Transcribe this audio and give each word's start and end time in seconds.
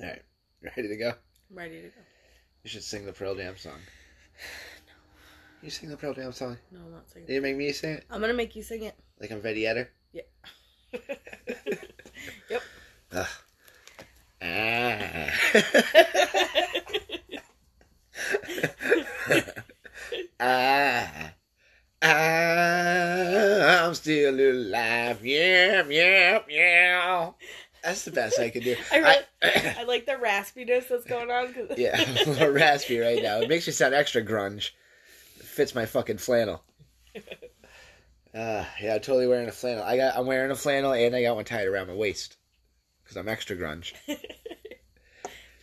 All 0.00 0.06
right, 0.06 0.22
ready 0.62 0.88
to 0.88 0.96
go? 0.96 1.12
I'm 1.50 1.56
ready 1.58 1.82
to 1.82 1.88
go. 1.88 2.00
You 2.62 2.70
should 2.70 2.84
sing 2.84 3.04
the 3.04 3.12
Pearl 3.12 3.34
Jam 3.34 3.56
song. 3.56 3.72
No. 4.86 4.92
You 5.62 5.70
sing 5.70 5.88
the 5.88 5.96
Pearl 5.96 6.14
Jam 6.14 6.30
song. 6.30 6.56
No, 6.70 6.78
I'm 6.84 6.92
not 6.92 7.10
singing. 7.10 7.28
You 7.28 7.40
make 7.40 7.56
me 7.56 7.72
sing 7.72 7.94
it 7.94 8.04
I'm 8.08 8.20
gonna 8.20 8.32
make 8.32 8.54
you 8.54 8.62
sing 8.62 8.84
it. 8.84 8.94
like 9.20 9.32
I'm 9.32 9.40
Betty 9.40 9.62
Etter. 9.62 9.88
Yeah. 10.12 10.22
yep. 12.48 12.62
Ugh. 13.12 13.26
Ah. 14.40 15.30
ah. 20.40 21.32
Ah. 22.02 23.86
I'm 23.88 23.94
still 23.94 24.38
alive. 24.38 25.24
Yeah, 25.24 25.82
yeah, 25.88 26.40
yeah. 26.48 27.30
That's 27.88 28.04
the 28.04 28.10
best 28.12 28.38
I 28.38 28.50
could 28.50 28.64
do. 28.64 28.76
I, 28.92 28.98
really, 28.98 29.16
I, 29.78 29.82
like 29.84 30.06
the 30.06 30.12
raspiness 30.12 30.88
that's 30.88 31.04
going 31.04 31.30
on. 31.30 31.52
'cause- 31.54 31.76
yeah, 31.78 31.94
I'm 32.06 32.28
a 32.28 32.30
little 32.30 32.50
raspy 32.50 32.98
right 32.98 33.22
now. 33.22 33.40
It 33.40 33.48
makes 33.48 33.66
me 33.66 33.72
sound 33.72 33.94
extra 33.94 34.22
grunge. 34.22 34.70
It 35.38 35.44
fits 35.44 35.74
my 35.74 35.86
fucking 35.86 36.18
flannel. 36.18 36.62
Uh, 38.34 38.62
yeah, 38.80 38.94
I'm 38.94 39.00
totally 39.00 39.26
wearing 39.26 39.48
a 39.48 39.52
flannel. 39.52 39.82
I 39.82 39.96
got, 39.96 40.16
I'm 40.16 40.26
wearing 40.26 40.50
a 40.50 40.54
flannel 40.54 40.92
and 40.92 41.16
I 41.16 41.22
got 41.22 41.34
one 41.34 41.46
tied 41.46 41.66
around 41.66 41.88
my 41.88 41.94
waist 41.94 42.36
because 43.02 43.16
I'm 43.16 43.26
extra 43.26 43.56
grunge. 43.56 43.94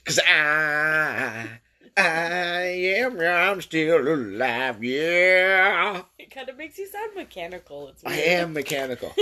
Because 0.03 0.19
I, 0.27 1.47
I 1.95 2.01
am, 2.01 3.19
I'm 3.21 3.61
still 3.61 3.99
alive. 4.01 4.83
Yeah, 4.83 6.01
it 6.17 6.31
kind 6.31 6.49
of 6.49 6.57
makes 6.57 6.77
you 6.79 6.87
sound 6.87 7.11
mechanical. 7.15 7.87
It's 7.89 8.03
I 8.03 8.15
am 8.15 8.51
mechanical. 8.53 9.13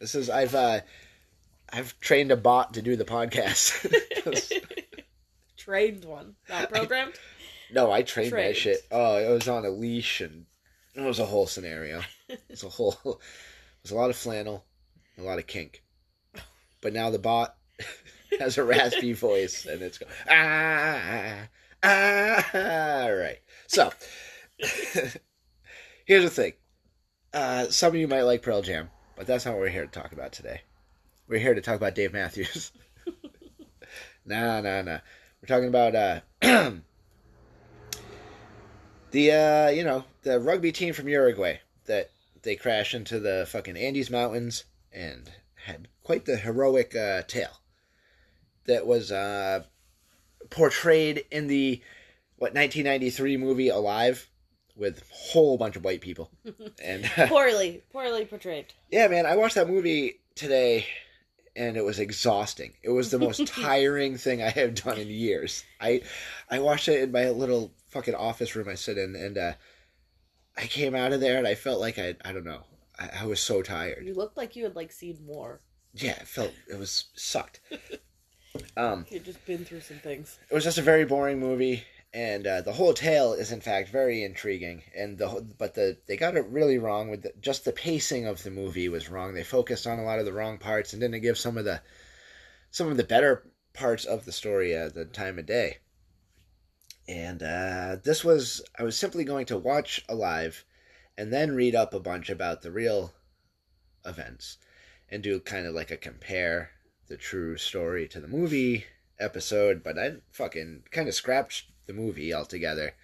This 0.00 0.14
is 0.14 0.30
I've, 0.30 0.54
uh, 0.54 0.80
I've 1.72 1.98
trained 2.00 2.30
a 2.30 2.36
bot 2.36 2.74
to 2.74 2.82
do 2.82 2.96
the 2.96 3.04
podcast. 3.04 3.92
Trained 5.56 6.04
one, 6.04 6.36
not 6.48 6.70
programmed. 6.70 7.14
No, 7.72 7.90
I 7.90 8.02
trained 8.02 8.32
that 8.32 8.56
shit. 8.56 8.80
Oh, 8.90 9.16
it 9.16 9.32
was 9.32 9.48
on 9.48 9.64
a 9.64 9.70
leash 9.70 10.20
and 10.20 10.44
it 10.94 11.00
was 11.00 11.18
a 11.18 11.26
whole 11.26 11.46
scenario. 11.46 12.02
It 12.28 12.40
was 12.48 12.62
a 12.62 12.68
whole, 12.70 12.96
it 13.04 13.82
was 13.82 13.90
a 13.90 13.94
lot 13.96 14.08
of 14.08 14.16
flannel, 14.16 14.64
a 15.18 15.22
lot 15.22 15.38
of 15.38 15.46
kink. 15.46 15.82
But 16.80 16.94
now 16.94 17.10
the 17.10 17.18
bot 17.18 17.56
has 18.40 18.56
a 18.56 18.64
raspy 18.64 19.12
voice 19.12 19.66
and 19.66 19.82
it's 19.82 19.98
going 19.98 20.12
ah 20.30 21.48
ah. 21.82 23.04
All 23.04 23.14
right. 23.14 23.38
So 23.66 23.92
here's 26.06 26.24
the 26.24 26.30
thing. 26.30 26.54
Uh, 27.34 27.68
some 27.68 27.88
of 27.88 27.96
you 27.96 28.08
might 28.08 28.22
like 28.22 28.42
Pearl 28.42 28.62
Jam, 28.62 28.90
but 29.16 29.26
that's 29.26 29.44
not 29.44 29.52
what 29.52 29.60
we're 29.60 29.68
here 29.68 29.86
to 29.86 29.90
talk 30.00 30.12
about 30.12 30.32
today. 30.32 30.62
We're 31.26 31.40
here 31.40 31.54
to 31.54 31.60
talk 31.62 31.76
about 31.76 31.94
Dave 31.94 32.12
Matthews. 32.12 32.70
nah, 34.26 34.60
nah, 34.60 34.82
nah. 34.82 34.98
We're 35.40 35.46
talking 35.46 35.68
about 35.68 35.94
uh, 35.94 36.20
the 39.10 39.32
uh, 39.32 39.68
you 39.70 39.84
know 39.84 40.04
the 40.22 40.38
rugby 40.40 40.72
team 40.72 40.92
from 40.92 41.08
Uruguay 41.08 41.58
that 41.86 42.10
they 42.42 42.56
crashed 42.56 42.94
into 42.94 43.20
the 43.20 43.46
fucking 43.48 43.76
Andes 43.76 44.10
Mountains 44.10 44.64
and 44.92 45.30
had 45.66 45.88
quite 46.02 46.26
the 46.26 46.36
heroic 46.36 46.94
uh, 46.94 47.22
tale 47.22 47.60
that 48.66 48.86
was 48.86 49.10
uh, 49.10 49.64
portrayed 50.50 51.24
in 51.30 51.46
the 51.46 51.80
what 52.36 52.54
1993 52.54 53.36
movie 53.38 53.68
Alive 53.68 54.28
with 54.76 55.00
a 55.00 55.04
whole 55.14 55.56
bunch 55.56 55.76
of 55.76 55.84
white 55.84 56.00
people 56.00 56.30
and 56.82 57.04
poorly, 57.28 57.82
poorly 57.92 58.24
portrayed. 58.26 58.66
yeah 58.90 59.06
man 59.08 59.24
I 59.24 59.36
watched 59.36 59.54
that 59.54 59.68
movie 59.68 60.20
today 60.34 60.86
and 61.56 61.76
it 61.76 61.84
was 61.84 61.98
exhausting. 61.98 62.72
It 62.82 62.90
was 62.90 63.10
the 63.10 63.18
most 63.18 63.46
tiring 63.62 64.16
thing 64.16 64.42
I 64.42 64.50
have 64.50 64.74
done 64.74 64.98
in 64.98 65.08
years. 65.08 65.64
I 65.80 66.02
I 66.50 66.58
watched 66.60 66.88
it 66.88 67.02
in 67.02 67.12
my 67.12 67.30
little 67.30 67.72
fucking 67.88 68.14
office 68.14 68.56
room 68.56 68.68
I 68.68 68.74
sit 68.74 68.98
in 68.98 69.14
and 69.14 69.38
uh, 69.38 69.52
I 70.56 70.66
came 70.66 70.94
out 70.94 71.12
of 71.12 71.20
there 71.20 71.38
and 71.38 71.46
I 71.46 71.54
felt 71.54 71.80
like 71.80 71.98
I 71.98 72.16
I 72.24 72.32
don't 72.32 72.44
know. 72.44 72.62
I, 72.98 73.10
I 73.22 73.26
was 73.26 73.40
so 73.40 73.62
tired. 73.62 74.04
You 74.06 74.14
looked 74.14 74.36
like 74.36 74.56
you 74.56 74.64
had 74.64 74.76
like 74.76 74.92
seen 74.92 75.18
more. 75.26 75.60
yeah 75.94 76.12
it 76.12 76.26
felt 76.28 76.52
it 76.70 76.78
was 76.78 77.04
sucked. 77.14 77.60
Um 78.76 79.04
You'd 79.10 79.24
just 79.24 79.44
been 79.46 79.64
through 79.64 79.80
some 79.80 79.96
things. 79.98 80.38
it 80.48 80.54
was 80.54 80.62
just 80.62 80.78
a 80.78 80.82
very 80.82 81.04
boring 81.04 81.40
movie 81.40 81.82
and 82.14 82.46
uh, 82.46 82.60
the 82.60 82.72
whole 82.72 82.94
tale 82.94 83.32
is 83.32 83.50
in 83.50 83.60
fact 83.60 83.88
very 83.88 84.22
intriguing. 84.22 84.84
And 84.96 85.18
the 85.18 85.44
but 85.58 85.74
the 85.74 85.98
they 86.06 86.16
got 86.16 86.36
it 86.36 86.46
really 86.46 86.78
wrong 86.78 87.10
with 87.10 87.22
the, 87.22 87.32
just 87.40 87.64
the 87.64 87.72
pacing 87.72 88.24
of 88.24 88.42
the 88.44 88.52
movie 88.52 88.88
was 88.88 89.10
wrong. 89.10 89.34
They 89.34 89.42
focused 89.42 89.86
on 89.86 89.98
a 89.98 90.04
lot 90.04 90.20
of 90.20 90.24
the 90.24 90.32
wrong 90.32 90.58
parts 90.58 90.92
and 90.92 91.02
didn't 91.02 91.20
give 91.22 91.36
some 91.36 91.58
of 91.58 91.64
the 91.64 91.82
some 92.70 92.88
of 92.88 92.96
the 92.96 93.04
better 93.04 93.50
parts 93.72 94.04
of 94.04 94.24
the 94.24 94.32
story 94.32 94.76
uh, 94.76 94.90
the 94.90 95.04
time 95.04 95.40
of 95.40 95.46
day. 95.46 95.78
And 97.08 97.42
uh, 97.42 97.96
this 98.02 98.24
was 98.24 98.62
i 98.78 98.84
was 98.84 98.96
simply 98.96 99.24
going 99.24 99.46
to 99.46 99.58
watch 99.58 100.04
alive 100.08 100.64
and 101.18 101.32
then 101.32 101.56
read 101.56 101.74
up 101.74 101.92
a 101.92 102.00
bunch 102.00 102.30
about 102.30 102.62
the 102.62 102.70
real 102.70 103.12
events 104.06 104.58
and 105.10 105.22
do 105.22 105.40
kind 105.40 105.66
of 105.66 105.74
like 105.74 105.90
a 105.90 105.96
compare 105.96 106.70
the 107.08 107.16
true 107.16 107.56
story 107.56 108.08
to 108.08 108.20
the 108.20 108.28
movie 108.28 108.84
episode, 109.18 109.82
but 109.82 109.98
I 109.98 110.14
fucking 110.32 110.84
kind 110.90 111.08
of 111.08 111.14
scrapped 111.14 111.64
the 111.86 111.92
movie 111.92 112.32
altogether. 112.34 112.94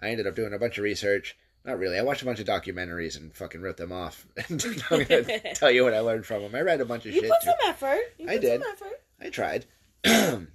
I 0.00 0.08
ended 0.10 0.26
up 0.26 0.34
doing 0.36 0.52
a 0.54 0.58
bunch 0.58 0.78
of 0.78 0.84
research. 0.84 1.36
Not 1.64 1.78
really. 1.78 1.98
I 1.98 2.02
watched 2.02 2.22
a 2.22 2.24
bunch 2.24 2.40
of 2.40 2.46
documentaries 2.46 3.16
and 3.18 3.34
fucking 3.34 3.60
wrote 3.60 3.76
them 3.76 3.92
off. 3.92 4.26
And 4.48 4.64
I'm 4.90 5.04
gonna 5.04 5.40
tell 5.54 5.70
you 5.70 5.84
what 5.84 5.92
I 5.94 6.00
learned 6.00 6.24
from 6.24 6.42
them. 6.42 6.54
I 6.54 6.60
read 6.62 6.80
a 6.80 6.86
bunch 6.86 7.04
of 7.06 7.12
You 7.14 7.20
shit 7.20 7.30
put 7.30 7.40
too. 7.42 7.50
some 7.50 7.68
effort. 7.70 8.00
You 8.18 8.28
I 8.30 8.38
did. 8.38 8.62
Some 8.62 8.70
effort. 8.72 9.02
I 9.20 9.28
tried. 9.28 9.66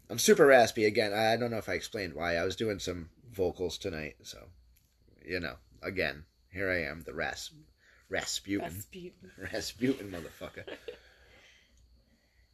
I'm 0.09 0.17
super 0.17 0.47
raspy 0.47 0.85
again. 0.85 1.13
I 1.13 1.35
don't 1.37 1.51
know 1.51 1.57
if 1.59 1.69
I 1.69 1.73
explained 1.73 2.13
why. 2.15 2.35
I 2.37 2.43
was 2.43 2.55
doing 2.55 2.79
some 2.79 3.09
vocals 3.31 3.77
tonight, 3.77 4.15
so 4.23 4.39
you 5.23 5.39
know. 5.39 5.55
Again, 5.83 6.23
here 6.51 6.71
I 6.71 6.89
am, 6.89 7.03
the 7.05 7.13
rasp, 7.13 7.53
Rasputin, 8.09 8.65
Rasputin. 8.73 9.31
Rasputin, 9.53 10.09
motherfucker. 10.11 10.63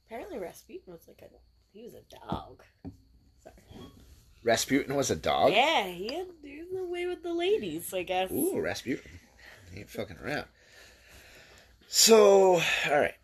Apparently, 0.06 0.38
Rasputin 0.38 0.92
was 0.92 1.08
like 1.08 1.22
a 1.22 1.30
he 1.72 1.84
was 1.84 1.94
a 1.94 2.02
dog. 2.28 2.62
Rasputin 4.44 4.96
was 4.96 5.12
a 5.12 5.16
dog. 5.16 5.52
Yeah, 5.52 5.86
he 5.88 6.14
had 6.14 6.28
he 6.44 6.64
was 6.64 6.82
away 6.82 7.06
with 7.06 7.24
the 7.24 7.34
ladies. 7.34 7.94
I 7.94 8.04
guess. 8.04 8.32
Ooh, 8.32 8.60
Rasputin. 8.60 9.20
He 9.74 9.80
ain't 9.80 9.90
fucking 9.90 10.18
around. 10.24 10.46
So, 11.88 12.62
all 12.90 13.00
right. 13.00 13.16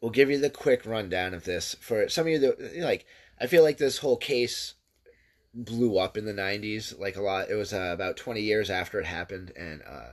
We'll 0.00 0.10
give 0.10 0.30
you 0.30 0.38
the 0.38 0.50
quick 0.50 0.84
rundown 0.84 1.34
of 1.34 1.44
this. 1.44 1.76
For 1.80 2.08
some 2.08 2.26
of 2.26 2.32
you 2.32 2.38
that, 2.40 2.76
like, 2.78 3.06
I 3.40 3.46
feel 3.46 3.62
like 3.62 3.78
this 3.78 3.98
whole 3.98 4.16
case 4.16 4.74
blew 5.54 5.98
up 5.98 6.16
in 6.16 6.26
the 6.26 6.34
90s, 6.34 6.98
like 6.98 7.16
a 7.16 7.22
lot. 7.22 7.48
It 7.48 7.54
was 7.54 7.72
uh, 7.72 7.90
about 7.94 8.16
20 8.16 8.40
years 8.40 8.70
after 8.70 9.00
it 9.00 9.06
happened, 9.06 9.52
and 9.56 9.82
uh, 9.82 10.10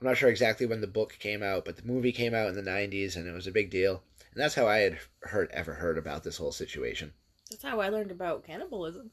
I'm 0.00 0.06
not 0.06 0.16
sure 0.16 0.30
exactly 0.30 0.66
when 0.66 0.80
the 0.80 0.86
book 0.86 1.16
came 1.20 1.42
out, 1.42 1.64
but 1.64 1.76
the 1.76 1.84
movie 1.84 2.12
came 2.12 2.34
out 2.34 2.48
in 2.48 2.54
the 2.54 2.62
90s, 2.62 3.16
and 3.16 3.28
it 3.28 3.32
was 3.32 3.46
a 3.46 3.52
big 3.52 3.70
deal. 3.70 4.02
And 4.34 4.42
that's 4.42 4.54
how 4.54 4.66
I 4.66 4.78
had 4.78 4.98
heard 5.20 5.50
ever 5.52 5.74
heard 5.74 5.98
about 5.98 6.24
this 6.24 6.38
whole 6.38 6.52
situation. 6.52 7.12
That's 7.52 7.62
how 7.62 7.80
I 7.80 7.88
learned 7.88 8.10
about 8.10 8.44
cannibalism. 8.44 9.10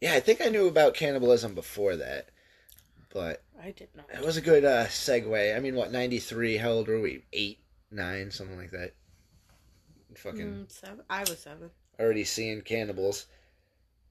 Yeah, 0.00 0.14
I 0.14 0.20
think 0.20 0.40
I 0.40 0.46
knew 0.48 0.68
about 0.68 0.94
cannibalism 0.94 1.54
before 1.54 1.96
that, 1.96 2.28
but 3.12 3.42
I 3.60 3.72
did 3.72 3.88
not. 3.96 4.06
It 4.14 4.24
was 4.24 4.36
a 4.36 4.40
good 4.40 4.64
uh, 4.64 4.86
segue. 4.86 5.56
I 5.56 5.58
mean, 5.60 5.74
what, 5.74 5.90
93? 5.90 6.56
How 6.58 6.70
old 6.70 6.88
were 6.88 7.00
we? 7.00 7.24
Eight, 7.32 7.58
nine, 7.90 8.30
something 8.30 8.56
like 8.56 8.70
that. 8.70 8.94
Fucking 10.16 10.66
Mm, 10.66 10.70
seven. 10.72 11.00
I 11.10 11.20
was 11.20 11.38
seven. 11.38 11.70
already 11.98 12.24
seeing 12.24 12.60
cannibals. 12.62 13.26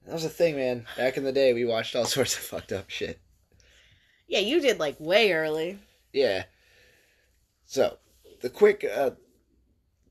That 0.06 0.12
was 0.14 0.24
a 0.24 0.28
thing, 0.30 0.56
man. 0.56 0.86
Back 0.96 1.16
in 1.16 1.24
the 1.24 1.32
day, 1.32 1.52
we 1.54 1.64
watched 1.64 1.96
all 1.96 2.04
sorts 2.06 2.34
of 2.36 2.40
fucked 2.42 2.72
up 2.72 2.90
shit. 2.90 3.20
Yeah, 4.26 4.40
you 4.40 4.60
did 4.60 4.78
like 4.78 4.96
way 5.00 5.32
early. 5.32 5.78
Yeah. 6.12 6.44
So, 7.66 7.98
the 8.40 8.50
quick, 8.50 8.84
uh, 8.84 9.12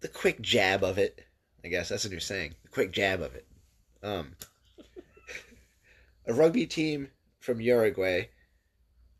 the 0.02 0.08
quick 0.08 0.42
jab 0.42 0.84
of 0.84 0.98
it, 0.98 1.24
I 1.64 1.70
guess 1.70 1.90
that's 1.90 2.04
what 2.04 2.12
you're 2.12 2.20
saying. 2.20 2.56
A 2.66 2.70
quick 2.70 2.92
jab 2.92 3.22
of 3.22 3.36
it. 3.36 3.46
Um, 4.04 4.36
a 6.26 6.34
rugby 6.34 6.66
team 6.66 7.10
from 7.40 7.62
Uruguay 7.62 8.28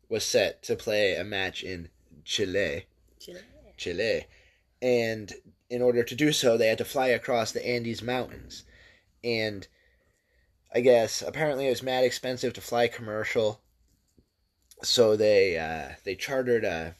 was 0.08 0.24
set 0.24 0.62
to 0.64 0.76
play 0.76 1.14
a 1.16 1.24
match 1.24 1.62
in 1.62 1.88
Chile. 2.24 2.86
Chile. 3.76 4.26
And 4.80 5.32
in 5.68 5.82
order 5.82 6.02
to 6.02 6.14
do 6.14 6.32
so, 6.32 6.56
they 6.56 6.68
had 6.68 6.78
to 6.78 6.84
fly 6.84 7.08
across 7.08 7.52
the 7.52 7.66
Andes 7.66 8.02
Mountains. 8.02 8.64
And 9.22 9.66
I 10.74 10.80
guess 10.80 11.22
apparently 11.22 11.66
it 11.66 11.70
was 11.70 11.82
mad 11.82 12.04
expensive 12.04 12.52
to 12.54 12.60
fly 12.60 12.88
commercial. 12.88 13.60
So 14.82 15.16
they 15.16 15.58
uh, 15.58 15.96
they 16.04 16.14
chartered 16.14 16.64
a, 16.64 16.94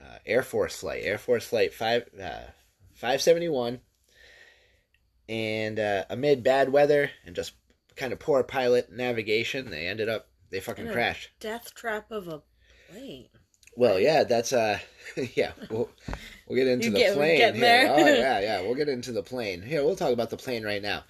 uh 0.00 0.18
Air 0.24 0.42
Force 0.42 0.80
flight, 0.80 1.02
Air 1.04 1.18
Force 1.18 1.44
flight 1.44 1.74
five 1.74 2.08
uh, 2.20 2.50
five 2.94 3.20
seventy 3.20 3.48
one. 3.48 3.80
And 5.30 5.78
uh, 5.78 6.06
amid 6.10 6.42
bad 6.42 6.70
weather 6.70 7.12
and 7.24 7.36
just 7.36 7.52
kind 7.94 8.12
of 8.12 8.18
poor 8.18 8.42
pilot 8.42 8.90
navigation, 8.90 9.70
they 9.70 9.86
ended 9.86 10.08
up 10.08 10.26
they 10.50 10.58
fucking 10.58 10.90
crashed. 10.90 11.30
Death 11.38 11.72
trap 11.72 12.10
of 12.10 12.26
a 12.26 12.42
plane. 12.90 13.28
Well, 13.76 14.00
yeah, 14.00 14.24
that's 14.24 14.52
uh, 14.52 14.80
yeah. 15.36 15.52
We'll, 15.70 15.88
we'll 16.48 16.56
get 16.56 16.66
into 16.66 16.90
the 16.90 16.98
get- 16.98 17.14
plane. 17.14 17.54
here. 17.54 17.86
Oh 17.88 17.98
yeah, 18.06 18.40
yeah. 18.40 18.60
We'll 18.62 18.74
get 18.74 18.88
into 18.88 19.12
the 19.12 19.22
plane. 19.22 19.62
Here, 19.62 19.84
we'll 19.84 19.94
talk 19.94 20.12
about 20.12 20.30
the 20.30 20.36
plane 20.36 20.64
right 20.64 20.82
now. 20.82 21.04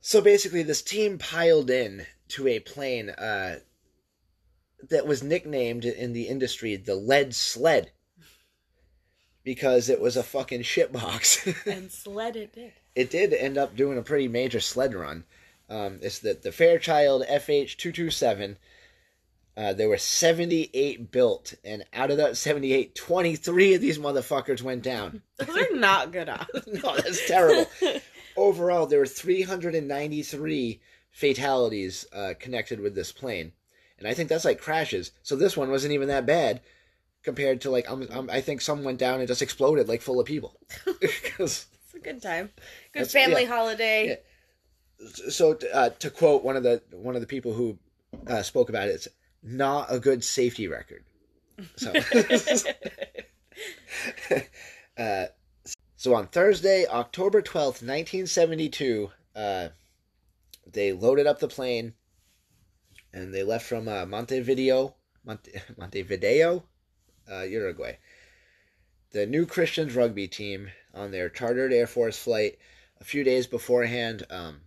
So 0.00 0.22
basically, 0.22 0.62
this 0.62 0.82
team 0.82 1.18
piled 1.18 1.68
in 1.68 2.06
to 2.28 2.48
a 2.48 2.60
plane 2.60 3.10
uh, 3.10 3.58
that 4.88 5.06
was 5.06 5.22
nicknamed 5.22 5.84
in 5.84 6.14
the 6.14 6.28
industry 6.28 6.76
the 6.76 6.94
Lead 6.94 7.34
Sled 7.34 7.92
because 9.44 9.88
it 9.88 10.00
was 10.00 10.16
a 10.16 10.22
fucking 10.22 10.62
shitbox. 10.62 11.54
And 11.72 11.90
sled 11.90 12.36
it 12.36 12.52
did. 12.52 12.72
It 12.96 13.10
did 13.10 13.32
end 13.34 13.58
up 13.58 13.76
doing 13.76 13.98
a 13.98 14.02
pretty 14.02 14.26
major 14.26 14.58
sled 14.58 14.94
run. 14.94 15.24
Um, 15.68 15.98
it's 16.00 16.20
the, 16.20 16.34
the 16.34 16.50
Fairchild 16.50 17.24
FH227. 17.26 18.56
Uh, 19.56 19.72
there 19.72 19.88
were 19.88 19.98
78 19.98 21.10
built, 21.10 21.54
and 21.64 21.84
out 21.92 22.10
of 22.10 22.16
that 22.16 22.36
78, 22.36 22.94
23 22.94 23.74
of 23.74 23.80
these 23.80 23.98
motherfuckers 23.98 24.62
went 24.62 24.82
down. 24.82 25.22
Those 25.38 25.56
are 25.56 25.76
not 25.76 26.12
good 26.12 26.28
odds. 26.30 26.66
no, 26.66 26.96
that's 26.96 27.26
terrible. 27.26 27.70
Overall, 28.36 28.86
there 28.86 28.98
were 28.98 29.06
393 29.06 30.80
fatalities 31.10 32.06
uh, 32.12 32.34
connected 32.38 32.80
with 32.80 32.94
this 32.94 33.12
plane, 33.12 33.52
and 33.98 34.06
I 34.06 34.12
think 34.14 34.28
that's 34.28 34.44
like 34.44 34.60
crashes. 34.60 35.12
So 35.22 35.36
this 35.36 35.56
one 35.56 35.70
wasn't 35.70 35.94
even 35.94 36.08
that 36.08 36.26
bad 36.26 36.60
compared 37.22 37.62
to 37.62 37.70
like 37.70 37.90
I'm, 37.90 38.06
I'm, 38.12 38.28
I 38.30 38.42
think 38.42 38.60
some 38.60 38.84
went 38.84 38.98
down 38.98 39.20
and 39.20 39.28
just 39.28 39.42
exploded 39.42 39.88
like 39.88 40.02
full 40.02 40.20
of 40.20 40.26
people. 40.26 40.60
It's 41.00 41.66
a 41.94 41.98
good 41.98 42.20
time. 42.20 42.50
Good 42.96 43.08
That's- 43.08 43.24
family 43.24 43.42
yeah. 43.42 43.48
holiday. 43.48 44.18
so 45.28 45.58
uh, 45.72 45.90
to 45.90 46.10
quote 46.10 46.42
one 46.42 46.56
of 46.56 46.62
the 46.62 46.82
one 46.92 47.14
of 47.14 47.20
the 47.20 47.26
people 47.26 47.52
who 47.52 47.78
uh, 48.26 48.42
spoke 48.42 48.70
about 48.70 48.88
it, 48.88 48.92
it's 48.92 49.08
not 49.42 49.92
a 49.92 50.00
good 50.00 50.24
safety 50.24 50.66
record. 50.66 51.04
So. 51.76 51.92
uh, 54.98 55.26
so 55.96 56.14
on 56.14 56.28
Thursday, 56.28 56.86
October 56.86 57.42
12th, 57.42 57.82
1972, 57.82 59.10
uh, 59.34 59.68
they 60.70 60.92
loaded 60.92 61.26
up 61.26 61.38
the 61.38 61.48
plane 61.48 61.92
and 63.12 63.34
they 63.34 63.42
left 63.42 63.66
from 63.66 63.88
uh, 63.88 64.06
Montevideo, 64.06 64.94
Monte, 65.24 65.52
Montevideo, 65.76 66.64
uh, 67.30 67.42
Uruguay. 67.42 67.98
The 69.12 69.26
New 69.26 69.44
Christians 69.44 69.94
rugby 69.94 70.28
team 70.28 70.70
on 70.94 71.10
their 71.10 71.28
chartered 71.28 71.74
Air 71.74 71.86
Force 71.86 72.18
flight 72.18 72.58
a 73.00 73.04
few 73.04 73.24
days 73.24 73.46
beforehand, 73.46 74.24
um, 74.30 74.60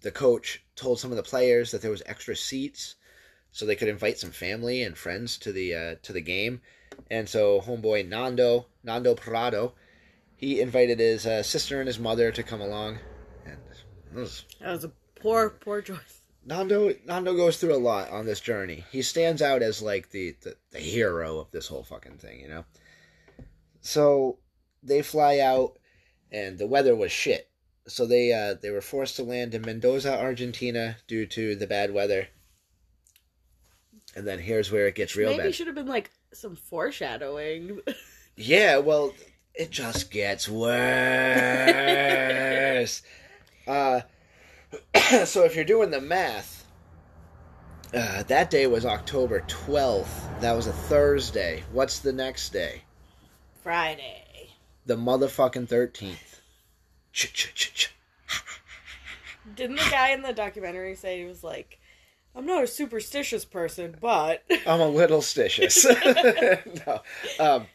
the 0.00 0.10
coach 0.10 0.62
told 0.76 1.00
some 1.00 1.10
of 1.10 1.16
the 1.16 1.22
players 1.22 1.70
that 1.70 1.82
there 1.82 1.90
was 1.90 2.02
extra 2.06 2.36
seats 2.36 2.96
so 3.50 3.66
they 3.66 3.76
could 3.76 3.88
invite 3.88 4.18
some 4.18 4.30
family 4.30 4.82
and 4.82 4.96
friends 4.96 5.38
to 5.38 5.52
the 5.52 5.74
uh, 5.74 5.94
to 6.02 6.12
the 6.12 6.20
game. 6.20 6.60
And 7.10 7.28
so 7.28 7.60
homeboy 7.60 8.08
Nando, 8.08 8.66
Nando 8.82 9.14
Parrado, 9.14 9.72
he 10.36 10.60
invited 10.60 10.98
his 10.98 11.26
uh, 11.26 11.42
sister 11.42 11.80
and 11.80 11.86
his 11.86 11.98
mother 11.98 12.30
to 12.32 12.42
come 12.42 12.60
along. 12.60 12.98
And 13.44 13.58
it 14.14 14.18
was, 14.18 14.44
That 14.60 14.72
was 14.72 14.84
a 14.84 14.92
poor, 15.16 15.50
poor 15.50 15.82
choice. 15.82 16.22
Nando 16.44 16.94
Nando 17.04 17.34
goes 17.34 17.58
through 17.58 17.74
a 17.74 17.78
lot 17.78 18.10
on 18.10 18.26
this 18.26 18.40
journey. 18.40 18.84
He 18.90 19.02
stands 19.02 19.42
out 19.42 19.62
as 19.62 19.82
like 19.82 20.10
the, 20.10 20.36
the, 20.42 20.56
the 20.70 20.78
hero 20.78 21.38
of 21.38 21.50
this 21.50 21.66
whole 21.68 21.82
fucking 21.82 22.18
thing, 22.18 22.40
you 22.40 22.48
know. 22.48 22.64
So 23.80 24.38
they 24.82 25.02
fly 25.02 25.40
out, 25.40 25.78
and 26.32 26.58
the 26.58 26.66
weather 26.66 26.94
was 26.94 27.12
shit. 27.12 27.47
So 27.88 28.06
they 28.06 28.32
uh, 28.32 28.54
they 28.60 28.70
were 28.70 28.80
forced 28.80 29.16
to 29.16 29.24
land 29.24 29.54
in 29.54 29.62
Mendoza, 29.62 30.18
Argentina, 30.18 30.96
due 31.06 31.26
to 31.26 31.56
the 31.56 31.66
bad 31.66 31.92
weather. 31.92 32.28
And 34.14 34.26
then 34.26 34.38
here's 34.38 34.70
where 34.70 34.86
it 34.86 34.94
gets 34.94 35.16
real 35.16 35.30
bad. 35.30 35.38
Maybe 35.38 35.48
bad. 35.48 35.54
should 35.54 35.66
have 35.66 35.76
been 35.76 35.86
like 35.86 36.10
some 36.32 36.56
foreshadowing. 36.56 37.80
Yeah, 38.40 38.78
well, 38.78 39.14
it 39.52 39.72
just 39.72 40.12
gets 40.12 40.48
worse. 40.48 40.72
uh, 43.66 44.02
so 45.24 45.42
if 45.42 45.56
you're 45.56 45.64
doing 45.64 45.90
the 45.90 46.00
math, 46.00 46.64
uh, 47.92 48.22
that 48.22 48.48
day 48.48 48.68
was 48.68 48.86
October 48.86 49.40
12th. 49.48 50.40
That 50.40 50.52
was 50.52 50.68
a 50.68 50.72
Thursday. 50.72 51.64
What's 51.72 51.98
the 51.98 52.12
next 52.12 52.52
day? 52.52 52.82
Friday. 53.64 54.50
The 54.86 54.94
motherfucking 54.94 55.66
13th. 55.66 56.27
Didn't 59.54 59.76
the 59.76 59.88
guy 59.90 60.10
in 60.10 60.22
the 60.22 60.32
documentary 60.32 60.94
say 60.94 61.20
he 61.20 61.24
was 61.24 61.42
like, 61.42 61.80
I'm 62.34 62.46
not 62.46 62.62
a 62.62 62.68
superstitious 62.68 63.44
person, 63.44 63.96
but 64.00 64.44
I'm 64.66 64.80
a 64.80 64.88
little 64.88 65.20
stitious. 65.20 65.84
no. 66.86 67.44
Um, 67.44 67.66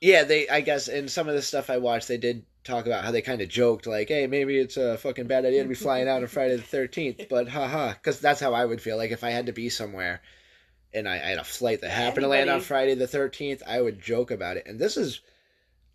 yeah, 0.00 0.24
they. 0.24 0.48
I 0.48 0.60
guess 0.60 0.88
in 0.88 1.08
some 1.08 1.28
of 1.28 1.34
the 1.34 1.42
stuff 1.42 1.68
I 1.68 1.78
watched, 1.78 2.08
they 2.08 2.18
did 2.18 2.44
talk 2.64 2.86
about 2.86 3.04
how 3.04 3.10
they 3.10 3.22
kind 3.22 3.40
of 3.40 3.48
joked, 3.48 3.86
like, 3.86 4.08
"Hey, 4.08 4.26
maybe 4.26 4.58
it's 4.58 4.76
a 4.76 4.98
fucking 4.98 5.26
bad 5.26 5.44
idea 5.44 5.62
to 5.62 5.68
be 5.68 5.74
flying 5.74 6.08
out 6.08 6.22
on 6.22 6.28
Friday 6.28 6.56
the 6.56 6.62
13th," 6.62 7.28
but 7.28 7.48
haha, 7.48 7.92
because 7.92 8.20
that's 8.20 8.40
how 8.40 8.54
I 8.54 8.64
would 8.64 8.80
feel. 8.80 8.96
Like 8.96 9.10
if 9.10 9.24
I 9.24 9.30
had 9.30 9.46
to 9.46 9.52
be 9.52 9.68
somewhere 9.68 10.22
and 10.96 11.08
I, 11.08 11.14
I 11.14 11.18
had 11.18 11.38
a 11.38 11.44
flight 11.44 11.82
that 11.82 11.90
happened 11.90 12.24
to 12.24 12.28
land 12.28 12.50
on 12.50 12.60
Friday 12.60 12.94
the 12.94 13.06
13th, 13.06 13.62
I 13.66 13.80
would 13.80 14.00
joke 14.00 14.30
about 14.30 14.56
it. 14.56 14.66
And 14.66 14.78
this 14.78 14.96
is 14.96 15.20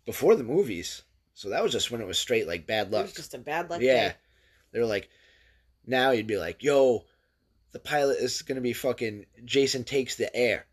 before 0.06 0.36
the 0.36 0.44
movies, 0.44 1.02
so 1.34 1.50
that 1.50 1.62
was 1.62 1.72
just 1.72 1.90
when 1.90 2.00
it 2.00 2.06
was 2.06 2.18
straight 2.18 2.46
like 2.46 2.66
bad 2.66 2.90
luck. 2.92 3.00
it 3.00 3.04
was 3.08 3.12
just 3.14 3.34
a 3.34 3.38
bad 3.38 3.70
luck 3.70 3.80
Yeah. 3.80 4.08
day. 4.10 4.14
They 4.72 4.80
were 4.80 4.86
like, 4.86 5.08
now 5.86 6.10
you'd 6.12 6.26
be 6.26 6.36
like, 6.38 6.62
yo, 6.62 7.04
the 7.72 7.78
pilot 7.78 8.18
is 8.18 8.42
going 8.42 8.56
to 8.56 8.62
be 8.62 8.72
fucking 8.72 9.26
Jason 9.44 9.84
takes 9.84 10.16
the 10.16 10.34
air. 10.34 10.66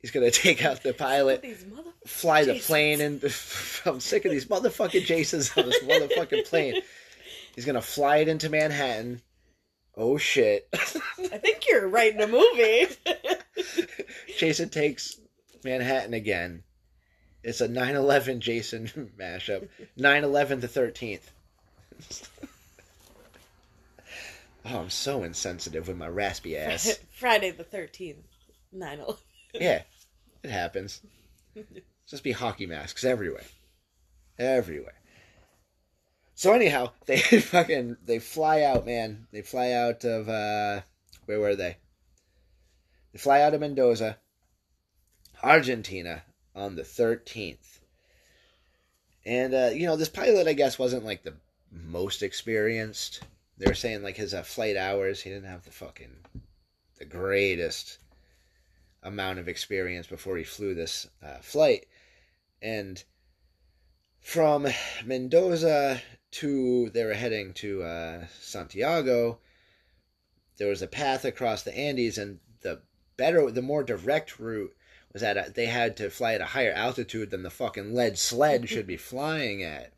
He's 0.00 0.10
going 0.10 0.30
to 0.30 0.36
take 0.36 0.64
out 0.64 0.82
the 0.82 0.92
pilot, 0.94 1.42
mother- 1.70 1.90
fly 2.06 2.44
the 2.44 2.58
plane, 2.60 3.00
and 3.00 3.22
I'm 3.86 4.00
sick 4.00 4.24
of 4.24 4.30
these 4.30 4.46
motherfucking 4.46 5.04
Jasons 5.04 5.50
on 5.56 5.66
this 5.66 5.82
motherfucking 5.82 6.46
plane. 6.46 6.80
He's 7.54 7.64
going 7.64 7.74
to 7.74 7.80
fly 7.82 8.18
it 8.18 8.28
into 8.28 8.48
Manhattan. 8.48 9.20
Oh 9.96 10.16
shit. 10.16 10.68
I 10.72 11.38
think 11.38 11.64
you're 11.68 11.88
writing 11.88 12.20
a 12.20 12.28
movie. 12.28 12.86
Jason 14.38 14.68
takes 14.68 15.18
Manhattan 15.64 16.14
again. 16.14 16.62
It's 17.42 17.60
a 17.60 17.68
9 17.68 17.94
11 17.94 18.40
Jason 18.40 19.12
mashup. 19.18 19.68
9 19.96 20.24
11 20.24 20.60
the 20.60 20.68
13th. 20.68 21.30
Oh, 24.70 24.80
I'm 24.80 24.90
so 24.90 25.22
insensitive 25.22 25.88
with 25.88 25.96
my 25.96 26.08
raspy 26.08 26.56
ass. 26.56 26.98
Friday 27.10 27.50
the 27.52 27.64
13th. 27.64 28.16
9 28.72 28.98
11. 28.98 29.16
Yeah, 29.54 29.82
it 30.42 30.50
happens. 30.50 31.00
Just 32.06 32.22
be 32.22 32.32
hockey 32.32 32.66
masks 32.66 33.02
everywhere, 33.04 33.44
everywhere. 34.38 34.94
So 36.34 36.52
anyhow, 36.52 36.90
they 37.06 37.18
fucking 37.18 37.96
they 38.04 38.18
fly 38.18 38.62
out, 38.62 38.84
man. 38.84 39.26
They 39.32 39.42
fly 39.42 39.72
out 39.72 40.04
of 40.04 40.28
uh, 40.28 40.82
where 41.24 41.40
were 41.40 41.56
they? 41.56 41.78
They 43.12 43.18
fly 43.18 43.40
out 43.40 43.54
of 43.54 43.60
Mendoza, 43.60 44.18
Argentina, 45.42 46.22
on 46.58 46.76
the 46.76 46.84
thirteenth. 46.84 47.80
And 49.24 49.54
uh, 49.54 49.70
you 49.74 49.86
know, 49.86 49.96
this 49.96 50.08
pilot, 50.08 50.46
I 50.46 50.52
guess, 50.52 50.78
wasn't 50.78 51.04
like 51.04 51.22
the 51.22 51.34
most 51.70 52.22
experienced. 52.22 53.20
They 53.56 53.66
were 53.66 53.74
saying 53.74 54.02
like 54.02 54.16
his 54.16 54.34
uh, 54.34 54.42
flight 54.42 54.76
hours, 54.76 55.20
he 55.20 55.30
didn't 55.30 55.48
have 55.48 55.64
the 55.64 55.70
fucking 55.70 56.16
the 56.98 57.04
greatest 57.04 57.98
amount 59.02 59.38
of 59.38 59.48
experience 59.48 60.06
before 60.06 60.36
he 60.36 60.44
flew 60.44 60.74
this 60.74 61.08
uh, 61.22 61.38
flight. 61.40 61.86
And 62.60 63.02
from 64.20 64.66
Mendoza 65.04 66.02
to, 66.32 66.90
they 66.90 67.04
were 67.04 67.14
heading 67.14 67.52
to 67.54 67.82
uh, 67.82 68.26
Santiago, 68.40 69.38
there 70.58 70.68
was 70.68 70.82
a 70.82 70.88
path 70.88 71.24
across 71.24 71.62
the 71.62 71.76
Andes, 71.76 72.18
and 72.18 72.40
the 72.62 72.80
better, 73.16 73.50
the 73.50 73.62
more 73.62 73.84
direct 73.84 74.40
route 74.40 74.74
was 75.12 75.22
that 75.22 75.36
a, 75.36 75.52
they 75.54 75.66
had 75.66 75.96
to 75.96 76.10
fly 76.10 76.34
at 76.34 76.40
a 76.40 76.46
higher 76.46 76.72
altitude 76.72 77.30
than 77.30 77.42
the 77.42 77.50
fucking 77.50 77.94
lead 77.94 78.18
sled 78.18 78.62
mm-hmm. 78.62 78.74
should 78.74 78.86
be 78.86 78.96
flying 78.96 79.62
at. 79.62 79.92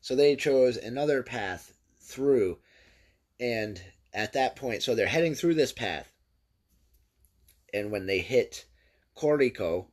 So 0.00 0.14
they 0.14 0.36
chose 0.36 0.76
another 0.76 1.22
path 1.22 1.72
through, 2.00 2.58
and 3.40 3.80
at 4.12 4.32
that 4.34 4.56
point, 4.56 4.82
so 4.82 4.94
they're 4.94 5.06
heading 5.06 5.34
through 5.34 5.54
this 5.54 5.72
path, 5.72 6.12
and 7.72 7.90
when 7.90 8.06
they 8.06 8.18
hit 8.18 8.64
Curico, 9.16 9.86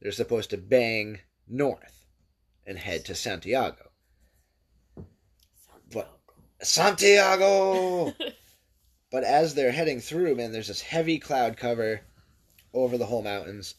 they're 0.00 0.12
supposed 0.12 0.50
to 0.50 0.56
bang 0.56 1.20
north 1.48 2.06
and 2.66 2.78
head 2.78 3.04
to 3.06 3.14
Santiago. 3.14 3.90
But- 5.92 6.20
Santiago! 6.62 8.14
but 9.10 9.24
as 9.24 9.54
they're 9.54 9.72
heading 9.72 10.00
through, 10.00 10.36
man, 10.36 10.52
there's 10.52 10.68
this 10.68 10.80
heavy 10.80 11.18
cloud 11.18 11.56
cover 11.56 12.02
over 12.72 12.96
the 12.96 13.06
whole 13.06 13.22
mountains, 13.22 13.74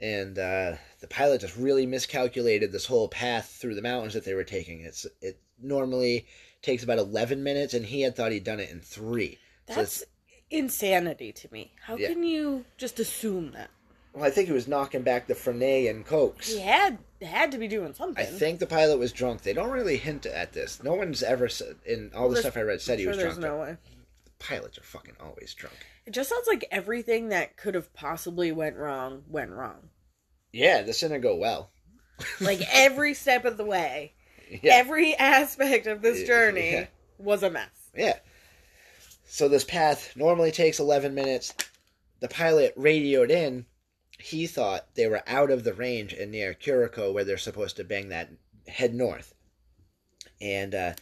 and 0.00 0.38
uh, 0.38 0.76
the 1.00 1.06
pilot 1.08 1.40
just 1.42 1.56
really 1.56 1.86
miscalculated 1.86 2.72
this 2.72 2.86
whole 2.86 3.08
path 3.08 3.56
through 3.60 3.74
the 3.74 3.82
mountains 3.82 4.14
that 4.14 4.24
they 4.24 4.34
were 4.34 4.44
taking. 4.44 4.80
It's 4.80 5.06
it 5.20 5.38
normally 5.62 6.26
takes 6.62 6.82
about 6.82 6.98
11 6.98 7.42
minutes, 7.42 7.74
and 7.74 7.84
he 7.86 8.02
had 8.02 8.16
thought 8.16 8.32
he'd 8.32 8.44
done 8.44 8.60
it 8.60 8.70
in 8.70 8.80
three. 8.80 9.38
So 9.68 9.74
That's 9.76 10.04
insanity 10.50 11.32
to 11.32 11.48
me. 11.52 11.72
How 11.82 11.96
Yeah. 11.96 12.08
can 12.08 12.22
you 12.22 12.64
just 12.76 12.98
assume 13.00 13.52
that? 13.52 13.70
Well, 14.12 14.24
I 14.24 14.30
think 14.30 14.48
he 14.48 14.52
was 14.52 14.66
knocking 14.66 15.02
back 15.02 15.28
the 15.28 15.34
Fernet 15.34 15.88
and 15.88 16.04
Cokes. 16.04 16.48
He 16.52 16.58
had 16.60 16.98
had 17.22 17.52
to 17.52 17.58
be 17.58 17.68
doing 17.68 17.94
something. 17.94 18.20
I 18.22 18.26
think 18.26 18.58
the 18.58 18.66
pilot 18.66 18.98
was 18.98 19.12
drunk. 19.12 19.42
They 19.42 19.52
don't 19.52 19.70
really 19.70 19.96
hint 19.98 20.26
at 20.26 20.52
this. 20.52 20.82
No 20.82 20.94
one's 20.94 21.22
ever 21.22 21.48
said 21.48 21.76
in 21.86 22.10
all 22.14 22.28
the 22.28 22.34
There's- 22.34 22.44
stuff 22.46 22.56
I 22.56 22.62
read 22.62 22.80
said 22.80 22.98
he 22.98 23.04
Sure 23.04 23.10
was 23.10 23.18
there's 23.18 23.38
drunk. 23.38 23.54
no 23.54 23.60
way. 23.62 23.76
Pilots 24.40 24.78
are 24.78 24.82
fucking 24.82 25.14
always 25.22 25.54
drunk. 25.54 25.76
It 26.06 26.10
just 26.12 26.28
sounds 26.30 26.48
like 26.48 26.64
everything 26.72 27.28
that 27.28 27.56
could 27.56 27.74
have 27.76 27.92
possibly 27.94 28.50
went 28.50 28.76
wrong 28.76 29.22
went 29.28 29.50
wrong. 29.52 29.90
Yeah, 30.52 30.82
this 30.82 31.00
didn't 31.00 31.20
go 31.20 31.36
well. 31.36 31.70
Like 32.40 32.60
every 32.72 33.14
step 33.14 33.44
of 33.44 33.56
the 33.56 33.64
way, 33.64 34.14
Yeah, 34.62 34.74
every 34.74 35.14
aspect 35.14 35.86
of 35.86 36.02
this 36.02 36.26
journey 36.26 36.72
Yeah. 36.72 36.86
was 37.18 37.42
a 37.42 37.50
mess. 37.50 37.68
yeah. 37.94 38.18
So 39.26 39.46
this 39.48 39.62
path 39.64 40.12
normally 40.16 40.50
takes 40.50 40.80
eleven 40.80 41.14
minutes. 41.14 41.54
The 42.20 42.28
pilot 42.28 42.74
radioed 42.76 43.30
in. 43.30 43.66
He 44.18 44.46
thought 44.46 44.94
they 44.96 45.06
were 45.06 45.22
out 45.26 45.50
of 45.50 45.64
the 45.64 45.72
range 45.72 46.12
and 46.12 46.30
near 46.32 46.52
Curico, 46.52 47.12
where 47.12 47.24
they're 47.24 47.38
supposed 47.38 47.76
to 47.76 47.84
bang 47.84 48.08
that 48.08 48.30
head 48.66 48.92
north. 48.94 49.32
And 50.40 50.74
uh, 50.74 50.92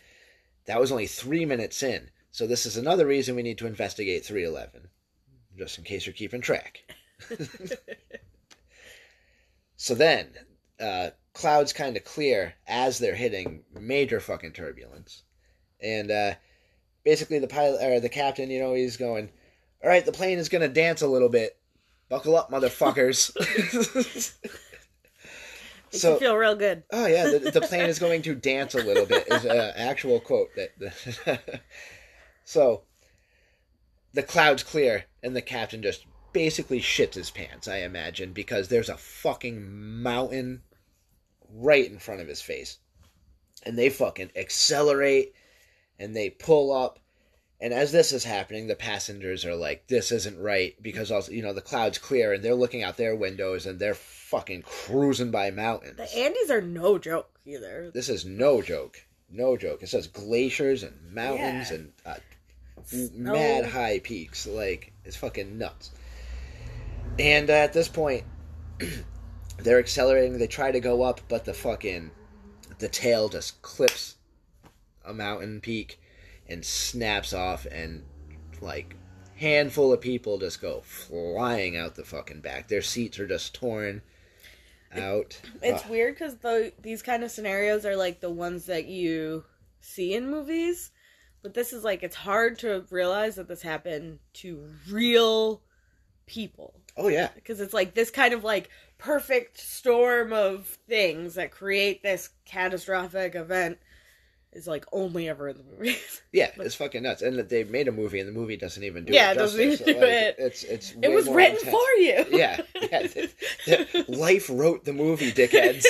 that 0.67 0.79
was 0.79 0.93
only 0.93 1.07
three 1.07 1.45
minutes 1.45 1.83
in. 1.83 2.11
So 2.31 2.47
this 2.47 2.67
is 2.67 2.77
another 2.77 3.07
reason 3.07 3.37
we 3.37 3.43
need 3.43 3.59
to 3.59 3.67
investigate 3.67 4.25
311, 4.25 4.89
just 5.57 5.79
in 5.79 5.85
case 5.85 6.07
you're 6.07 6.13
keeping 6.13 6.41
track. 6.41 6.85
so 9.77 9.95
then, 9.95 10.29
uh, 10.81 11.11
clouds 11.33 11.73
kind 11.73 11.97
of 11.97 12.05
clear 12.05 12.55
as 12.67 12.99
they're 12.99 13.15
hitting 13.15 13.65
major 13.73 14.21
fucking 14.21 14.53
turbulence, 14.53 15.23
and 15.81 16.11
uh, 16.11 16.35
basically 17.05 17.39
the 17.39 17.49
pilot 17.49 17.83
or 17.83 18.01
the 18.01 18.09
captain, 18.09 18.51
you 18.51 18.61
know, 18.61 18.75
he's 18.75 18.97
going, 18.97 19.31
"All 19.83 19.89
right, 19.89 20.05
the 20.05 20.13
plane 20.13 20.39
is 20.39 20.49
gonna 20.49 20.69
dance 20.69 21.03
a 21.03 21.09
little 21.09 21.29
bit. 21.29 21.57
Buckle 22.09 22.37
up, 22.37 22.51
motherfuckers." 22.51 23.35
Makes 25.91 26.03
so 26.03 26.13
you 26.13 26.19
feel 26.19 26.37
real 26.37 26.55
good. 26.55 26.83
Oh 26.93 27.07
yeah, 27.07 27.31
the, 27.31 27.51
the 27.51 27.63
plane 27.63 27.89
is 27.89 27.99
going 27.99 28.21
to 28.23 28.35
dance 28.35 28.75
a 28.75 28.83
little 28.83 29.07
bit 29.07 29.27
is 29.31 29.47
an 29.47 29.73
actual 29.75 30.21
quote 30.21 30.51
that. 30.55 31.63
So, 32.49 32.85
the 34.15 34.23
clouds 34.23 34.63
clear 34.63 35.05
and 35.23 35.37
the 35.37 35.43
captain 35.43 35.83
just 35.83 36.07
basically 36.33 36.81
shits 36.81 37.13
his 37.13 37.31
pants. 37.31 37.69
I 37.69 37.81
imagine 37.81 38.33
because 38.33 38.69
there's 38.69 38.89
a 38.89 38.97
fucking 38.97 40.03
mountain 40.03 40.63
right 41.53 41.85
in 41.91 41.99
front 41.99 42.23
of 42.23 42.27
his 42.29 42.41
face, 42.41 42.79
and 43.65 43.77
they 43.77 43.91
fucking 43.91 44.31
accelerate 44.35 45.35
and 45.99 46.17
they 46.17 46.31
pull 46.31 46.73
up. 46.73 46.99
And 47.61 47.75
as 47.75 47.93
this 47.93 48.13
is 48.13 48.25
happening, 48.25 48.67
the 48.67 48.75
passengers 48.77 49.45
are 49.45 49.55
like, 49.55 49.87
"This 49.89 50.11
isn't 50.11 50.41
right," 50.41 50.75
because 50.81 51.11
also, 51.11 51.33
you 51.33 51.43
know, 51.43 51.53
the 51.53 51.61
clouds 51.61 51.99
clear 51.99 52.33
and 52.33 52.43
they're 52.43 52.55
looking 52.55 52.83
out 52.83 52.97
their 52.97 53.15
windows 53.15 53.67
and 53.67 53.79
they're 53.79 53.93
fucking 53.95 54.63
cruising 54.63 55.31
by 55.31 55.51
mountains. 55.51 55.99
The 55.99 56.17
Andes 56.17 56.51
are 56.51 56.63
no 56.63 56.97
joke 56.99 57.39
either. 57.45 57.91
This 57.93 58.09
is 58.09 58.25
no 58.25 58.63
joke. 58.63 59.05
No 59.29 59.59
joke. 59.59 59.83
It 59.83 59.91
says 59.91 60.07
glaciers 60.07 60.83
and 60.83 61.13
mountains 61.13 61.71
Yeah. 61.71 61.77
and 61.77 61.93
uh, 62.07 62.15
Mad 62.93 63.67
high 63.67 63.99
peaks. 63.99 64.47
Like, 64.47 64.93
it's 65.05 65.17
fucking 65.17 65.59
nuts. 65.59 65.91
And 67.19 67.51
uh, 67.51 67.55
at 67.55 67.73
this 67.73 67.89
point, 67.89 68.25
they're 69.59 69.79
accelerating. 69.79 70.39
They 70.39 70.47
try 70.47 70.71
to 70.73 70.81
go 70.81 71.03
up, 71.03 71.21
but 71.29 71.45
the 71.45 71.55
fucking. 71.55 72.11
The 72.79 72.89
tail 72.89 73.29
just 73.29 73.61
clips 73.61 74.17
a 75.05 75.13
mountain 75.13 75.61
peak 75.61 76.01
and 76.49 76.65
snaps 76.65 77.33
off, 77.33 77.67
and 77.67 78.05
like. 78.61 78.97
Handful 79.37 79.93
of 79.93 80.01
people 80.01 80.39
just 80.39 80.61
go 80.61 80.81
flying 80.81 81.77
out 81.77 81.95
the 81.95 82.03
fucking 82.03 82.41
back. 82.41 82.67
Their 82.67 82.83
seats 82.83 83.21
are 83.21 83.27
just 83.29 83.55
torn 83.55 84.03
out. 84.95 85.41
It's 85.63 85.85
Ugh. 85.85 85.91
weird 85.91 86.15
because 86.15 86.37
the 86.39 86.73
these 86.83 87.03
kind 87.03 87.23
of 87.23 87.31
scenarios 87.31 87.85
are 87.85 87.97
like 87.97 88.21
the 88.21 88.31
ones 88.31 88.67
that 88.67 88.87
you 88.87 89.45
see 89.81 90.15
in 90.15 90.31
movies, 90.31 90.91
but 91.43 91.55
this 91.55 91.73
is 91.73 91.85
like 91.85 92.03
it's 92.03 92.17
hard 92.17 92.59
to 92.61 92.85
realize 92.91 93.37
that 93.37 93.49
this 93.49 93.63
happened 93.63 94.19
to 94.35 94.69
real 94.91 95.63
people 96.27 96.75
Oh 96.97 97.09
yeah. 97.09 97.29
because 97.35 97.61
it's 97.61 97.73
like 97.75 97.95
this 97.95 98.11
kind 98.11 98.35
of 98.35 98.45
like 98.45 98.69
perfect 98.99 99.59
storm 99.59 100.33
of 100.33 100.67
things 100.89 101.35
that 101.37 101.51
create 101.53 102.03
this 102.03 102.31
catastrophic 102.45 103.35
event 103.35 103.79
is 104.53 104.67
like 104.67 104.85
only 104.93 105.29
ever 105.29 105.49
in 105.49 105.57
the 105.59 105.63
movies. 105.63 106.23
Yeah, 106.33 106.51
it's 106.57 106.75
fucking 106.75 107.03
nuts. 107.03 107.23
And 107.23 107.39
that 107.39 107.49
they 107.51 107.65
made 107.65 107.87
a 107.89 107.93
movie, 107.93 108.19
and 108.19 108.29
the 108.29 108.33
movie 108.33 108.57
doesn't 108.57 108.83
even 108.83 109.05
do 109.05 109.13
Yeah, 109.13 109.31
it 109.31 109.37
it 109.37 109.39
doesn't 109.39 109.61
even 109.61 109.87
do 109.87 109.93
Like, 109.95 110.03
it. 110.03 110.35
It's 110.39 110.63
it's 110.65 110.95
it 111.03 111.09
was 111.11 111.29
written 111.29 111.57
intense. 111.57 111.71
for 111.75 111.91
you. 112.01 112.25
Yeah, 112.39 112.61
yeah. 112.75 113.03
the- 113.67 114.05
the- 114.09 114.17
Life 114.17 114.49
wrote 114.53 114.85
the 114.85 114.93
movie, 114.93 115.33
dickheads. 115.33 115.85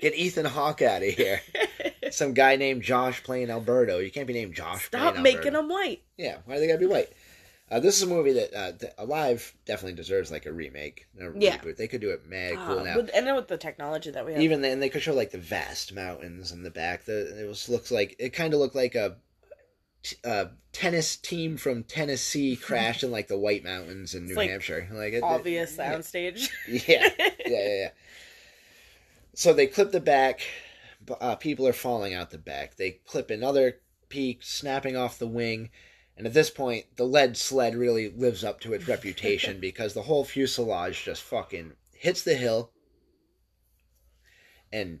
Get 0.00 0.14
Ethan 0.14 0.44
Hawke 0.46 0.82
out 0.82 1.02
of 1.02 1.08
here. 1.08 1.40
Some 2.14 2.34
guy 2.34 2.56
named 2.56 2.82
Josh 2.82 3.22
playing 3.22 3.50
Alberto. 3.50 3.98
You 3.98 4.10
can't 4.10 4.26
be 4.26 4.32
named 4.34 4.54
Josh. 4.54 4.86
Stop 4.86 5.18
making 5.18 5.52
them 5.52 5.68
white. 5.68 6.02
Yeah, 6.16 6.38
why 6.44 6.54
do 6.54 6.60
they 6.60 6.66
gotta 6.66 6.78
be 6.78 6.86
white? 6.86 7.10
Uh, 7.70 7.78
this 7.80 7.96
is 7.96 8.02
a 8.02 8.06
movie 8.06 8.32
that 8.32 8.54
uh, 8.54 8.72
that 8.78 8.94
Alive 8.96 9.52
definitely 9.66 9.92
deserves 9.94 10.30
like 10.30 10.46
a 10.46 10.52
remake, 10.52 11.06
a 11.20 11.30
Yeah. 11.38 11.58
reboot. 11.58 11.76
They 11.76 11.86
could 11.88 12.00
do 12.00 12.10
it 12.10 12.26
mad 12.26 12.54
cool 12.56 12.78
Uh, 12.78 12.82
now. 12.84 12.96
with, 12.96 13.10
and 13.14 13.26
then 13.26 13.36
with 13.36 13.48
the 13.48 13.58
technology 13.58 14.10
that 14.10 14.24
we 14.24 14.32
have, 14.32 14.40
Even 14.40 14.62
then, 14.62 14.80
they 14.80 14.88
could 14.88 15.02
show 15.02 15.12
like 15.12 15.32
the 15.32 15.38
vast 15.38 15.92
mountains 15.92 16.50
in 16.50 16.62
the 16.62 16.70
back. 16.70 17.04
The 17.04 17.42
it 17.42 17.46
was 17.46 17.68
looks 17.68 17.90
like 17.90 18.16
it 18.18 18.30
kind 18.30 18.54
of 18.54 18.60
looked 18.60 18.74
like 18.74 18.94
a, 18.94 19.16
t- 20.02 20.16
a 20.24 20.48
tennis 20.72 21.16
team 21.16 21.58
from 21.58 21.82
Tennessee 21.84 22.56
crashed 22.62 23.02
in 23.02 23.10
like 23.10 23.28
the 23.28 23.38
White 23.38 23.64
Mountains 23.64 24.14
in 24.14 24.24
New 24.24 24.34
like 24.34 24.48
Hampshire. 24.48 24.88
Like 24.90 25.12
it, 25.12 25.22
obvious 25.22 25.74
it- 25.74 25.78
soundstage. 25.78 26.48
Yeah, 26.66 27.06
yeah, 27.18 27.28
yeah, 27.46 27.74
yeah. 27.74 27.88
So 29.34 29.52
they 29.52 29.66
clip 29.66 29.92
the 29.92 30.00
back. 30.00 30.40
Uh, 31.20 31.36
people 31.36 31.66
are 31.66 31.72
falling 31.72 32.14
out 32.14 32.30
the 32.30 32.38
back. 32.38 32.76
They 32.76 32.92
clip 33.06 33.30
another 33.30 33.80
peak, 34.08 34.40
snapping 34.42 34.96
off 34.96 35.18
the 35.18 35.26
wing. 35.26 35.70
And 36.16 36.26
at 36.26 36.34
this 36.34 36.50
point, 36.50 36.86
the 36.96 37.04
lead 37.04 37.36
sled 37.36 37.76
really 37.76 38.08
lives 38.10 38.42
up 38.44 38.60
to 38.60 38.72
its 38.72 38.88
reputation 38.88 39.60
because 39.60 39.94
the 39.94 40.02
whole 40.02 40.24
fuselage 40.24 41.04
just 41.04 41.22
fucking 41.22 41.72
hits 41.94 42.22
the 42.22 42.34
hill 42.34 42.72
and 44.72 45.00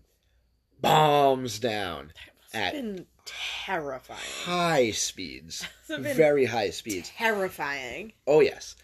bombs 0.80 1.58
down 1.58 2.12
It's 2.46 2.54
at 2.54 2.72
been 2.72 3.06
terrifying. 3.24 4.20
high 4.44 4.90
speeds, 4.92 5.66
very 5.88 6.46
high 6.46 6.70
speeds. 6.70 7.10
terrifying. 7.16 8.12
Oh 8.26 8.40
yes. 8.40 8.76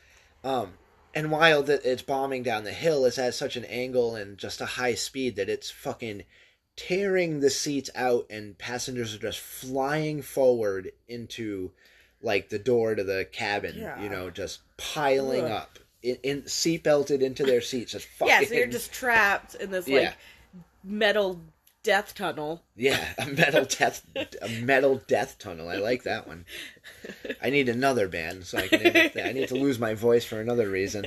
Um, 0.43 0.75
and 1.15 1.31
while 1.31 1.69
it's 1.69 2.03
bombing 2.03 2.43
down 2.43 2.65
the 2.65 2.73
hill, 2.73 3.05
it's 3.07 3.19
at 3.19 3.35
such 3.35 3.57
an 3.57 3.65
angle 3.65 4.17
and 4.17 4.37
just 4.37 4.61
a 4.61 4.67
high 4.67 4.95
speed 4.95 5.37
that 5.37 5.49
it's 5.49 5.71
fucking 5.71 6.25
tearing 6.77 7.41
the 7.41 7.51
seats 7.51 7.91
out, 7.95 8.27
and 8.31 8.57
passengers 8.59 9.15
are 9.15 9.19
just 9.19 9.41
flying 9.41 10.23
forward 10.23 10.91
into 11.09 11.71
like 12.23 12.49
the 12.49 12.59
door 12.59 12.95
to 12.95 13.05
the 13.05 13.27
cabin. 13.31 13.77
Yeah. 13.79 14.03
You 14.03 14.09
know, 14.09 14.31
just 14.31 14.61
piling 14.77 15.45
Ugh. 15.45 15.51
up 15.51 15.79
in, 16.03 16.17
in 16.23 16.43
seatbelted 16.43 17.21
into 17.21 17.45
their 17.45 17.61
seats. 17.61 17.93
Just 17.93 18.07
fucking 18.07 18.35
Yeah, 18.43 18.47
so 18.49 18.55
you're 18.55 18.67
just 18.67 18.93
trapped 18.93 19.55
in 19.57 19.71
this 19.71 19.87
like 19.87 20.03
Yeah. 20.03 20.13
metal 20.83 21.41
death 21.83 22.15
tunnel. 22.15 22.63
Yeah, 22.77 23.05
a 23.19 23.27
metal 23.27 23.67
death, 23.67 24.07
a 24.17 24.49
metal 24.63 25.03
death 25.07 25.39
tunnel. 25.39 25.69
I 25.69 25.77
like 25.77 26.05
that 26.05 26.27
one. 26.27 26.47
I 27.43 27.51
need 27.51 27.69
another 27.69 28.09
band 28.09 28.47
so 28.47 28.59
I 28.59 28.69
can. 28.69 28.83
name 28.83 28.97
it 28.97 29.15
that. 29.15 29.27
I 29.27 29.33
need 29.33 29.49
to 29.49 29.55
lose 29.55 29.79
my 29.79 29.93
voice 29.95 30.25
for 30.25 30.41
another 30.41 30.69
reason. 30.71 31.05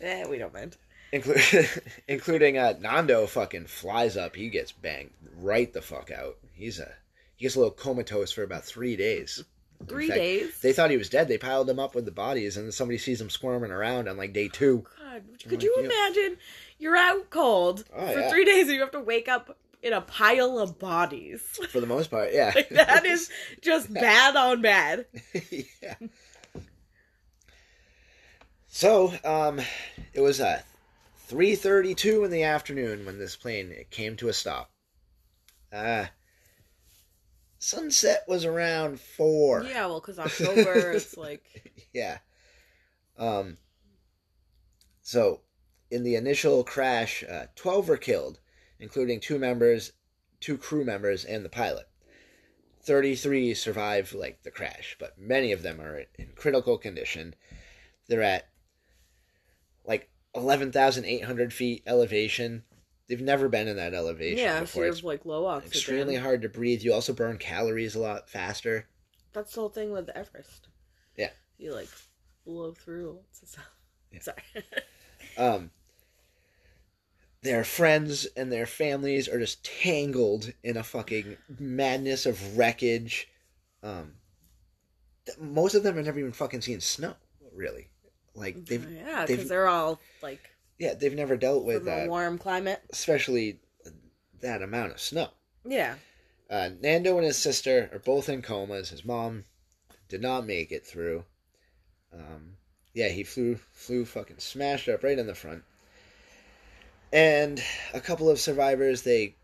Eh, 0.00 0.26
we 0.28 0.38
don't 0.38 0.52
mind 0.52 0.76
including 1.14 1.66
including 2.08 2.58
uh, 2.58 2.74
Nando 2.80 3.26
fucking 3.26 3.66
flies 3.66 4.16
up. 4.16 4.36
He 4.36 4.50
gets 4.50 4.72
banged 4.72 5.10
right 5.38 5.72
the 5.72 5.80
fuck 5.80 6.10
out. 6.10 6.36
He's 6.52 6.80
a 6.80 6.92
he 7.36 7.44
gets 7.44 7.54
a 7.54 7.60
little 7.60 7.72
comatose 7.72 8.32
for 8.32 8.42
about 8.42 8.64
three 8.64 8.96
days. 8.96 9.44
Three 9.86 10.08
fact, 10.08 10.18
days. 10.18 10.60
They 10.60 10.72
thought 10.72 10.90
he 10.90 10.96
was 10.96 11.08
dead. 11.08 11.28
They 11.28 11.38
piled 11.38 11.68
him 11.68 11.78
up 11.78 11.94
with 11.94 12.04
the 12.04 12.10
bodies, 12.10 12.56
and 12.56 12.66
then 12.66 12.72
somebody 12.72 12.98
sees 12.98 13.20
him 13.20 13.30
squirming 13.30 13.70
around 13.70 14.08
on 14.08 14.16
like 14.16 14.32
day 14.32 14.48
two. 14.48 14.84
Oh, 15.00 15.12
God, 15.12 15.22
could 15.42 15.52
like, 15.52 15.62
you 15.62 15.76
imagine? 15.78 16.38
You're 16.78 16.96
out 16.96 17.30
cold 17.30 17.84
oh, 17.94 18.12
for 18.12 18.20
yeah. 18.20 18.30
three 18.30 18.44
days, 18.44 18.64
and 18.66 18.74
you 18.74 18.80
have 18.80 18.92
to 18.92 19.00
wake 19.00 19.28
up 19.28 19.56
in 19.82 19.92
a 19.92 20.00
pile 20.00 20.58
of 20.58 20.78
bodies. 20.78 21.42
For 21.70 21.80
the 21.80 21.86
most 21.86 22.10
part, 22.10 22.30
yeah. 22.32 22.52
like, 22.54 22.70
that 22.70 23.04
is 23.04 23.30
just 23.60 23.92
bad 23.92 24.34
on 24.34 24.62
bad. 24.62 25.06
yeah. 25.82 25.94
So, 28.68 29.12
um, 29.24 29.60
it 30.14 30.20
was 30.20 30.40
a 30.40 30.64
3:32 31.28 32.24
in 32.24 32.30
the 32.30 32.42
afternoon 32.42 33.06
when 33.06 33.18
this 33.18 33.36
plane 33.36 33.74
came 33.90 34.16
to 34.16 34.28
a 34.28 34.32
stop. 34.32 34.70
Uh 35.72 36.06
sunset 37.58 38.24
was 38.28 38.44
around 38.44 39.00
4. 39.00 39.64
Yeah, 39.64 39.86
well 39.86 40.00
cuz 40.00 40.18
October 40.18 40.92
it's 40.92 41.16
like 41.16 41.88
Yeah. 41.92 42.18
Um 43.16 43.58
so 45.02 45.42
in 45.90 46.02
the 46.02 46.16
initial 46.16 46.64
crash, 46.64 47.22
uh, 47.22 47.46
12 47.54 47.88
were 47.88 47.96
killed, 47.96 48.40
including 48.80 49.20
two 49.20 49.38
members, 49.38 49.92
two 50.40 50.58
crew 50.58 50.84
members 50.84 51.24
and 51.24 51.44
the 51.44 51.48
pilot. 51.48 51.86
33 52.82 53.54
survived 53.54 54.12
like 54.12 54.42
the 54.42 54.50
crash, 54.50 54.96
but 54.98 55.18
many 55.18 55.52
of 55.52 55.62
them 55.62 55.80
are 55.80 56.04
in 56.18 56.32
critical 56.34 56.76
condition. 56.76 57.34
They're 58.08 58.22
at 58.22 58.48
11,800 60.34 61.52
feet 61.52 61.82
elevation. 61.86 62.64
They've 63.08 63.20
never 63.20 63.48
been 63.48 63.68
in 63.68 63.76
that 63.76 63.94
elevation 63.94 64.38
yeah, 64.38 64.54
so 64.56 64.60
before. 64.62 64.84
you 64.84 64.90
It's 64.92 65.04
like 65.04 65.26
low 65.26 65.46
oxygen. 65.46 65.72
extremely 65.72 66.16
hard 66.16 66.42
to 66.42 66.48
breathe. 66.48 66.82
You 66.82 66.94
also 66.94 67.12
burn 67.12 67.38
calories 67.38 67.94
a 67.94 68.00
lot 68.00 68.28
faster. 68.30 68.88
That's 69.32 69.52
the 69.54 69.60
whole 69.60 69.68
thing 69.68 69.90
with 69.92 70.08
Everest. 70.10 70.68
Yeah. 71.16 71.30
You 71.58 71.74
like 71.74 71.88
blow 72.46 72.72
through. 72.72 73.18
Yeah. 74.12 74.20
Sorry. 74.20 74.42
Um, 75.36 75.70
their 77.42 77.64
friends 77.64 78.26
and 78.36 78.52
their 78.52 78.66
families 78.66 79.28
are 79.28 79.38
just 79.40 79.64
tangled 79.64 80.52
in 80.62 80.76
a 80.76 80.82
fucking 80.84 81.36
madness 81.58 82.24
of 82.24 82.56
wreckage. 82.56 83.28
Um, 83.82 84.12
th- 85.26 85.38
most 85.38 85.74
of 85.74 85.82
them 85.82 85.96
have 85.96 86.04
never 86.04 86.20
even 86.20 86.32
fucking 86.32 86.60
seen 86.60 86.80
snow, 86.80 87.14
really. 87.52 87.88
Like 88.34 88.66
they've 88.66 88.86
yeah, 88.90 89.26
because 89.26 89.48
they're 89.48 89.68
all 89.68 90.00
like 90.22 90.50
yeah, 90.78 90.94
they've 90.94 91.14
never 91.14 91.36
dealt 91.36 91.64
with 91.64 91.86
a 91.86 92.04
uh, 92.04 92.06
warm 92.06 92.38
climate. 92.38 92.82
especially 92.90 93.60
that 94.40 94.62
amount 94.62 94.92
of 94.92 95.00
snow. 95.00 95.28
Yeah. 95.64 95.94
Uh, 96.50 96.70
Nando 96.80 97.16
and 97.16 97.26
his 97.26 97.38
sister 97.38 97.88
are 97.92 97.98
both 97.98 98.28
in 98.28 98.42
comas. 98.42 98.90
His 98.90 99.04
mom 99.04 99.44
did 100.08 100.20
not 100.20 100.46
make 100.46 100.72
it 100.72 100.86
through. 100.86 101.24
Um, 102.12 102.56
yeah, 102.92 103.08
he 103.08 103.24
flew 103.24 103.56
flew 103.72 104.04
fucking 104.04 104.38
smashed 104.38 104.88
up 104.88 105.02
right 105.02 105.18
in 105.18 105.26
the 105.26 105.34
front. 105.34 105.64
And 107.12 107.62
a 107.92 108.00
couple 108.00 108.28
of 108.28 108.40
survivors 108.40 109.02
they 109.02 109.36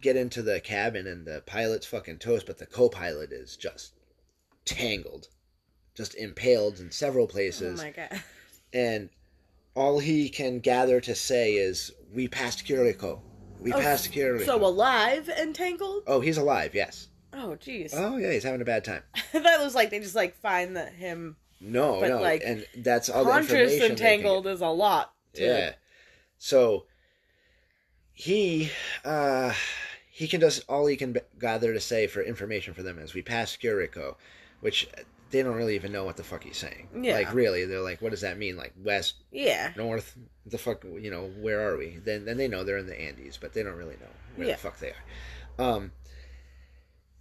get 0.00 0.16
into 0.16 0.42
the 0.42 0.60
cabin 0.60 1.06
and 1.06 1.26
the 1.26 1.42
pilot's 1.46 1.86
fucking 1.86 2.18
toast, 2.18 2.46
but 2.46 2.58
the 2.58 2.66
co-pilot 2.66 3.32
is 3.32 3.56
just 3.56 3.92
tangled, 4.64 5.28
just 5.94 6.14
impaled 6.14 6.80
in 6.80 6.90
several 6.90 7.24
Oh 7.24 7.28
places, 7.28 7.78
my 7.82 7.90
god. 7.90 8.22
and 8.72 9.10
all 9.74 9.98
he 9.98 10.28
can 10.28 10.60
gather 10.60 11.00
to 11.00 11.14
say 11.14 11.54
is, 11.54 11.90
"We 12.12 12.28
passed 12.28 12.64
Curico. 12.66 13.20
We 13.60 13.72
Oh, 13.72 13.80
passed 13.80 14.12
Curico." 14.12 14.44
So 14.46 14.64
alive 14.64 15.28
and 15.34 15.54
tangled? 15.54 16.04
oh, 16.06 16.20
he's 16.20 16.38
alive. 16.38 16.74
Yes. 16.74 17.08
Oh 17.32 17.56
jeez. 17.60 17.92
Oh 17.94 18.16
yeah, 18.16 18.32
he's 18.32 18.42
having 18.44 18.60
a 18.60 18.64
bad 18.64 18.84
time. 18.84 19.02
that 19.32 19.60
was 19.60 19.74
like 19.74 19.90
they 19.90 20.00
just 20.00 20.14
like 20.16 20.34
find 20.40 20.76
that 20.76 20.92
him 20.94 21.36
No, 21.60 22.00
no, 22.00 22.20
like, 22.20 22.42
and 22.44 22.66
that's 22.78 23.08
all 23.08 23.24
the 23.24 23.30
conscious 23.30 23.50
information. 23.52 23.90
and 23.90 23.98
they 23.98 24.02
tangled 24.02 24.46
is 24.46 24.60
a 24.60 24.66
lot. 24.68 25.12
Yeah. 25.34 25.74
So 26.38 26.86
he 28.12 28.70
uh 29.04 29.52
he 30.10 30.26
can 30.28 30.40
just 30.40 30.62
all 30.68 30.86
he 30.86 30.96
can 30.96 31.12
b- 31.12 31.20
gather 31.38 31.72
to 31.72 31.80
say 31.80 32.06
for 32.06 32.20
information 32.22 32.74
for 32.74 32.82
them 32.82 32.98
is 32.98 33.14
we 33.14 33.22
passed 33.22 33.60
Curico, 33.62 34.16
which 34.60 34.88
they 35.30 35.42
don't 35.42 35.54
really 35.56 35.74
even 35.76 35.92
know 35.92 36.04
what 36.04 36.16
the 36.16 36.24
fuck 36.24 36.44
he's 36.44 36.56
saying. 36.58 36.88
Yeah. 37.00 37.14
Like 37.14 37.32
really, 37.34 37.64
they're 37.64 37.80
like, 37.80 38.02
what 38.02 38.10
does 38.10 38.20
that 38.22 38.38
mean? 38.38 38.56
Like 38.56 38.72
west, 38.82 39.14
Yeah. 39.30 39.72
north, 39.76 40.16
the 40.46 40.58
fuck, 40.58 40.84
you 40.84 41.10
know, 41.10 41.30
where 41.40 41.68
are 41.68 41.76
we? 41.76 41.98
Then 42.04 42.24
then 42.24 42.36
they 42.36 42.48
know 42.48 42.64
they're 42.64 42.78
in 42.78 42.86
the 42.86 43.00
Andes, 43.00 43.36
but 43.38 43.52
they 43.52 43.62
don't 43.62 43.76
really 43.76 43.96
know 44.00 44.08
where 44.36 44.48
Yeah. 44.48 44.54
the 44.54 44.60
fuck 44.60 44.78
they 44.78 44.92
are. 45.58 45.64
Um, 45.76 45.92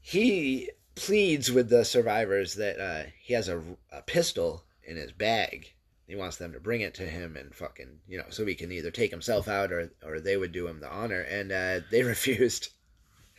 he 0.01 0.69
pleads 0.95 1.51
with 1.51 1.69
the 1.69 1.85
survivors 1.85 2.55
that 2.55 2.79
uh, 2.79 3.09
he 3.21 3.33
has 3.33 3.47
a, 3.49 3.61
a 3.91 4.01
pistol 4.01 4.63
in 4.83 4.97
his 4.97 5.11
bag. 5.11 5.73
He 6.07 6.15
wants 6.15 6.37
them 6.37 6.53
to 6.53 6.59
bring 6.59 6.81
it 6.81 6.95
to 6.95 7.03
him 7.03 7.37
and 7.37 7.53
fucking, 7.53 7.99
you 8.07 8.17
know, 8.17 8.25
so 8.29 8.45
he 8.45 8.55
can 8.55 8.71
either 8.71 8.89
take 8.89 9.11
himself 9.11 9.47
out 9.47 9.71
or 9.71 9.91
or 10.03 10.19
they 10.19 10.37
would 10.37 10.51
do 10.51 10.67
him 10.67 10.79
the 10.79 10.89
honor, 10.89 11.21
and 11.21 11.51
uh, 11.51 11.81
they 11.91 12.01
refused. 12.15 12.69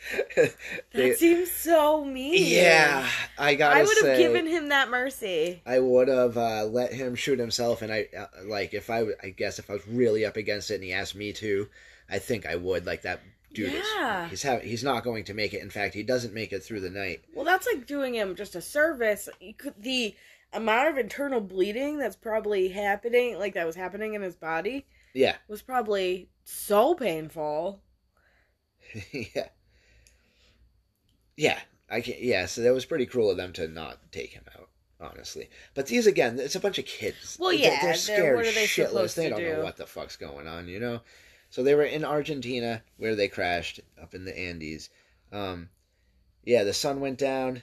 That 0.36 0.54
They- 0.92 1.14
seems 1.14 1.50
so 1.50 2.04
mean. 2.04 2.46
yeah, 2.46 3.08
I 3.38 3.54
gotta 3.54 3.80
I 3.80 3.82
would 3.84 3.98
have 4.04 4.16
given 4.18 4.46
him 4.46 4.70
that 4.70 4.88
mercy. 4.88 5.62
I 5.66 5.78
would 5.78 6.08
have 6.08 6.36
uh, 6.36 6.64
let 6.64 6.92
him 6.92 7.14
shoot 7.14 7.38
himself, 7.38 7.82
and 7.82 7.92
I 7.92 8.08
uh, 8.16 8.26
like 8.46 8.72
if 8.74 8.88
I, 8.90 9.04
I 9.22 9.30
guess 9.30 9.58
if 9.58 9.68
I 9.70 9.74
was 9.74 9.86
really 9.86 10.24
up 10.24 10.36
against 10.36 10.70
it 10.70 10.76
and 10.76 10.84
he 10.84 10.92
asked 10.92 11.14
me 11.14 11.32
to, 11.34 11.68
I 12.08 12.18
think 12.18 12.46
I 12.46 12.56
would. 12.56 12.86
Like 12.86 13.02
that 13.02 13.20
dude 13.52 13.72
Yeah. 13.72 14.24
is 14.26 14.30
he's 14.30 14.42
ha- 14.42 14.58
he's 14.60 14.84
not 14.84 15.04
going 15.04 15.24
to 15.24 15.34
make 15.34 15.52
it. 15.54 15.60
In 15.62 15.70
fact, 15.70 15.94
he 15.94 16.02
doesn't 16.02 16.32
make 16.34 16.52
it 16.52 16.62
through 16.64 16.80
the 16.80 16.90
night. 16.90 17.20
Well, 17.34 17.44
that's 17.44 17.66
like 17.66 17.86
doing 17.86 18.14
him 18.14 18.34
just 18.36 18.54
a 18.56 18.62
service. 18.62 19.28
Could, 19.58 19.74
the 19.78 20.14
amount 20.52 20.88
of 20.88 20.98
internal 20.98 21.40
bleeding 21.40 21.98
that's 21.98 22.16
probably 22.16 22.68
happening, 22.68 23.38
like 23.38 23.54
that 23.54 23.66
was 23.66 23.76
happening 23.76 24.14
in 24.14 24.22
his 24.22 24.34
body, 24.34 24.86
Yeah, 25.14 25.36
was 25.46 25.62
probably 25.62 26.30
so 26.44 26.94
painful. 26.94 27.82
yeah, 29.12 29.48
yeah. 31.40 31.58
I 31.88 32.00
can 32.02 32.14
Yeah, 32.20 32.46
so 32.46 32.60
that 32.60 32.72
was 32.72 32.84
pretty 32.84 33.06
cruel 33.06 33.30
of 33.30 33.36
them 33.36 33.52
to 33.54 33.66
not 33.66 34.12
take 34.12 34.32
him 34.32 34.44
out. 34.56 34.68
Honestly, 35.00 35.48
but 35.74 35.86
these 35.86 36.06
again, 36.06 36.38
it's 36.38 36.54
a 36.56 36.60
bunch 36.60 36.78
of 36.78 36.84
kids. 36.84 37.38
Well, 37.40 37.50
They're- 37.50 37.60
yeah, 37.60 37.70
they're 37.80 37.80
they're- 37.80 37.94
scared 37.94 38.36
what 38.36 38.46
are 38.46 38.52
they 38.52 38.66
shitless. 38.66 39.14
They 39.14 39.30
don't 39.30 39.42
know 39.42 39.64
what 39.64 39.78
the 39.78 39.86
fuck's 39.86 40.16
going 40.16 40.46
on, 40.46 40.68
you 40.68 40.78
know. 40.78 41.00
So 41.48 41.62
they 41.62 41.74
were 41.74 41.84
in 41.84 42.04
Argentina 42.04 42.82
where 42.98 43.14
they 43.16 43.26
crashed 43.26 43.80
up 44.00 44.14
in 44.14 44.26
the 44.26 44.38
Andes. 44.38 44.90
Um, 45.32 45.70
yeah, 46.44 46.64
the 46.64 46.74
sun 46.74 47.00
went 47.00 47.18
down 47.18 47.62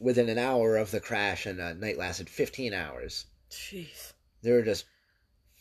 within 0.00 0.28
an 0.28 0.38
hour 0.38 0.76
of 0.76 0.90
the 0.90 1.00
crash, 1.00 1.46
and 1.46 1.60
uh, 1.60 1.72
night 1.74 1.98
lasted 1.98 2.28
15 2.28 2.74
hours. 2.74 3.26
Jeez. 3.48 4.12
They 4.42 4.50
were 4.50 4.62
just 4.62 4.84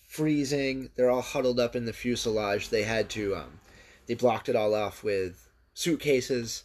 freezing. 0.08 0.89
They're 0.95 1.12
all 1.12 1.21
huddled 1.21 1.60
up 1.60 1.76
in 1.76 1.86
the 1.86 1.93
fuselage. 1.93 2.69
They 2.69 2.84
had 2.84 3.10
to, 3.12 3.36
um, 3.36 3.60
they 4.08 4.15
blocked 4.15 4.50
it 4.50 4.56
all 4.56 4.74
off 4.74 5.04
with 5.04 5.47
suitcases 5.76 6.63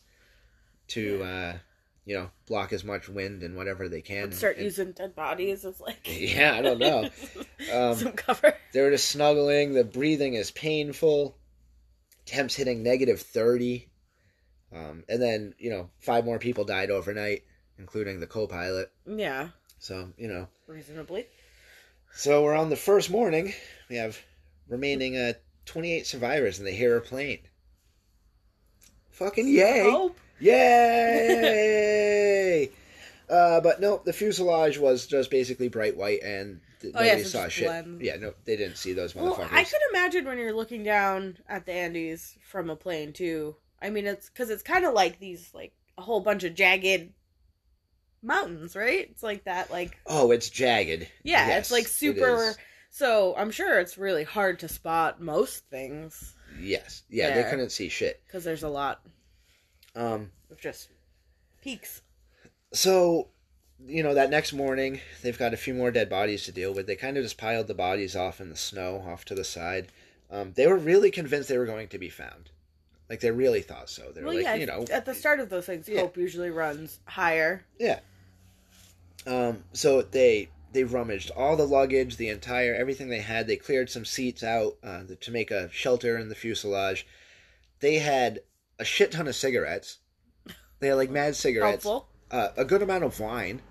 to, 0.89 1.23
uh, 1.23 1.59
you 2.05 2.17
know, 2.17 2.31
block 2.47 2.73
as 2.73 2.85
much 2.85 3.09
wind 3.09 3.43
and 3.43 3.57
whatever 3.57 3.89
they 3.89 4.01
can. 4.03 4.31
Start 4.33 4.57
And- 4.57 4.65
using 4.65 4.93
dead 4.93 5.15
bodies 5.17 5.65
as 5.65 5.81
like 5.81 5.99
Yeah, 6.07 6.55
I 6.55 6.63
don't 6.63 6.79
know. 6.79 7.11
Um, 7.73 7.97
some 7.97 8.13
cover. 8.13 8.55
they 8.73 8.81
were 8.83 8.91
just 8.91 9.09
snuggling. 9.11 9.73
The 9.75 9.83
breathing 9.83 10.35
is 10.35 10.51
painful. 10.53 11.37
Temps 12.27 12.55
hitting 12.55 12.83
negative 12.83 13.21
30. 13.23 13.89
Um, 14.73 15.03
and 15.09 15.21
then, 15.23 15.55
you 15.59 15.71
know, 15.71 15.91
five 16.01 16.25
more 16.25 16.39
people 16.39 16.65
died 16.65 16.91
overnight, 16.91 17.43
including 17.79 18.21
the 18.21 18.27
co 18.27 18.47
pilot. 18.47 18.93
Yeah, 19.07 19.49
So, 19.79 20.13
you 20.19 20.29
know. 20.29 20.49
reasonably. 20.69 21.27
So 22.15 22.43
we're 22.45 22.55
on 22.55 22.69
the 22.71 22.77
first 22.77 23.11
morning. 23.11 23.53
We 23.89 23.97
have 23.97 24.19
remaining 24.69 25.17
uh, 25.17 25.33
28 25.65 26.07
survivors, 26.07 26.59
and 26.59 26.67
they 26.67 26.75
hear 26.75 26.97
a 26.97 27.01
plane. 27.01 27.41
Fucking 29.13 29.49
yay! 29.49 29.83
Hope. 29.91 30.19
Yay! 31.37 32.71
uh, 33.31 33.61
but 33.61 33.81
no, 33.81 34.01
the 34.05 34.13
fuselage 34.13 34.79
was 34.79 35.07
just 35.07 35.31
basically 35.31 35.69
bright 35.69 35.97
white, 35.97 36.23
and 36.23 36.61
th- 36.81 36.95
Oh, 36.97 37.03
yeah, 37.03 37.13
nobody 37.13 37.25
so 37.25 37.29
saw 37.31 37.45
just 37.45 37.57
shit. 37.57 37.67
blend. 37.67 38.01
Yeah, 38.03 38.17
no, 38.17 38.35
they 38.45 38.57
didn't 38.57 38.77
see 38.77 38.93
those 38.93 39.15
Well. 39.15 39.39
I 39.51 39.65
could 39.65 39.81
imagine 39.91 40.25
when 40.27 40.39
you're 40.39 40.53
looking 40.55 40.83
down 40.83 41.39
at 41.49 41.67
the 41.67 41.73
Andes 41.73 42.37
from 42.49 42.71
a 42.71 42.77
plane 42.77 43.13
too. 43.13 43.57
I 43.81 43.91
mean, 43.91 44.07
it's 44.07 44.29
because 44.31 44.51
it's 44.51 44.63
kind 44.63 44.85
of 44.85 44.95
like 44.95 45.19
these, 45.19 45.51
like 45.55 45.73
a 45.99 46.03
whole 46.03 46.21
bunch 46.21 46.45
of 46.45 46.55
jagged 46.55 47.13
mountains, 48.23 48.75
right? 48.77 49.09
It's 49.11 49.23
like 49.23 49.45
that, 49.45 49.71
like 49.71 49.97
Oh, 50.07 50.31
it's 50.31 50.49
jagged. 50.51 51.09
yeah, 51.23 51.47
Yes, 51.49 51.59
it's 51.61 51.71
like 51.73 51.85
it 51.85 51.89
super. 51.91 52.37
is. 52.51 52.59
so 52.91 53.35
I'm 53.37 53.51
sure 53.51 53.79
it's 53.81 53.99
really 53.99 54.25
hard 54.25 54.61
to 54.61 54.69
spot 54.69 55.21
most 55.21 55.69
things 55.71 56.35
Yes, 56.59 57.03
yeah, 57.11 57.29
they 57.35 57.43
There. 57.43 57.51
couldn't 57.51 57.71
see 57.71 57.89
shit. 57.91 58.23
because 58.27 58.43
there's 58.45 58.63
a 58.63 58.69
lot 58.69 59.03
Um, 59.97 60.31
of 60.51 60.61
just 60.61 60.91
peaks. 61.63 62.03
so 62.73 63.29
you 63.85 64.03
know 64.03 64.15
that 64.15 64.31
next 64.31 64.53
morning 64.53 65.01
they've 65.23 65.39
got 65.39 65.55
a 65.55 65.57
few 65.57 65.75
more 65.75 65.91
dead 65.91 66.09
bodies 66.11 66.45
to 66.45 66.53
deal 66.53 66.73
with. 66.73 66.87
They 66.87 66.97
kind 66.97 67.17
of 67.17 67.25
just 67.25 67.39
piled 67.39 67.67
the 67.67 67.75
bodies 67.75 68.15
off 68.15 68.41
in 68.41 68.51
the 68.51 68.57
snow, 68.57 69.03
off 69.09 69.25
to 69.27 69.35
the 69.35 69.45
side. 69.45 69.89
Um, 70.31 70.53
they 70.55 70.67
were 70.67 70.77
really 70.77 71.11
convinced 71.11 71.49
they 71.49 71.59
were 71.59 71.67
going 71.67 71.89
to 71.89 71.99
be 71.99 72.09
found. 72.11 72.51
Like 73.09 73.21
they 73.21 73.31
really 73.31 73.63
thought 73.63 73.89
so. 73.89 74.11
They 74.13 74.21
were 74.21 74.29
well, 74.29 74.37
like, 74.37 74.45
yeah, 74.45 74.55
you 74.57 74.67
know, 74.67 74.85
at 74.93 75.05
the 75.07 75.15
start 75.15 75.41
of 75.41 75.49
those 75.49 75.67
things, 75.67 75.89
Yeah. 75.89 76.01
hope 76.01 76.17
usually 76.17 76.51
runs 76.51 76.99
higher. 77.07 77.65
Yeah. 77.79 78.01
Um, 79.27 79.65
so 79.73 80.03
they 80.03 80.49
they 80.73 80.85
rummaged 80.85 81.31
all 81.31 81.57
the 81.57 81.67
luggage, 81.67 82.17
the 82.17 82.29
entire 82.29 82.75
everything 82.75 83.09
they 83.09 83.21
had. 83.21 83.47
They 83.47 83.57
cleared 83.57 83.89
some 83.91 84.05
seats 84.05 84.43
out 84.43 84.77
uh, 84.83 85.03
to 85.21 85.31
make 85.31 85.51
a 85.51 85.71
shelter 85.71 86.19
in 86.19 86.29
the 86.29 86.35
fuselage. 86.35 87.07
They 87.81 87.99
had 87.99 88.41
a 88.79 88.85
shit 88.85 89.13
ton 89.13 89.29
of 89.29 89.35
cigarettes. 89.35 89.99
They 90.81 90.89
had 90.89 90.95
like 90.97 91.11
mad 91.11 91.35
cigarettes, 91.37 91.85
Helpful. 91.85 92.09
uh, 92.31 92.49
a 92.57 92.65
good 92.65 92.83
amount 92.83 93.05
of 93.05 93.19
wine. 93.19 93.63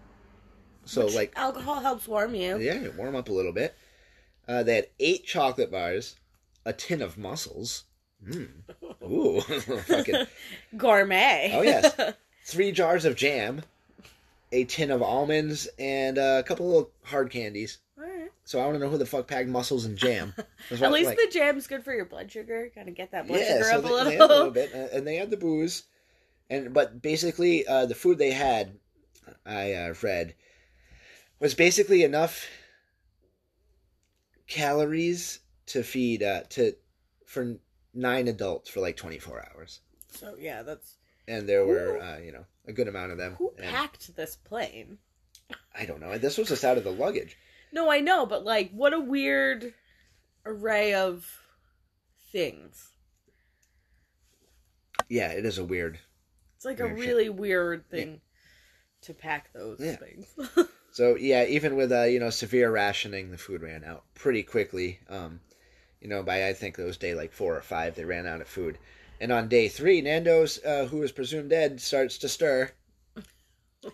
So 0.86 1.06
Which 1.06 1.16
like 1.16 1.34
alcohol 1.36 1.80
helps 1.82 2.08
warm 2.08 2.36
you. 2.36 2.58
yeah, 2.60 2.88
warm 2.98 3.16
up 3.16 3.30
a 3.30 3.34
little 3.34 3.54
bit. 3.54 3.76
Uh, 4.48 4.64
they 4.64 4.76
had 4.76 4.88
eight 5.00 5.26
chocolate 5.26 5.72
bars, 5.72 6.16
a 6.66 6.74
tin 6.74 7.02
of 7.02 7.18
mussels. 7.18 7.84
Mm. 8.28 8.50
Ooh, 9.04 9.42
fucking 9.82 10.26
Gourmet. 10.78 11.52
Oh, 11.54 11.62
yes. 11.62 11.96
three 12.46 12.72
jars 12.72 13.06
of 13.06 13.16
jam, 13.16 13.62
a 14.52 14.64
tin 14.66 14.92
of 14.92 15.02
almonds, 15.02 15.68
and 15.80 16.18
uh, 16.18 16.38
a 16.40 16.48
couple 16.48 16.78
of 16.78 16.88
hard 17.04 17.30
candies. 17.32 17.80
So 18.48 18.60
I 18.60 18.66
want 18.66 18.76
to 18.76 18.80
know 18.80 18.90
who 18.90 18.98
the 19.00 19.06
fuck 19.08 19.28
packed 19.28 19.50
mussels 19.50 19.86
and 19.86 19.98
jam. 19.98 20.34
At 20.72 20.80
what, 20.80 20.92
least 20.92 21.08
like- 21.08 21.18
the 21.18 21.30
jam's 21.32 21.66
good 21.68 21.84
for 21.84 21.94
your 21.94 22.06
blood 22.06 22.32
sugar. 22.32 22.72
Kind 22.74 22.88
of 22.88 22.96
get 22.96 23.12
that 23.12 23.28
blood 23.28 23.40
yeah, 23.42 23.54
sugar 23.58 23.64
so 23.64 23.78
up 23.78 23.84
they, 23.84 23.90
a 23.90 23.92
they 23.92 23.96
little. 23.98 24.12
had 24.12 24.22
a 24.22 24.34
little 24.36 24.52
bit, 24.52 24.72
uh, 24.74 24.96
and 24.98 25.08
they 25.08 25.16
had 25.16 25.30
the 25.32 25.38
booze, 25.38 25.84
and 26.50 26.74
but 26.74 27.02
basically 27.02 27.66
uh, 27.68 27.86
the 27.88 27.96
food 27.96 28.18
they 28.20 28.32
had, 28.32 28.78
I 29.46 29.74
uh, 29.74 29.94
read, 30.04 30.36
was 31.40 31.56
basically 31.56 32.04
enough 32.04 32.46
calories 34.48 35.40
to 35.68 35.84
feed 35.84 36.22
uh, 36.24 36.42
to 36.50 36.74
for 37.26 37.56
nine 37.94 38.28
adults 38.28 38.70
for 38.70 38.80
like 38.80 38.98
24 38.98 39.48
hours, 39.56 39.80
So 40.12 40.36
yeah, 40.40 40.62
that's 40.64 40.98
and 41.28 41.50
there 41.50 41.66
were 41.66 42.00
uh, 42.00 42.20
you 42.20 42.32
know 42.32 42.46
a 42.68 42.74
good 42.74 42.88
amount 42.88 43.12
of 43.12 43.18
them. 43.18 43.36
who 43.40 43.54
and 43.58 43.66
packed 43.68 44.16
this 44.16 44.36
plane. 44.36 45.00
I 45.78 45.86
don't 45.86 46.00
know. 46.00 46.18
This 46.18 46.38
was 46.38 46.48
just 46.50 46.64
out 46.64 46.78
of 46.78 46.84
the 46.84 46.92
luggage. 46.92 47.38
No, 47.76 47.92
I 47.92 48.00
know, 48.00 48.26
but 48.26 48.46
like, 48.46 48.72
what 48.72 48.94
a 48.94 49.00
weird 49.02 49.74
array 50.46 50.94
of 50.94 51.30
things. 52.32 52.94
Yeah, 55.10 55.32
it 55.34 55.46
is 55.46 55.58
a 55.58 55.66
weird. 55.66 56.00
It's 56.56 56.64
like 56.64 56.80
a 56.80 56.86
Weird 56.86 56.98
shit. 57.00 57.08
really 57.08 57.30
weird 57.30 57.90
thing 57.90 58.22
to 59.02 59.14
pack 59.14 59.52
those 59.54 59.82
Yeah. 59.82 59.98
things. 59.98 60.28
So 60.94 61.18
yeah, 61.18 61.44
even 61.44 61.76
with 61.76 61.92
uh, 61.92 62.04
you 62.04 62.22
know 62.22 62.30
severe 62.30 62.72
rationing, 62.72 63.30
the 63.30 63.38
food 63.38 63.62
ran 63.62 63.84
out 63.84 64.06
pretty 64.14 64.44
quickly. 64.44 65.02
Um, 65.10 65.42
you 66.00 66.08
know, 66.08 66.24
by 66.24 66.48
I 66.48 66.54
think 66.54 66.80
it 66.80 66.86
was 66.86 66.96
day 66.96 67.14
like 67.14 67.34
four 67.34 67.58
or 67.58 67.62
five, 67.62 67.96
they 67.96 68.06
ran 68.06 68.26
out 68.26 68.40
of 68.40 68.48
food. 68.48 68.78
And 69.20 69.34
on 69.34 69.50
day 69.50 69.68
three, 69.68 70.00
Nando's, 70.00 70.64
uh, 70.64 70.88
who 70.90 71.04
is 71.04 71.12
presumed 71.12 71.50
dead, 71.50 71.82
starts 71.82 72.18
to 72.20 72.30
stir. 72.30 72.72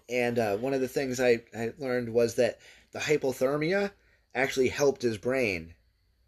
And 0.10 0.38
uh, 0.40 0.58
one 0.58 0.74
of 0.76 0.82
the 0.82 0.88
things 0.88 1.20
I, 1.20 1.42
I 1.58 1.74
learned 1.80 2.14
was 2.14 2.36
that 2.36 2.60
the 2.92 3.00
hypothermia 3.00 3.92
actually 4.34 4.70
helped 4.70 5.02
his 5.02 5.18
brain. 5.18 5.74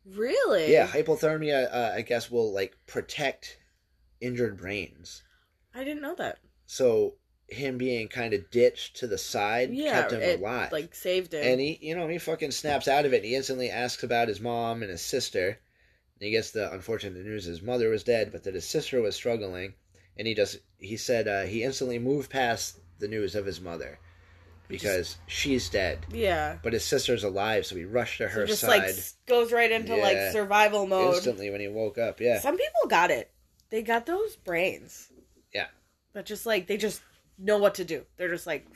really? 0.06 0.72
Yeah, 0.72 0.88
hypothermia, 0.88 1.74
uh, 1.74 1.92
I 1.96 2.02
guess, 2.02 2.30
will 2.30 2.52
like 2.54 2.76
protect 2.88 3.58
injured 4.22 4.58
brains. 4.58 5.24
I 5.74 5.84
didn't 5.84 6.02
know 6.02 6.16
that. 6.16 6.40
So 6.66 7.16
him 7.48 7.78
being 7.78 8.08
kind 8.08 8.34
of 8.34 8.50
ditched 8.52 8.96
to 8.98 9.08
the 9.08 9.18
side 9.18 9.72
Yeah, 9.74 9.94
kept 10.02 10.14
him 10.14 10.22
it 10.22 10.40
alive. 10.40 10.72
like 10.72 10.96
saved 10.96 11.34
him. 11.34 11.44
And 11.44 11.60
he, 11.62 11.78
you 11.82 11.96
know, 11.96 12.08
he 12.08 12.18
fucking 12.18 12.52
snaps 12.52 12.88
out 12.88 13.06
of 13.06 13.14
it. 13.14 13.18
And 13.18 13.26
he 13.26 13.36
instantly 13.36 13.70
asks 13.70 14.04
about 14.04 14.28
his 14.28 14.40
mom 14.42 14.82
and 14.82 14.92
his 14.92 15.02
sister. 15.02 15.48
And 15.48 16.26
he 16.26 16.32
gets 16.32 16.52
the 16.52 16.72
unfortunate 16.72 17.24
news 17.24 17.46
his 17.46 17.62
mother 17.62 17.90
was 17.90 18.04
dead, 18.04 18.32
but 18.32 18.44
that 18.44 18.54
his 18.56 18.68
sister 18.68 19.02
was 19.02 19.16
struggling. 19.16 19.74
And 20.18 20.28
he 20.28 20.34
just, 20.34 20.58
he 20.78 20.96
said 20.98 21.28
uh, 21.28 21.44
he 21.44 21.64
instantly 21.64 22.00
moved 22.00 22.30
past 22.32 22.80
the 23.00 23.08
news 23.08 23.36
of 23.36 23.46
his 23.46 23.60
mother 23.60 24.00
because 24.68 25.18
she's 25.28 25.70
dead. 25.70 26.00
yeah. 26.12 26.58
But 26.64 26.74
his 26.74 26.84
sister's 26.86 27.24
alive, 27.24 27.66
so 27.66 27.76
he 27.76 27.86
rushed 27.86 28.18
to 28.20 28.30
So 28.30 28.34
her 28.42 28.46
just 28.46 28.62
side 28.62 28.68
like 28.68 28.96
goes 29.28 29.52
right 29.52 29.72
into 29.72 29.96
like 29.96 30.18
survival 30.32 30.88
mode. 30.88 31.16
instantly 31.16 31.50
when 31.50 31.62
he 31.62 31.68
woke 31.68 31.98
up. 31.98 32.20
Yeah. 32.20 32.40
Some 32.40 32.58
people 32.58 32.88
got 32.90 33.12
it. 33.12 33.32
They 33.70 33.82
got 33.82 34.06
those 34.06 34.36
brains. 34.36 35.12
Yeah. 35.54 35.68
But 36.14 36.26
just 36.26 36.46
like 36.46 36.68
they 36.68 36.78
just 36.78 37.02
know 37.38 37.58
what 37.58 37.76
to 37.76 37.84
do. 37.86 38.04
They're 38.18 38.30
just 38.30 38.46
like 38.48 38.68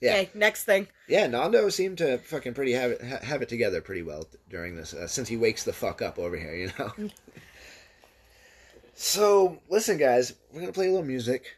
Yeah. 0.00 0.12
Okay, 0.12 0.30
next 0.34 0.64
thing. 0.64 0.86
Yeah, 1.08 1.26
Nando 1.26 1.68
seemed 1.68 1.98
to 1.98 2.18
fucking 2.18 2.54
pretty 2.54 2.72
have 2.72 2.90
it 2.92 3.02
ha- 3.04 3.24
have 3.24 3.42
it 3.42 3.48
together 3.48 3.80
pretty 3.80 4.02
well 4.02 4.26
during 4.48 4.76
this 4.76 4.94
uh, 4.94 5.06
since 5.06 5.28
he 5.28 5.36
wakes 5.36 5.64
the 5.64 5.72
fuck 5.72 6.02
up 6.02 6.18
over 6.18 6.36
here, 6.36 6.54
you 6.54 6.70
know. 6.78 6.92
so 8.94 9.58
listen, 9.68 9.98
guys, 9.98 10.32
we're 10.52 10.60
gonna 10.60 10.72
play 10.72 10.86
a 10.86 10.90
little 10.90 11.04
music. 11.06 11.56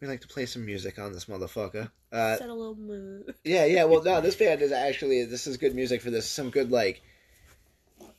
We 0.00 0.06
like 0.08 0.20
to 0.20 0.28
play 0.28 0.44
some 0.46 0.64
music 0.66 0.98
on 0.98 1.12
this 1.12 1.24
motherfucker. 1.24 1.90
Uh, 2.12 2.36
Set 2.36 2.48
a 2.50 2.54
little 2.54 2.74
mood. 2.76 3.34
yeah, 3.44 3.64
yeah. 3.64 3.84
Well, 3.84 4.02
no, 4.02 4.20
this 4.20 4.36
band 4.42 4.60
is 4.62 4.72
actually 4.72 5.24
this 5.24 5.46
is 5.46 5.56
good 5.56 5.74
music 5.74 6.02
for 6.02 6.10
this. 6.10 6.28
Some 6.28 6.50
good 6.50 6.70
like 6.70 7.02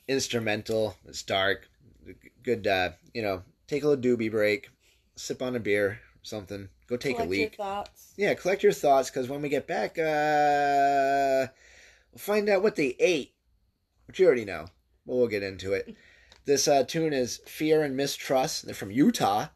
instrumental. 0.08 0.96
It's 1.06 1.22
dark. 1.22 1.68
Good, 2.42 2.66
uh, 2.66 2.90
you 3.14 3.22
know. 3.22 3.42
Take 3.66 3.84
a 3.84 3.88
little 3.88 4.02
doobie 4.16 4.30
break. 4.30 4.70
Sip 5.16 5.42
on 5.42 5.54
a 5.54 5.60
beer, 5.60 5.86
or 5.88 5.98
something. 6.22 6.68
Go 6.88 6.96
take 6.96 7.16
Collect 7.16 7.32
a 7.32 7.36
your 7.36 7.44
leak. 7.46 7.56
thoughts. 7.56 8.14
Yeah, 8.16 8.34
collect 8.34 8.62
your 8.62 8.72
thoughts 8.72 9.10
because 9.10 9.28
when 9.28 9.42
we 9.42 9.48
get 9.50 9.66
back, 9.66 9.98
uh, 9.98 11.52
we'll 12.12 12.18
find 12.18 12.48
out 12.48 12.62
what 12.62 12.76
they 12.76 12.96
ate, 12.98 13.34
which 14.06 14.18
you 14.20 14.26
already 14.26 14.46
know. 14.46 14.66
But 15.06 15.16
we'll 15.16 15.26
get 15.28 15.42
into 15.42 15.72
it. 15.74 15.94
This 16.44 16.66
uh, 16.66 16.82
tune 16.84 17.12
is 17.12 17.42
Fear 17.44 17.82
and 17.82 17.94
Miss 17.94 18.16
Trust. 18.16 18.64
They're 18.64 18.74
from 18.74 18.90
Utah. 18.90 19.48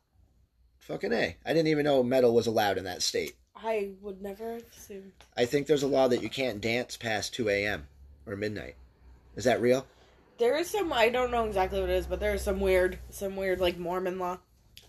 Fucking 0.82 1.12
A. 1.12 1.36
I 1.46 1.52
didn't 1.52 1.68
even 1.68 1.84
know 1.84 2.02
metal 2.02 2.34
was 2.34 2.46
allowed 2.46 2.76
in 2.78 2.84
that 2.84 3.02
state. 3.02 3.36
I 3.56 3.90
would 4.00 4.20
never 4.20 4.54
have 4.54 4.64
assumed. 4.76 5.12
I 5.36 5.44
think 5.44 5.66
there's 5.66 5.84
a 5.84 5.88
law 5.88 6.08
that 6.08 6.22
you 6.22 6.28
can't 6.28 6.60
dance 6.60 6.96
past 6.96 7.32
2 7.34 7.48
a.m. 7.48 7.86
or 8.26 8.34
midnight. 8.34 8.74
Is 9.36 9.44
that 9.44 9.60
real? 9.60 9.86
There 10.38 10.56
is 10.56 10.68
some 10.68 10.92
I 10.92 11.08
don't 11.08 11.30
know 11.30 11.44
exactly 11.44 11.80
what 11.80 11.88
it 11.88 11.94
is, 11.96 12.06
but 12.06 12.18
there 12.18 12.34
is 12.34 12.42
some 12.42 12.60
weird 12.60 12.98
some 13.10 13.36
weird 13.36 13.60
like 13.60 13.78
Mormon 13.78 14.18
law. 14.18 14.38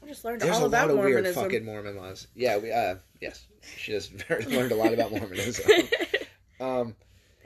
I 0.03 0.07
just 0.07 0.25
learned 0.25 0.41
There's 0.41 0.55
all 0.57 0.63
a 0.63 0.67
about 0.67 0.87
lot 0.87 0.97
of 0.97 1.03
weird 1.03 1.11
Mormonism. 1.23 1.43
fucking 1.43 1.65
Mormon 1.65 1.95
laws. 1.97 2.27
Yeah, 2.35 2.57
we, 2.57 2.71
uh, 2.71 2.95
yes. 3.21 3.45
She 3.77 3.91
just 3.91 4.11
very, 4.27 4.45
learned 4.45 4.71
a 4.71 4.75
lot 4.75 4.93
about 4.93 5.11
Mormonism. 5.11 5.87
um, 6.59 6.95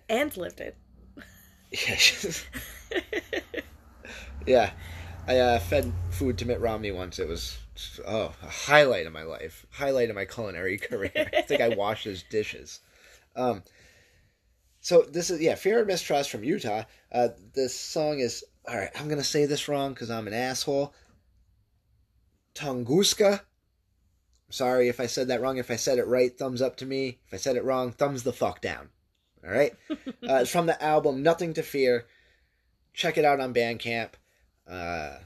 and 0.08 0.36
lived 0.38 0.62
it. 0.62 0.76
yeah, 1.72 1.96
she's- 1.96 2.46
Yeah, 4.46 4.72
I 5.28 5.38
uh, 5.40 5.60
fed 5.60 5.92
food 6.18 6.38
to 6.40 6.46
Mitt 6.46 6.60
Romney 6.60 6.92
once. 6.92 7.20
It 7.20 7.28
was 7.28 7.58
oh 8.08 8.34
a 8.42 8.48
highlight 8.50 9.06
of 9.06 9.14
my 9.14 9.24
life, 9.24 9.66
highlight 9.72 10.10
of 10.10 10.16
my 10.16 10.26
culinary 10.26 10.78
career. 10.90 11.12
I 11.16 11.42
think 11.42 11.62
I 11.62 11.70
washed 11.70 12.06
his 12.06 12.24
dishes. 12.24 12.80
Um, 13.36 13.64
so 14.82 15.04
this 15.04 15.30
is 15.30 15.40
yeah, 15.40 15.56
Fear 15.56 15.80
and 15.80 15.88
Miss 15.88 16.02
Trust 16.02 16.32
from 16.32 16.44
Utah. 16.44 16.84
Uh, 17.12 17.30
this 17.54 17.80
song 17.80 18.20
is 18.20 18.44
all 18.68 18.78
right. 18.78 18.90
I'm 19.00 19.08
gonna 19.08 19.24
say 19.24 19.46
this 19.46 19.68
wrong 19.68 19.94
because 19.94 20.10
I'm 20.10 20.28
an 20.28 20.34
asshole. 20.34 20.94
Tunguska. 22.56 23.42
Sorry 24.50 24.88
if 24.88 25.00
I 25.00 25.06
said 25.06 25.28
that 25.28 25.42
wrong. 25.42 25.58
If 25.58 25.70
I 25.70 25.76
said 25.76 26.00
it 26.00 26.08
right, 26.08 26.36
thumbs 26.36 26.62
up 26.62 26.78
to 26.78 26.86
me. 26.86 27.20
If 27.28 27.34
I 27.34 27.38
said 27.38 27.58
it 27.58 27.64
wrong, 27.64 27.92
thumbs 27.92 28.24
the 28.24 28.34
fuck 28.34 28.62
down. 28.62 28.90
All 29.46 29.52
right. 29.52 29.74
uh, 29.90 30.40
it's 30.42 30.52
from 30.52 30.66
the 30.66 30.82
album 30.82 31.22
Nothing 31.22 31.54
to 31.56 31.64
Fear. 31.64 32.06
Check 32.94 33.18
it 33.18 33.26
out 33.26 33.40
on 33.40 33.54
Bandcamp. 33.54 34.14
Uh, 34.68 35.18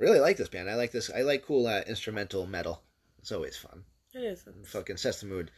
really 0.00 0.18
like 0.18 0.36
this 0.36 0.48
band. 0.48 0.68
I 0.68 0.74
like 0.74 0.90
this. 0.90 1.10
I 1.14 1.22
like 1.22 1.44
cool 1.46 1.66
uh, 1.66 1.82
instrumental 1.86 2.46
metal. 2.46 2.82
It's 3.20 3.30
always 3.30 3.56
fun. 3.56 3.84
It 4.14 4.24
is. 4.24 4.44
It's, 4.46 4.70
Fucking 4.70 4.96
sets 4.96 5.20
the 5.20 5.26
mood. 5.26 5.50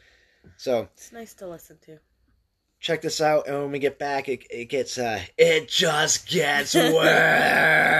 So 0.57 0.89
it's 0.93 1.11
nice 1.11 1.33
to 1.35 1.47
listen 1.47 1.77
to. 1.85 1.97
check 2.79 3.01
this 3.01 3.21
out, 3.21 3.47
and 3.47 3.57
when 3.57 3.71
we 3.71 3.79
get 3.79 3.97
back, 3.97 4.27
it, 4.27 4.45
it 4.51 4.65
gets 4.65 4.97
uh, 4.97 5.21
it 5.37 5.69
just 5.69 6.27
gets 6.27 6.75
worse. 6.75 7.92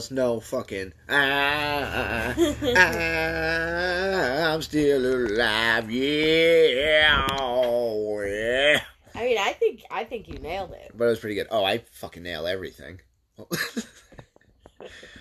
It's 0.00 0.10
no 0.10 0.40
fucking. 0.40 0.94
Ah, 1.10 2.34
ah, 2.74 4.54
I'm 4.54 4.62
still 4.62 5.04
alive. 5.04 5.90
Yeah. 5.90 7.26
Oh, 7.38 8.22
yeah. 8.22 8.80
I 9.14 9.24
mean, 9.24 9.36
I 9.36 9.52
think 9.52 9.82
I 9.90 10.04
think 10.04 10.26
you 10.26 10.38
nailed 10.38 10.72
it. 10.72 10.92
But 10.94 11.04
it 11.04 11.08
was 11.08 11.18
pretty 11.18 11.34
good. 11.34 11.48
Oh, 11.50 11.62
I 11.62 11.84
fucking 11.92 12.22
nail 12.22 12.46
everything. 12.46 13.02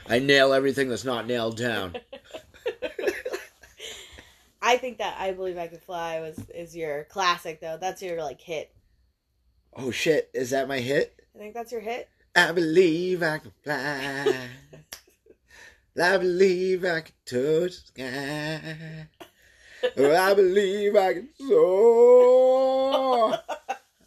I 0.07 0.19
nail 0.19 0.53
everything 0.53 0.87
that's 0.87 1.03
not 1.03 1.27
nailed 1.27 1.57
down. 1.57 1.97
I 4.61 4.77
think 4.77 4.99
that 4.99 5.17
I 5.19 5.33
believe 5.33 5.57
I 5.57 5.67
could 5.67 5.81
fly 5.81 6.21
was 6.21 6.39
is 6.55 6.73
your 6.73 7.03
classic 7.03 7.59
though. 7.59 7.77
That's 7.77 8.01
your 8.01 8.23
like 8.23 8.39
hit. 8.39 8.73
Oh 9.75 9.91
shit, 9.91 10.29
is 10.33 10.51
that 10.51 10.69
my 10.69 10.79
hit? 10.79 11.21
I 11.35 11.37
think 11.37 11.53
that's 11.53 11.73
your 11.73 11.81
hit. 11.81 12.07
I 12.39 12.53
believe 12.53 13.21
I 13.21 13.39
can 13.39 13.51
fly. 13.63 14.47
I 16.01 16.17
believe 16.17 16.85
I 16.85 17.01
can 17.01 17.13
touch 17.25 17.83
the 17.83 17.91
sky. 17.93 19.07
Oh, 19.97 20.15
I 20.15 20.33
believe 20.33 20.95
I 20.95 21.13
can 21.15 21.29
soar. 21.37 23.33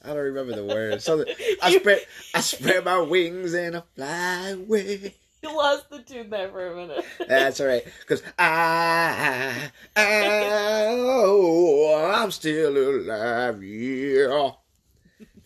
I 0.03 0.07
don't 0.07 0.17
remember 0.17 0.57
the 0.57 0.65
words. 0.65 1.05
Something, 1.05 1.35
I 1.63 1.77
spread 1.77 2.01
I 2.35 2.41
spread 2.41 2.87
my 2.87 3.01
wings 3.01 3.53
and 3.53 3.77
I 3.77 3.83
fly 3.95 4.49
away. 4.49 5.15
You 5.43 5.55
lost 5.55 5.91
the 5.91 6.01
tune 6.01 6.31
there 6.31 6.49
for 6.49 6.73
a 6.73 6.75
minute. 6.75 7.05
That's 7.29 7.61
all 7.61 7.67
right, 7.67 7.85
cause 8.07 8.23
I, 8.39 9.71
I, 9.95 10.87
oh, 10.89 12.13
I'm 12.15 12.31
still 12.31 12.77
alive, 12.77 13.63
yeah. 13.63 14.53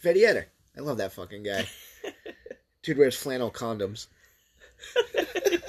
Fetty 0.05 0.23
Etter, 0.23 0.45
I 0.77 0.81
love 0.81 0.99
that 0.99 1.13
fucking 1.13 1.43
guy. 1.43 1.67
Dude 2.87 2.99
wears 2.99 3.17
flannel 3.17 3.51
condoms. 3.51 4.07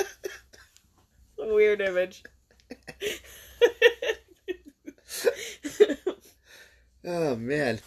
Weird 1.40 1.82
image. 1.82 2.24
Oh 7.10 7.38
man, 7.38 7.80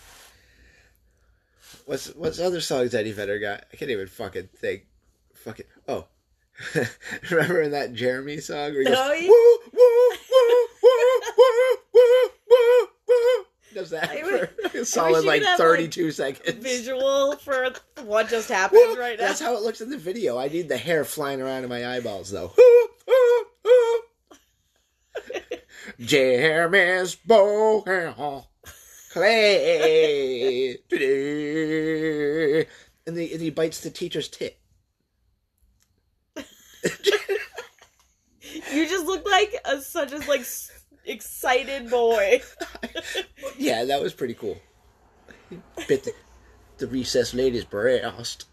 what's 1.84 2.06
what's 2.14 2.40
other 2.40 2.62
songs 2.62 2.94
Eddie 2.94 3.12
Vedder 3.12 3.38
got? 3.38 3.64
I 3.70 3.76
can't 3.76 3.90
even 3.90 4.06
fucking 4.06 4.48
think. 4.56 4.86
Fucking 5.34 5.66
oh, 5.88 6.06
remember 7.30 7.60
in 7.60 7.72
that 7.72 7.92
Jeremy 7.92 8.38
song 8.38 8.72
where 8.72 8.78
he 8.80 8.84
goes 8.86 8.96
Oh, 8.98 9.12
yeah. 9.12 9.28
woo 9.28 9.58
woo 9.74 10.16
woo 10.30 10.66
woo 10.82 11.76
woo 11.92 12.00
woo 12.02 12.29
Does 13.80 13.90
that 13.90 14.10
I 14.10 14.20
for 14.20 14.50
wish- 14.62 14.74
a 14.74 14.84
solid 14.84 15.24
like 15.24 15.42
have, 15.42 15.56
thirty 15.56 15.84
like, 16.02 16.12
seconds. 16.12 16.62
Visual 16.62 17.36
for 17.36 17.70
what 18.04 18.28
just 18.28 18.50
happened 18.50 18.82
Woo! 18.88 18.98
right 18.98 19.18
now. 19.18 19.26
That's 19.28 19.40
how 19.40 19.56
it 19.56 19.62
looks 19.62 19.80
in 19.80 19.88
the 19.88 19.96
video. 19.96 20.36
I 20.36 20.48
need 20.48 20.68
the 20.68 20.76
hair 20.76 21.02
flying 21.02 21.40
around 21.40 21.64
in 21.64 21.70
my 21.70 21.96
eyeballs 21.96 22.30
though. 22.30 22.52
Jeremy's 25.98 27.14
bow 27.14 28.44
clay 29.12 30.76
today. 30.90 32.66
And, 33.06 33.16
the, 33.16 33.32
and 33.32 33.40
he 33.40 33.48
bites 33.48 33.80
the 33.80 33.88
teacher's 33.90 34.28
tit. 34.28 34.58
You 38.72 38.86
just 38.88 39.06
look 39.06 39.24
like 39.28 39.54
a 39.64 39.80
such 39.80 40.12
as 40.12 40.26
like 40.28 40.44
excited 41.04 41.90
boy. 41.90 42.40
Yeah, 43.60 43.84
that 43.84 44.00
was 44.00 44.14
pretty 44.14 44.32
cool. 44.34 44.58
He 45.50 45.58
bit 45.86 46.04
the, 46.04 46.12
the 46.78 46.86
recess 46.86 47.34
lady's 47.34 47.64
breast. 47.66 48.46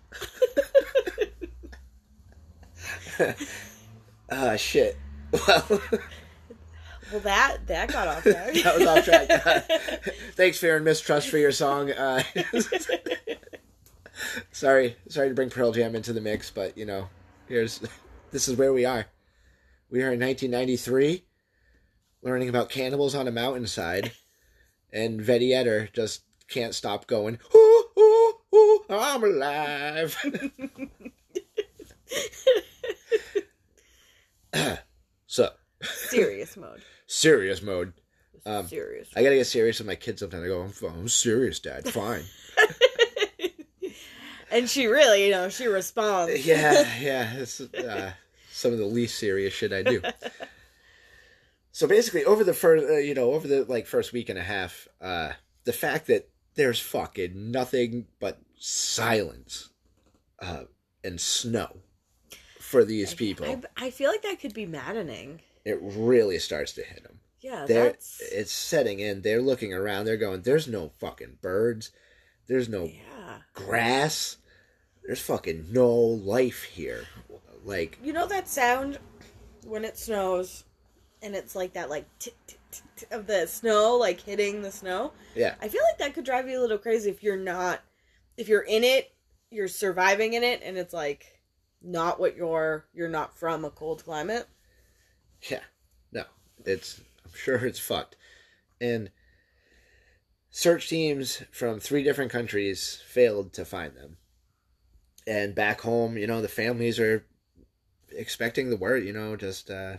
Ah, 4.30 4.56
shit. 4.58 4.98
Well, 5.32 5.66
Well, 7.12 7.22
that 7.22 7.66
that 7.68 7.92
got 7.94 8.08
off 8.10 8.24
track. 8.24 8.54
that 8.56 8.78
was 8.78 8.86
off 8.86 9.06
track. 9.06 10.04
thanks, 10.34 10.58
Fear 10.60 10.76
and 10.76 10.84
Miss 10.86 11.00
Trust, 11.00 11.30
for 11.30 11.38
your 11.38 11.54
song. 11.54 11.90
Uh, 11.92 12.22
sorry, 14.52 14.98
sorry 15.08 15.30
to 15.30 15.34
bring 15.36 15.50
Pearl 15.50 15.72
Jam 15.72 15.96
into 15.96 16.12
the 16.12 16.20
mix, 16.20 16.52
but 16.52 16.78
you 16.78 16.86
know, 16.86 17.08
here's 17.48 17.80
this 18.32 18.50
is 18.50 18.58
where 18.58 18.74
we 18.74 18.84
are. 18.84 19.06
We 19.90 20.00
are 20.04 20.12
in 20.12 20.20
1993, 20.20 21.24
learning 22.24 22.50
about 22.50 22.68
cannibals 22.70 23.16
on 23.16 23.26
a 23.28 23.32
mountainside, 23.32 24.12
and 24.92 25.20
Vetti 25.20 25.50
Etter 25.50 25.92
just 25.94 26.22
can't 26.48 26.74
stop 26.74 27.08
going. 27.08 27.40
Ooh, 27.56 27.84
ooh, 27.98 28.34
ooh, 28.56 28.82
I'm 28.90 29.24
alive. 29.24 30.18
so, 35.28 35.50
serious 35.84 36.58
mode. 36.58 36.82
serious 37.08 37.62
mode. 37.62 37.94
Um, 38.46 38.68
serious. 38.68 39.10
I 39.16 39.24
gotta 39.24 39.36
get 39.36 39.48
serious 39.48 39.80
with 39.80 39.88
my 39.88 39.96
kids 39.96 40.20
sometimes. 40.22 40.46
I 40.46 40.48
go, 40.48 40.62
I'm, 40.62 40.72
I'm 41.00 41.10
serious, 41.10 41.60
Dad. 41.60 41.90
Fine. 41.90 42.24
and 44.52 44.70
she 44.70 44.88
really, 44.88 45.26
you 45.26 45.32
know, 45.32 45.50
she 45.50 45.68
responds. 45.68 46.46
yeah, 46.46 46.90
yeah. 47.00 47.34
It's 47.34 47.60
uh, 47.60 48.14
some 48.52 48.72
of 48.72 48.80
the 48.80 48.86
least 48.86 49.20
serious 49.20 49.54
shit 49.54 49.74
I 49.74 49.84
do. 49.84 50.02
So 51.78 51.86
basically, 51.86 52.26
over 52.26 52.44
the 52.44 52.56
first, 52.56 52.90
uh, 52.90 52.98
you 52.98 53.14
know, 53.14 53.34
over 53.34 53.48
the 53.48 53.64
like 53.66 53.86
first 53.86 54.12
week 54.12 54.30
and 54.30 54.40
a 54.40 54.42
half, 54.42 54.88
uh, 55.00 55.34
the 55.64 55.72
fact 55.72 56.08
that 56.08 56.28
there's 56.56 56.80
fucking 56.80 57.52
nothing 57.52 58.08
but 58.20 58.40
silence 58.58 59.70
uh, 60.42 60.64
and 61.04 61.22
snow 61.22 61.78
for 62.60 62.84
these 62.84 63.14
people, 63.14 63.46
I, 63.46 63.86
I 63.86 63.90
feel 63.92 64.10
like 64.10 64.24
that 64.24 64.40
could 64.40 64.56
be 64.56 64.66
maddening. 64.66 65.42
it 65.66 65.78
really 65.80 66.40
starts 66.40 66.72
to 66.74 66.82
hit 66.82 67.04
them. 67.04 67.20
Yeah, 67.42 67.66
They're, 67.68 67.84
that's 67.84 68.24
it's 68.24 68.52
setting 68.52 69.00
in. 69.00 69.22
They're 69.22 69.44
looking 69.44 69.72
around. 69.72 70.06
They're 70.06 70.18
going. 70.18 70.42
There's 70.42 70.68
no 70.68 70.94
fucking 70.98 71.38
birds. 71.44 71.92
There's 72.48 72.68
no 72.68 72.86
yeah. 72.86 73.42
grass. 73.54 74.38
There's 75.06 75.22
fucking 75.22 75.68
no 75.70 75.92
life 75.92 76.64
here. 76.64 77.06
Like, 77.64 78.00
You 78.04 78.14
know 78.14 78.26
that 78.26 78.48
sound 78.48 78.98
when 79.64 79.86
it 79.86 79.96
snows, 79.96 80.64
and 81.28 81.36
it's 81.36 81.56
like 81.56 81.74
that, 81.74 81.90
like 81.90 82.06
of 83.12 83.28
the 83.28 83.46
snow, 83.46 83.98
like 83.98 84.22
hitting 84.22 84.62
the 84.62 84.72
snow. 84.72 85.12
yeah, 85.36 85.56
I 85.62 85.68
feel 85.68 85.82
like 85.92 86.00
that 86.00 86.14
could 86.14 86.24
drive 86.24 86.48
you 86.50 86.58
a 86.58 86.62
little 86.62 86.78
crazy 86.78 87.10
if 87.10 87.22
you're 87.22 87.38
not, 87.38 87.82
if 88.38 88.48
you're 88.48 88.62
in 88.62 88.84
it, 88.84 89.14
you're 89.52 89.68
surviving 89.68 90.34
in 90.34 90.44
it, 90.44 90.62
and 90.64 90.78
it's 90.78 90.94
like 90.94 91.42
not 91.82 92.20
what 92.20 92.36
you're, 92.38 92.86
you're 92.94 93.10
not 93.10 93.38
from 93.38 93.66
a 93.66 93.70
cold 93.70 94.04
climate. 94.04 94.48
yeah. 95.50 95.60
No, 96.12 96.24
it's. 96.66 97.02
I'm 97.26 97.32
sure 97.36 97.58
it's 97.58 97.80
fucked. 97.80 98.16
And 98.80 99.12
search 100.50 100.88
teams 100.88 101.44
from 101.52 101.80
three 101.80 102.04
different 102.04 102.32
countries 102.32 103.04
failed 103.06 103.52
to 103.54 103.66
find 103.66 103.96
them. 103.96 104.18
And 105.28 105.54
back 105.54 105.82
home, 105.82 106.18
you 106.18 106.26
know, 106.26 106.42
the 106.42 106.48
families 106.48 107.00
are 107.00 107.26
expecting 108.12 108.70
the 108.70 108.78
word, 108.78 109.04
You 109.04 109.12
know, 109.12 109.36
just 109.36 109.70
uh, 109.70 109.98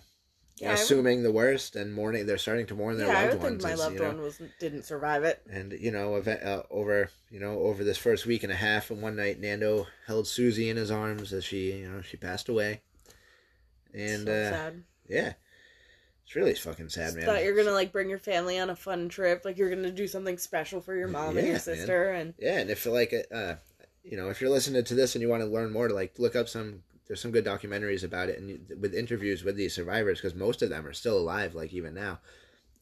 Yeah, 0.61 0.69
I 0.69 0.73
would- 0.73 0.81
assuming 0.81 1.23
the 1.23 1.31
worst 1.33 1.77
and 1.77 1.95
mourning. 1.95 2.27
They're 2.27 2.39
starting 2.39 2.67
to 2.67 2.75
mourn 2.75 2.99
their 2.99 3.07
yeah, 3.09 3.19
I 3.19 3.23
loved 3.29 3.33
would 3.35 3.41
think 3.43 3.53
ones. 3.53 3.65
my 3.65 3.73
as, 3.73 3.79
loved 3.79 3.95
you 3.95 4.01
know, 4.01 4.09
one 4.09 4.21
was 4.23 4.41
didn't 4.59 4.83
survive 4.85 5.25
it. 5.25 5.41
and 5.51 5.73
you 5.73 5.91
know 5.91 6.17
event, 6.17 6.43
uh, 6.43 6.63
over 6.71 7.11
you 7.31 7.41
know 7.41 7.61
over 7.61 7.85
this 7.85 7.99
first 7.99 8.27
week 8.27 8.43
and 8.43 8.53
a 8.53 8.57
half 8.57 8.91
and 8.91 9.01
one 9.03 9.17
night 9.17 9.39
nando 9.41 9.87
held 10.07 10.27
susie 10.27 10.69
in 10.69 10.77
his 10.77 10.91
arms 10.91 11.33
as 11.33 11.45
she 11.45 11.73
you 11.73 11.89
know 11.89 12.01
she 12.03 12.17
passed 12.17 12.49
away 12.49 12.81
and 13.95 14.27
so 14.27 14.33
uh 14.33 14.51
sad. 14.51 14.83
yeah 15.09 15.33
it's 16.25 16.37
really 16.37 16.55
fucking 16.55 16.89
sad 16.91 17.15
man 17.15 17.25
Thought 17.25 17.43
you're 17.45 17.57
gonna 17.57 17.73
like 17.73 17.93
bring 17.93 18.09
your 18.11 18.19
family 18.19 18.59
on 18.59 18.69
a 18.71 18.77
fun 18.77 19.09
trip, 19.09 19.45
like 19.45 19.57
you're 19.57 19.71
gonna 19.71 19.91
do 19.91 20.07
something 20.07 20.37
special 20.39 20.81
for 20.81 20.95
your 20.95 21.09
mom 21.09 21.35
Yeah, 21.35 21.39
and 21.39 21.47
your 21.47 21.55
man. 21.55 21.61
sister, 21.61 22.11
and 22.13 22.35
yeah 22.39 22.59
and 22.59 22.71
if 22.71 22.85
like 22.87 23.15
uh 23.33 23.55
you 24.05 24.17
know 24.17 24.29
if 24.29 24.41
you're 24.41 24.51
listening 24.51 24.85
to 24.85 24.95
this 24.95 25.15
and 25.15 25.23
you 25.23 25.29
want 25.29 25.43
to 25.43 25.49
learn 25.49 25.73
more 25.73 25.89
to 25.89 25.95
like 25.95 26.19
look 26.19 26.37
up 26.37 26.49
some 26.49 26.83
there's 27.09 27.21
some 27.21 27.31
good 27.31 27.45
documentaries 27.45 28.05
about 28.05 28.29
it 28.29 28.39
and 28.39 28.51
you- 28.51 28.77
with 28.79 28.95
interviews 28.95 29.43
with 29.43 29.57
these 29.57 29.75
survivors 29.75 30.19
because 30.21 30.35
most 30.35 30.63
of 30.63 30.69
them 30.69 30.87
are 30.87 30.93
still 30.93 31.19
alive 31.19 31.55
like 31.55 31.73
even 31.73 31.95
now. 31.95 32.21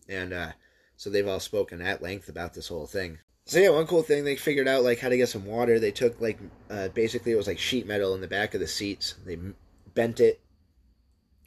And 0.09 0.33
uh 0.33 0.53
so 0.97 1.11
they've 1.11 1.27
all 1.29 1.41
spoken 1.41 1.81
at 1.81 2.03
length 2.03 2.29
about 2.29 2.55
this 2.55 2.69
whole 2.69 2.87
thing. 2.87 3.19
So 3.47 3.59
yeah 3.61 3.71
one 3.71 3.87
cool 3.87 4.03
thing 4.03 4.25
they 4.25 4.37
figured 4.37 4.69
out 4.69 4.83
like 4.83 4.99
how 4.99 5.09
to 5.09 5.17
get 5.17 5.29
some 5.29 5.47
water. 5.47 5.79
They 5.79 5.93
took 5.93 6.21
like 6.21 6.39
uh 6.69 6.89
basically 6.89 7.33
it 7.33 7.37
was 7.37 7.47
like 7.47 7.59
sheet 7.59 7.87
metal 7.87 8.15
in 8.15 8.21
the 8.21 8.29
back 8.29 8.53
of 8.55 8.61
the 8.61 8.67
seats. 8.67 9.15
They 9.25 9.39
bent 9.95 10.21
it 10.21 10.41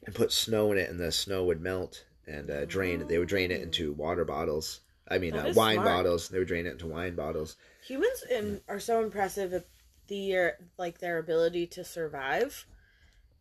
and 0.05 0.15
put 0.15 0.31
snow 0.31 0.71
in 0.71 0.77
it 0.77 0.89
and 0.89 0.99
the 0.99 1.11
snow 1.11 1.43
would 1.43 1.61
melt 1.61 2.05
and 2.25 2.49
uh, 2.49 2.65
drain 2.65 3.01
it. 3.01 3.09
They 3.09 3.17
would 3.17 3.27
drain 3.27 3.51
it 3.51 3.61
into 3.61 3.91
water 3.93 4.23
bottles. 4.23 4.79
I 5.07 5.17
mean 5.17 5.35
uh, 5.35 5.51
wine 5.55 5.75
smart. 5.75 5.85
bottles. 5.85 6.29
They 6.29 6.39
would 6.39 6.47
drain 6.47 6.65
it 6.65 6.71
into 6.73 6.87
wine 6.87 7.15
bottles. 7.15 7.57
Humans 7.85 8.23
in, 8.29 8.61
are 8.69 8.79
so 8.79 9.03
impressive 9.03 9.53
at 9.53 9.65
the 10.09 10.51
like 10.77 10.99
their 10.99 11.17
ability 11.17 11.67
to 11.67 11.83
survive 11.85 12.65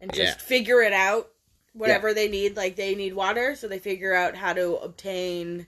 and 0.01 0.13
just 0.13 0.39
Yeah. 0.39 0.45
figure 0.45 0.81
it 0.83 0.93
out. 0.93 1.33
Whatever 1.73 2.15
they 2.15 2.29
need, 2.29 2.57
like 2.57 2.77
they 2.77 2.95
need 2.95 3.15
water, 3.15 3.55
so 3.55 3.69
they 3.69 3.79
figure 3.79 4.15
out 4.15 4.35
how 4.37 4.53
to 4.53 4.77
obtain 4.77 5.67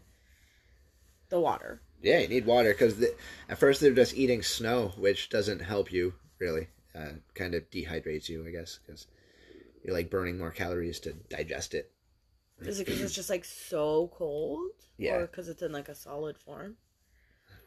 the 1.29 1.39
water. 1.41 1.83
Yeah, 2.03 2.19
you 2.21 2.29
need 2.29 2.47
water 2.47 2.71
because 2.73 3.05
at 3.49 3.59
first 3.59 3.81
they're 3.81 3.93
just 3.93 4.17
eating 4.17 4.43
snow, 4.43 4.93
which 4.97 5.29
doesn't 5.29 5.61
help 5.61 5.93
you 5.93 6.15
really. 6.39 6.69
Uh, 6.95 7.13
kind 7.35 7.55
of 7.55 7.71
dehydrates 7.71 8.29
you, 8.29 8.45
I 8.47 8.51
guess. 8.51 8.79
Cause 8.87 9.07
you're 9.85 9.95
like 9.95 10.11
burning 10.11 10.39
more 10.39 10.51
calories 10.51 10.99
to 11.01 11.13
digest 11.13 11.75
it. 11.75 11.93
Is 12.61 12.81
it 12.81 12.87
because 12.87 13.01
it's 13.03 13.15
just 13.15 13.31
like 13.31 13.45
so 13.45 14.11
cold? 14.15 14.73
Yeah. 14.99 15.21
Because 15.21 15.49
it's 15.49 15.63
in 15.63 15.71
like 15.73 15.89
a 15.89 15.95
solid 15.95 16.37
form? 16.39 16.77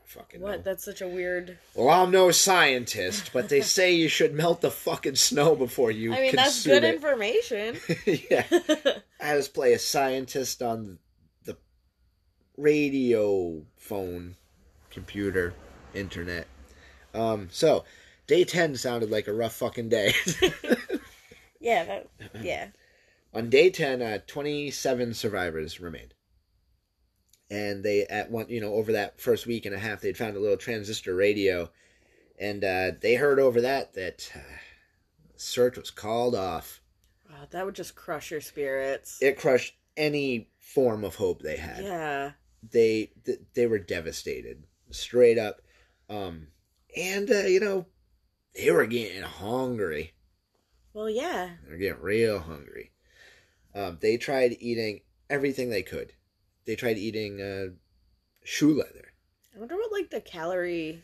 Fucking 0.05 0.41
What? 0.41 0.57
know. 0.57 0.61
That's 0.63 0.83
such 0.83 1.01
a 1.01 1.07
weird. 1.07 1.57
Well, 1.75 1.89
I'm 1.89 2.11
no 2.11 2.31
scientist, 2.31 3.31
but 3.33 3.49
they 3.49 3.61
say 3.61 3.93
you 3.93 4.07
should 4.07 4.33
melt 4.33 4.61
the 4.61 4.69
fucking 4.71 5.15
snow 5.15 5.55
before 5.55 5.89
you 5.91 6.13
I 6.13 6.19
mean, 6.21 6.35
that's 6.35 6.65
good 6.65 6.83
it. 6.83 6.93
information. 6.95 7.77
yeah. 8.05 8.45
I 9.21 9.35
was 9.35 9.47
play 9.47 9.73
a 9.73 9.79
scientist 9.79 10.61
on 10.61 10.99
the 11.45 11.57
radio 12.57 13.63
phone, 13.77 14.35
computer, 14.91 15.53
internet. 15.93 16.47
Um, 17.13 17.49
so 17.51 17.85
day 18.27 18.43
ten 18.43 18.75
sounded 18.75 19.09
like 19.09 19.27
a 19.27 19.33
rough 19.33 19.53
fucking 19.55 19.89
day. 19.89 20.13
yeah. 21.59 21.83
That, 21.85 22.07
yeah. 22.41 22.67
on 23.33 23.49
day 23.49 23.69
ten, 23.69 24.01
uh, 24.01 24.19
twenty-seven 24.27 25.13
survivors 25.13 25.79
remained, 25.79 26.13
and 27.53 27.83
they 27.83 28.05
at 28.07 28.31
one, 28.31 28.47
you 28.49 28.59
know, 28.61 28.73
over 28.73 28.91
that 28.93 29.19
first 29.21 29.45
week 29.45 29.65
and 29.65 29.75
a 29.75 29.79
half, 29.79 30.01
they'd 30.01 30.17
found 30.17 30.35
a 30.35 30.39
little 30.39 30.57
transistor 30.57 31.13
radio, 31.15 31.69
and 32.39 32.63
uh, 32.63 32.91
they 33.01 33.15
heard 33.15 33.39
over 33.39 33.61
that 33.61 33.93
that 33.93 34.31
uh, 34.35 34.39
search 35.35 35.77
was 35.77 35.91
called 35.91 36.35
off. 36.35 36.81
Wow, 37.29 37.47
that 37.51 37.65
would 37.65 37.75
just 37.75 37.95
crush 37.95 38.31
your 38.31 38.41
spirits. 38.41 39.21
It 39.21 39.37
crushed 39.37 39.75
any 39.95 40.49
form 40.59 41.03
of 41.03 41.15
hope 41.15 41.41
they 41.41 41.57
had. 41.57 41.83
yeah. 41.83 42.31
they 42.71 43.11
th- 43.25 43.39
they 43.53 43.67
were 43.67 43.77
devastated 43.79 44.63
straight 44.89 45.37
up 45.37 45.61
um 46.09 46.47
and 46.95 47.29
uh, 47.29 47.39
you 47.45 47.59
know 47.59 47.85
they 48.55 48.71
were 48.71 48.85
getting 48.85 49.21
hungry 49.21 50.13
Well, 50.93 51.09
yeah. 51.09 51.49
they 51.65 51.71
were 51.71 51.77
getting 51.77 52.01
real 52.01 52.39
hungry 52.39 52.91
um 53.75 53.97
they 54.01 54.17
tried 54.17 54.55
eating 54.59 55.01
everything 55.29 55.69
they 55.69 55.83
could 55.83 56.13
they 56.65 56.75
tried 56.75 56.97
eating 56.97 57.41
uh 57.41 57.73
shoe 58.43 58.73
leather. 58.73 59.13
I 59.55 59.59
wonder 59.59 59.75
what 59.75 59.91
like 59.91 60.09
the 60.09 60.21
calorie 60.21 61.03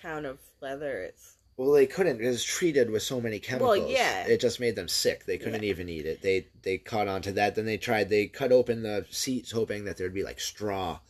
count 0.00 0.26
of 0.26 0.38
leather 0.60 1.10
is. 1.12 1.36
well 1.56 1.72
they 1.72 1.86
couldn't 1.86 2.20
it 2.20 2.26
was 2.26 2.44
treated 2.44 2.90
with 2.90 3.02
so 3.02 3.20
many 3.20 3.38
chemicals. 3.38 3.78
Well, 3.78 3.88
yeah. 3.90 4.26
it 4.26 4.40
just 4.40 4.60
made 4.60 4.76
them 4.76 4.88
sick. 4.88 5.24
They 5.26 5.38
couldn't 5.38 5.62
Yeah. 5.64 5.70
even 5.70 5.88
eat 5.88 6.06
it. 6.06 6.22
They 6.22 6.46
they 6.62 6.78
caught 6.78 7.08
on 7.08 7.22
to 7.22 7.32
that. 7.32 7.54
Then 7.54 7.66
they 7.66 7.76
tried 7.78 8.08
they 8.08 8.26
cut 8.26 8.52
open 8.52 8.82
the 8.82 9.06
seats 9.10 9.50
hoping 9.50 9.84
that 9.84 9.96
there'd 9.96 10.14
be 10.14 10.22
like 10.24 10.40
straw 10.40 11.00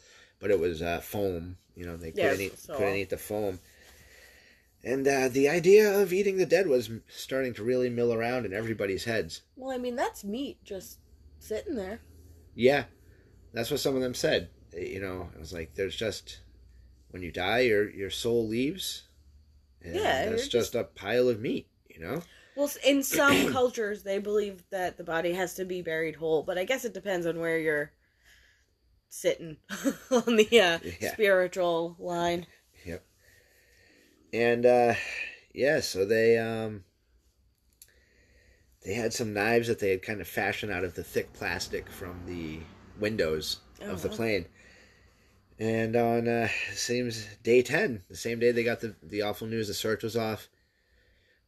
but 0.41 0.51
it 0.51 0.59
was 0.61 0.81
uh 0.83 1.01
foam 1.01 1.57
you 1.75 1.85
know 1.85 1.97
they 1.97 2.13
Yeah, 2.15 2.31
couldn't 2.31 2.47
eat 2.47 2.59
so- 2.59 2.77
couldn't 2.77 2.97
eat 2.97 3.11
the 3.11 3.19
foam. 3.19 3.59
And 4.85 5.07
uh, 5.09 5.29
the 5.29 5.49
idea 5.49 5.93
of 6.01 6.13
eating 6.13 6.37
the 6.37 6.47
dead 6.47 6.69
was 6.69 6.89
starting 7.09 7.53
to 7.55 7.65
really 7.65 7.91
mill 7.91 8.13
around 8.15 8.47
in 8.47 8.53
everybody's 8.53 9.05
heads. 9.05 9.43
Well, 9.57 9.73
I 9.75 9.77
mean, 9.79 9.97
that's 9.97 10.23
meat 10.23 10.63
just 10.65 10.99
sitting 11.41 11.75
there. 11.75 12.01
yeah 12.55 12.85
that's 13.59 13.71
what 13.73 13.81
some 13.81 13.97
of 13.97 14.01
them 14.03 14.15
said 14.15 14.49
you 14.73 15.01
know 15.01 15.29
it 15.35 15.41
was 15.41 15.53
like 15.53 15.75
there's 15.75 15.97
just 15.97 16.41
when 17.11 17.23
you 17.23 17.33
die 17.33 17.61
your 17.61 17.91
your 17.91 18.11
soul 18.11 18.47
leaves 18.47 19.03
and 19.83 19.95
Yeah, 19.95 20.27
there's 20.27 20.43
you're 20.43 20.63
just 20.63 20.75
a 20.77 20.85
pile 20.85 21.29
of 21.29 21.41
meat 21.41 21.67
you 21.89 21.99
know 22.01 22.23
Well, 22.55 22.71
in 22.85 23.03
some 23.03 23.49
cultures, 23.53 24.03
they 24.05 24.19
believe 24.19 24.63
that 24.71 24.97
the 24.97 25.05
body 25.05 25.33
has 25.33 25.55
to 25.55 25.65
be 25.65 25.83
buried 25.83 26.17
whole, 26.17 26.43
but 26.43 26.59
I 26.59 26.65
guess 26.65 26.85
it 26.85 26.95
depends 26.95 27.27
on 27.27 27.41
where 27.41 27.59
you're 27.59 27.93
sitting 29.09 29.57
on 30.11 30.37
the 30.37 30.61
uh, 30.61 30.79
Yeah. 31.01 31.13
spiritual 31.13 31.97
line. 31.99 32.47
Yep. 32.87 33.05
And 34.33 34.67
uh 34.67 34.95
yeah 35.55 35.81
so 35.81 36.05
they 36.05 36.39
um 36.39 36.85
they 38.85 38.95
had 38.95 39.13
some 39.13 39.33
knives 39.35 39.69
that 39.69 39.79
they 39.81 39.91
had 39.91 40.03
kind 40.03 40.21
of 40.21 40.29
fashioned 40.29 40.73
out 40.73 40.85
of 40.85 40.95
the 40.95 41.03
thick 41.05 41.33
plastic 41.33 41.89
from 41.91 42.21
the 42.27 42.61
windows 42.99 43.59
of 43.81 44.03
the 44.03 44.09
Oh, 44.09 44.11
wow. 44.11 44.17
plane 44.17 44.47
and 45.59 45.97
on 45.97 46.29
uh 46.29 46.49
seems 46.73 47.27
day 47.43 47.63
10 47.63 48.03
the 48.09 48.17
same 48.17 48.39
day 48.39 48.53
they 48.53 48.63
got 48.65 48.81
the 48.81 48.95
the 49.03 49.23
awful 49.23 49.47
news 49.47 49.69
the 49.69 49.75
search 49.75 50.03
was 50.03 50.17
off 50.17 50.49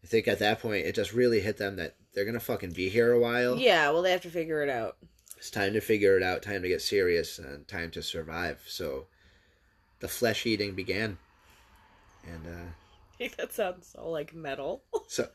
i 0.03 0.07
think 0.07 0.27
at 0.27 0.39
that 0.41 0.61
point 0.61 0.87
it 0.87 0.95
just 0.95 1.13
really 1.13 1.41
hit 1.41 1.57
them 1.59 1.77
that 1.77 1.95
they're 2.15 2.25
gonna 2.25 2.41
fucking 2.41 2.73
be 2.73 2.89
here 2.89 3.13
a 3.13 3.21
while 3.21 3.57
Yeah, 3.57 3.91
well, 3.91 4.03
they 4.03 4.11
have 4.11 4.23
to 4.23 4.31
figure 4.31 4.63
it 4.65 4.69
out. 4.69 4.97
it's 5.37 5.51
time 5.51 5.73
to 5.75 5.81
figure 5.81 6.17
it 6.17 6.23
out 6.25 6.43
time 6.43 6.63
to 6.63 6.69
get 6.69 6.83
serious 6.83 7.39
and 7.39 7.67
time 7.69 7.91
to 7.93 8.03
survive 8.03 8.61
so 8.67 9.07
the 10.01 10.09
flesh 10.09 10.45
eating 10.47 10.75
began 10.75 11.19
and 12.27 12.47
uh 12.47 13.27
that 13.39 13.53
sounds 13.53 13.89
so 13.95 14.09
like 14.11 14.35
metal. 14.35 14.83
So, 15.09 15.29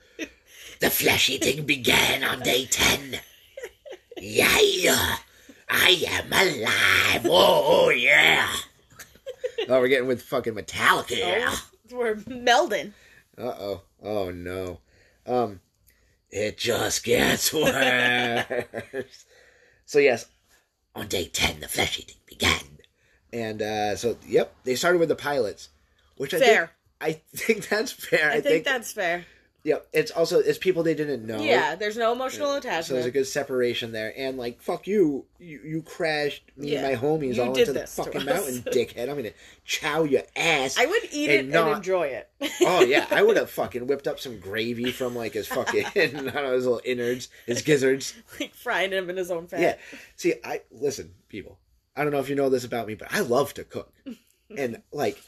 the 0.79 0.89
flesh 0.89 1.29
eating 1.29 1.65
began 1.65 2.23
on 2.23 2.39
day 2.39 2.65
10. 2.65 3.19
Yeah, 4.17 5.17
I 5.69 6.03
am 6.07 6.31
alive. 6.31 7.27
Oh, 7.29 7.89
yeah. 7.89 8.47
Oh, 9.67 9.79
we're 9.79 9.87
getting 9.87 10.07
with 10.07 10.21
fucking 10.21 10.53
Metallica. 10.53 11.45
Oh, 11.47 11.69
we're 11.91 12.15
melding. 12.15 12.91
Uh 13.37 13.53
oh. 13.57 13.81
Oh, 14.03 14.29
no. 14.29 14.79
Um, 15.25 15.61
it 16.29 16.57
just 16.57 17.03
gets 17.03 17.51
worse. 17.53 18.45
so, 19.85 19.97
yes, 19.97 20.27
on 20.93 21.07
day 21.07 21.27
10, 21.29 21.61
the 21.61 21.67
flesh 21.67 21.99
eating 21.99 22.17
began. 22.27 22.59
And, 23.33 23.61
uh, 23.61 23.95
so, 23.95 24.17
yep, 24.27 24.53
they 24.65 24.75
started 24.75 24.99
with 24.99 25.09
the 25.09 25.15
pilots, 25.15 25.69
which 26.17 26.33
I 26.33 26.39
think. 26.39 26.69
I 27.01 27.11
think 27.35 27.67
that's 27.69 27.91
fair. 27.91 28.31
I, 28.31 28.41
think, 28.41 28.65
that's 28.65 28.91
fair. 28.91 29.25
Yeah, 29.65 29.77
it's 29.93 30.11
also 30.11 30.37
it's 30.37 30.59
people 30.59 30.83
they 30.83 30.93
didn't 30.93 31.25
know. 31.25 31.39
Yeah, 31.39 31.73
there's 31.73 31.97
no 31.97 32.13
emotional 32.13 32.49
So 32.51 32.57
attachment. 32.57 32.85
So 32.85 32.93
there's 32.93 33.07
a 33.07 33.11
good 33.11 33.25
separation 33.25 33.91
there, 33.93 34.13
and 34.15 34.37
like 34.37 34.61
fuck 34.61 34.85
you, 34.85 35.25
you, 35.39 35.59
you 35.65 35.81
crashed 35.81 36.43
me 36.55 36.73
Yeah. 36.73 36.85
and 36.87 37.01
my 37.01 37.07
homies 37.07 37.37
You 37.37 37.41
all 37.41 37.57
into 37.57 37.73
the 37.73 37.87
fucking 37.87 38.25
mountain, 38.25 38.61
dickhead. 38.71 39.09
I'm 39.09 39.15
gonna 39.15 39.31
chow 39.65 40.03
your 40.03 40.21
ass. 40.35 40.77
I 40.77 40.85
would 40.85 41.01
eat 41.11 41.31
and 41.31 41.49
it 41.49 41.51
not- 41.51 41.67
and 41.69 41.77
enjoy 41.77 42.03
it. 42.09 42.29
oh 42.61 42.81
yeah, 42.83 43.07
I 43.11 43.23
would 43.23 43.37
have 43.37 43.49
fucking 43.49 43.87
whipped 43.87 44.07
up 44.07 44.19
some 44.19 44.39
gravy 44.39 44.91
from 44.91 45.15
like 45.15 45.33
his 45.33 45.47
fucking 45.47 45.85
I 45.95 46.05
don't 46.13 46.25
know 46.25 46.53
his 46.53 46.65
little 46.65 46.81
innards, 46.85 47.29
his 47.47 47.63
gizzards. 47.63 48.13
like 48.39 48.53
frying 48.53 48.91
him 48.91 49.09
in 49.09 49.17
his 49.17 49.31
own 49.31 49.47
fat. 49.47 49.59
Yeah. 49.61 49.75
See, 50.15 50.35
I 50.43 50.61
listen, 50.71 51.15
people. 51.27 51.57
I 51.95 52.03
don't 52.03 52.11
know 52.13 52.19
if 52.19 52.29
you 52.29 52.35
know 52.35 52.49
this 52.49 52.65
about 52.65 52.85
me, 52.85 52.93
but 52.93 53.07
I 53.11 53.21
love 53.21 53.55
to 53.55 53.63
cook, 53.63 53.91
and 54.55 54.83
like. 54.91 55.19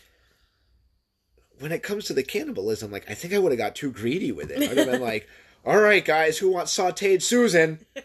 When 1.60 1.72
it 1.72 1.84
comes 1.84 2.06
to 2.06 2.14
the 2.14 2.24
cannibalism, 2.24 2.92
like 2.92 3.10
I 3.10 3.14
think 3.14 3.34
I 3.34 3.40
would 3.40 3.52
have 3.52 3.58
got 3.60 3.76
too 3.76 3.92
greedy 3.92 4.32
with 4.32 4.52
it. 4.52 4.62
I'd 4.70 4.78
have 4.78 4.86
been 4.88 5.02
like, 5.02 5.28
"All 5.66 5.80
right, 5.80 6.04
guys, 6.06 6.38
who 6.38 6.50
wants 6.52 6.76
sautéed 6.78 7.22
Susan?" 7.22 7.80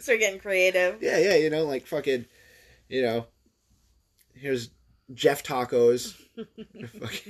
So 0.00 0.12
you're 0.12 0.18
getting 0.18 0.40
creative. 0.40 1.02
Yeah, 1.02 1.18
yeah, 1.18 1.36
you 1.36 1.50
know, 1.50 1.64
like 1.64 1.86
fucking, 1.86 2.26
you 2.88 3.02
know, 3.02 3.26
here's 4.34 4.70
Jeff 5.12 5.42
tacos. 5.42 6.14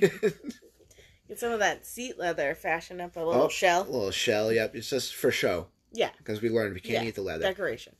Get 1.27 1.39
some 1.39 1.51
of 1.51 1.59
that 1.59 1.85
seat 1.85 2.17
leather, 2.17 2.55
fashion 2.55 2.99
up 3.01 3.15
a 3.15 3.19
little 3.19 3.43
Oh, 3.43 3.49
shell. 3.49 3.83
A 3.83 3.89
little 3.89 4.11
shell, 4.11 4.51
yep. 4.51 4.75
It's 4.75 4.89
just 4.89 5.13
for 5.15 5.31
show 5.31 5.67
Yeah, 5.91 6.09
because 6.17 6.41
we 6.41 6.49
learned 6.49 6.73
we 6.73 6.79
can't 6.79 7.03
Yeah, 7.03 7.09
eat 7.09 7.15
the 7.15 7.21
leather. 7.21 7.43
decoration. 7.43 7.95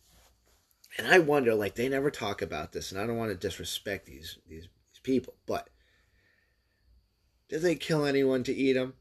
And 0.98 1.08
I 1.08 1.20
wonder, 1.20 1.54
like, 1.54 1.76
they 1.76 1.88
never 1.90 2.10
talk 2.10 2.42
about 2.42 2.72
this, 2.72 2.92
and 2.92 3.00
I 3.00 3.06
don't 3.06 3.18
want 3.18 3.30
to 3.32 3.38
disrespect 3.38 4.08
these 4.08 4.40
these, 4.48 4.64
these 4.92 5.00
people, 5.04 5.36
but 5.46 5.70
did 7.50 7.62
they 7.62 7.76
kill 7.76 8.06
anyone 8.06 8.44
to 8.44 8.54
eat 8.54 8.74
them? 8.74 8.94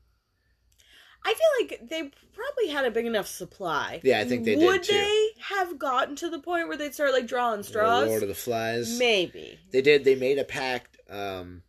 I 1.25 1.35
feel 1.35 1.67
like 1.79 1.89
they 1.91 2.11
probably 2.33 2.69
had 2.69 2.85
a 2.87 2.91
big 2.91 3.05
enough 3.05 3.27
supply. 3.27 4.01
Yeah, 4.03 4.21
I 4.21 4.25
think 4.25 4.45
they 4.45 4.55
did, 4.55 4.65
Would 4.65 4.85
they 4.85 5.29
have 5.41 5.79
gotten 5.79 6.17
to 6.17 6.31
the 6.31 6.39
point 6.39 6.69
where 6.69 6.77
they'd 6.77 6.95
start 6.95 7.13
like 7.13 7.27
drawing 7.27 7.63
straws? 7.63 8.09
Lord 8.09 8.23
of 8.23 8.29
the 8.29 8.35
Flies. 8.35 8.99
Maybe. 8.99 9.59
They 9.71 9.83
did. 9.83 10.05
They 10.05 10.15
made 10.15 10.39
a 10.39 10.45
pact, 10.45 10.97
um, 11.11 11.63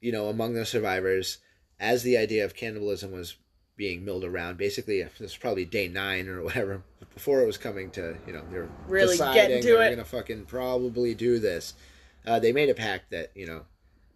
you 0.00 0.12
know, 0.12 0.28
among 0.28 0.54
the 0.54 0.66
survivors 0.66 1.38
as 1.80 2.02
the 2.02 2.16
idea 2.18 2.44
of 2.44 2.54
cannibalism 2.54 3.12
was 3.12 3.36
being 3.76 4.04
milled 4.04 4.24
around. 4.24 4.58
Basically, 4.58 5.02
this 5.02 5.18
was 5.20 5.36
probably 5.36 5.64
day 5.64 5.88
nine 5.88 6.28
or 6.28 6.42
whatever. 6.42 6.82
Before 7.14 7.40
it 7.40 7.46
was 7.46 7.58
coming 7.58 7.90
to, 7.92 8.16
you 8.26 8.32
know, 8.32 8.42
they're 8.50 8.68
Really 8.88 9.12
deciding 9.12 9.34
getting 9.34 9.62
to 9.62 9.68
they're 9.68 9.82
it. 9.86 9.90
gonna 9.90 10.04
fucking 10.04 10.46
probably 10.46 11.14
do 11.14 11.38
this. 11.38 11.74
Uh, 12.26 12.38
they 12.38 12.52
made 12.52 12.68
a 12.68 12.74
pact 12.74 13.10
that 13.10 13.30
you 13.34 13.46
know, 13.46 13.62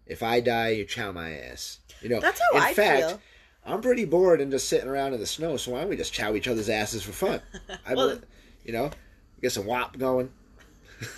if 0.05 0.21
I 0.21 0.39
die, 0.39 0.69
you 0.69 0.85
chow 0.85 1.11
my 1.11 1.31
ass. 1.33 1.79
You 2.01 2.09
know, 2.09 2.19
That's 2.19 2.39
how 2.39 2.57
in 2.57 2.63
I 2.63 2.73
fact, 2.73 3.01
feel. 3.09 3.21
I'm 3.65 3.81
pretty 3.81 4.05
bored 4.05 4.39
and 4.41 4.51
just 4.51 4.69
sitting 4.69 4.87
around 4.87 5.13
in 5.13 5.19
the 5.19 5.25
snow. 5.25 5.57
So 5.57 5.71
why 5.71 5.81
don't 5.81 5.89
we 5.89 5.97
just 5.97 6.13
chow 6.13 6.35
each 6.35 6.47
other's 6.47 6.69
asses 6.69 7.03
for 7.03 7.11
fun? 7.11 7.41
I, 7.85 7.95
Well- 7.95 8.19
you 8.63 8.73
know, 8.73 8.91
get 9.41 9.51
some 9.51 9.65
wop 9.65 9.97
going. 9.97 10.29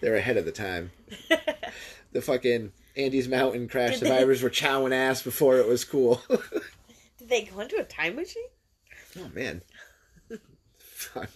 They're 0.00 0.16
ahead 0.16 0.36
of 0.36 0.44
the 0.44 0.52
time. 0.52 0.90
The 2.12 2.22
fucking 2.22 2.70
Andes 2.96 3.26
Mountain 3.26 3.66
crash 3.66 3.94
Did 3.94 4.02
they- 4.02 4.06
survivors 4.06 4.40
were 4.40 4.48
chowing 4.50 4.92
ass 4.94 5.20
before 5.24 5.58
it 5.58 5.66
was 5.66 5.84
cool. 5.84 6.22
Did 7.18 7.28
they 7.28 7.42
go 7.42 7.58
into 7.58 7.74
a 7.76 7.82
time 7.82 8.14
machine? 8.14 8.46
oh 9.18 9.28
man, 9.34 9.62
fuck, 10.78 11.28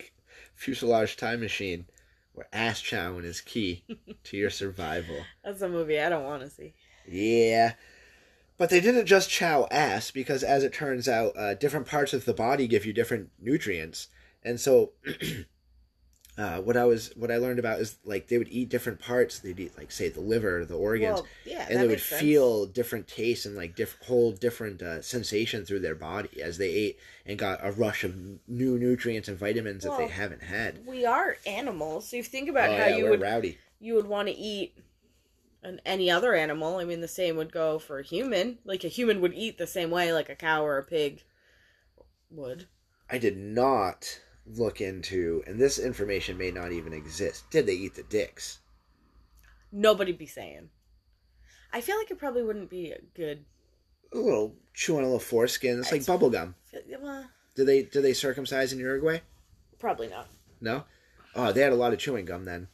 fuselage 0.54 1.16
time 1.16 1.40
machine, 1.40 1.86
where 2.32 2.46
ass 2.52 2.80
chowing 2.80 3.24
is 3.24 3.40
key 3.40 3.82
to 4.22 4.36
your 4.36 4.50
survival. 4.50 5.16
That's 5.42 5.62
a 5.62 5.68
movie 5.68 5.98
I 6.00 6.08
don't 6.10 6.22
want 6.22 6.42
to 6.44 6.48
see. 6.48 6.74
Yeah. 7.08 7.72
But 8.56 8.70
they 8.70 8.80
didn't 8.80 9.06
just 9.06 9.30
chow 9.30 9.68
ass 9.70 10.10
because, 10.10 10.42
as 10.42 10.64
it 10.64 10.72
turns 10.72 11.08
out, 11.08 11.36
uh, 11.36 11.54
different 11.54 11.86
parts 11.86 12.12
of 12.12 12.24
the 12.24 12.34
body 12.34 12.66
give 12.66 12.84
you 12.84 12.92
different 12.92 13.30
nutrients, 13.40 14.08
and 14.42 14.58
so. 14.60 14.92
Uh, 16.36 16.60
what 16.60 16.76
I 16.76 16.84
was, 16.84 17.10
what 17.16 17.32
I 17.32 17.36
learned 17.38 17.58
about 17.58 17.80
is 17.80 17.98
like 18.04 18.28
they 18.28 18.38
would 18.38 18.48
eat 18.48 18.68
different 18.68 19.00
parts. 19.00 19.40
They'd 19.40 19.58
eat 19.58 19.76
like 19.76 19.90
say 19.90 20.08
the 20.08 20.20
liver, 20.20 20.64
the 20.64 20.76
organs, 20.76 21.14
Well, 21.14 21.26
yeah, 21.44 21.66
and 21.68 21.80
they 21.80 21.88
would 21.88 21.98
sense. 22.00 22.20
feel 22.20 22.64
different 22.66 23.08
tastes 23.08 23.44
and 23.44 23.56
like 23.56 23.74
diff- 23.74 23.98
whole 24.06 24.30
different 24.30 24.80
uh, 24.80 25.02
sensation 25.02 25.64
through 25.64 25.80
their 25.80 25.96
body 25.96 26.40
as 26.40 26.56
they 26.56 26.68
ate 26.70 26.98
and 27.26 27.40
got 27.40 27.58
a 27.60 27.72
rush 27.72 28.04
of 28.04 28.14
new 28.46 28.78
nutrients 28.78 29.26
and 29.26 29.36
vitamins 29.36 29.82
that 29.82 29.98
they 29.98 30.06
haven't 30.06 30.44
had. 30.44 30.86
We 30.86 31.04
are 31.04 31.38
animals, 31.44 32.08
so 32.08 32.18
you 32.18 32.22
think 32.22 32.48
about 32.48 32.70
oh 32.70 32.76
how 32.76 32.86
yeah, 32.86 32.96
you 32.98 33.10
would 33.10 33.20
rowdy. 33.20 33.58
you 33.80 33.94
would 33.96 34.06
want 34.06 34.28
to 34.28 34.34
eat 34.36 34.76
an 35.62 35.80
any 35.84 36.10
other 36.10 36.34
animal. 36.34 36.76
I 36.78 36.84
mean, 36.84 37.00
the 37.00 37.08
same 37.08 37.36
would 37.36 37.52
go 37.52 37.78
for 37.78 37.98
a 37.98 38.04
human. 38.04 38.58
Like 38.64 38.84
a 38.84 38.88
human 38.88 39.20
would 39.20 39.34
eat 39.34 39.58
the 39.58 39.66
same 39.66 39.90
way, 39.90 40.12
like 40.12 40.28
a 40.28 40.34
cow 40.34 40.64
or 40.64 40.78
a 40.78 40.84
pig 40.84 41.22
would. 42.30 42.66
I 43.10 43.18
did 43.18 43.36
not 43.36 44.20
look 44.46 44.80
into, 44.80 45.42
and 45.46 45.58
this 45.58 45.78
information 45.78 46.36
may 46.38 46.50
not 46.50 46.72
even 46.72 46.92
exist. 46.92 47.50
Did 47.50 47.66
they 47.66 47.74
eat 47.74 47.94
the 47.94 48.02
dicks? 48.04 48.60
Nobody 49.72 50.12
be 50.12 50.26
saying. 50.26 50.70
I 51.72 51.80
feel 51.80 51.98
like 51.98 52.10
it 52.10 52.18
probably 52.18 52.42
wouldn't 52.42 52.70
be 52.70 52.90
a 52.92 53.00
good. 53.14 53.44
A 54.14 54.18
little 54.18 54.54
chewing 54.72 55.02
a 55.02 55.06
little 55.06 55.18
foreskin. 55.18 55.78
It's 55.78 55.92
like 55.92 56.06
bubble 56.06 56.30
gum. 56.30 56.54
Well, 57.00 57.26
Do 57.54 57.64
they 57.64 57.82
do 57.82 58.00
they 58.00 58.14
circumcise 58.14 58.72
in 58.72 58.78
Uruguay? 58.78 59.20
probably 59.78 60.08
not. 60.08 60.28
No. 60.60 60.84
Oh, 61.36 61.52
they 61.52 61.60
had 61.60 61.72
a 61.72 61.76
lot 61.76 61.92
of 61.92 61.98
chewing 61.98 62.24
gum 62.24 62.44
then. 62.44 62.68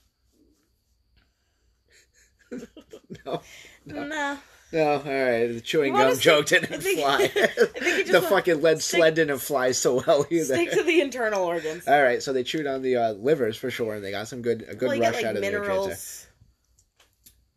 no. 3.27 3.43
No. 3.87 4.39
No, 4.73 4.91
all 4.93 4.99
right. 5.05 5.47
The 5.47 5.61
chewing 5.63 5.93
gum 5.95 6.19
joke 6.19 6.47
didn't 6.47 6.73
I 6.73 6.79
think- 6.79 6.99
fly. 7.01 7.17
I 7.23 7.27
think 7.29 7.81
you 7.81 8.05
just 8.07 8.13
the 8.13 8.23
fucking 8.23 8.61
lead 8.61 8.83
stick- 8.83 8.99
sled 8.99 9.15
didn't 9.15 9.39
fly 9.39 9.71
so 9.71 10.03
well 10.05 10.27
either. 10.31 10.45
Stick 10.55 10.73
to 10.73 10.83
the 10.83 11.01
internal 11.01 11.45
organs. 11.45 11.87
all 11.87 12.03
right, 12.03 12.21
so 12.23 12.33
they 12.33 12.43
chewed 12.43 12.67
on 12.67 12.83
the 12.83 12.97
uh, 12.97 13.13
livers 13.13 13.57
for 13.57 13.71
sure, 13.71 13.95
and 13.95 14.05
they 14.05 14.11
got 14.11 14.27
some 14.27 14.43
good 14.43 14.65
a 14.69 14.75
good 14.75 14.89
well, 14.89 14.99
rush 15.01 15.13
get 15.13 15.17
like 15.17 15.25
out 15.27 15.37
of 15.37 15.43
the 15.43 15.51
nutrients. 15.51 15.69
minerals 15.69 16.27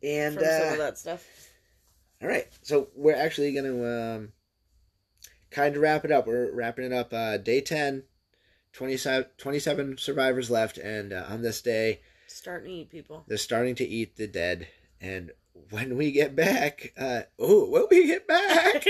there. 0.01 0.27
And 0.27 0.35
from 0.35 0.43
some 0.43 0.67
uh, 0.69 0.71
of 0.73 0.77
that 0.77 0.97
stuff. 0.99 1.25
all 2.21 2.27
right, 2.29 2.47
so 2.61 2.89
we're 2.95 3.15
actually 3.15 3.51
going 3.53 3.65
to 3.65 4.13
um, 4.15 4.29
kind 5.49 5.75
of 5.75 5.81
wrap 5.81 6.05
it 6.05 6.11
up. 6.11 6.27
We're 6.27 6.51
wrapping 6.53 6.85
it 6.85 6.93
up. 6.93 7.11
Uh, 7.13 7.37
day 7.37 7.61
10, 7.61 8.03
27, 8.73 9.25
27 9.39 9.97
survivors 9.97 10.51
left, 10.51 10.77
and 10.77 11.11
uh, 11.13 11.25
on 11.29 11.41
this 11.41 11.61
day, 11.63 12.01
Starting 12.27 12.67
to 12.69 12.73
eat 12.81 12.89
people. 12.91 13.23
they're 13.27 13.37
starting 13.39 13.73
to 13.75 13.85
eat 13.85 14.17
the 14.17 14.27
dead. 14.27 14.67
And 15.01 15.31
when 15.69 15.97
we 15.97 16.11
get 16.11 16.35
back, 16.35 16.93
uh, 16.97 17.21
oh, 17.39 17.69
when 17.69 17.85
we 17.89 18.07
get 18.07 18.27
back. 18.27 18.83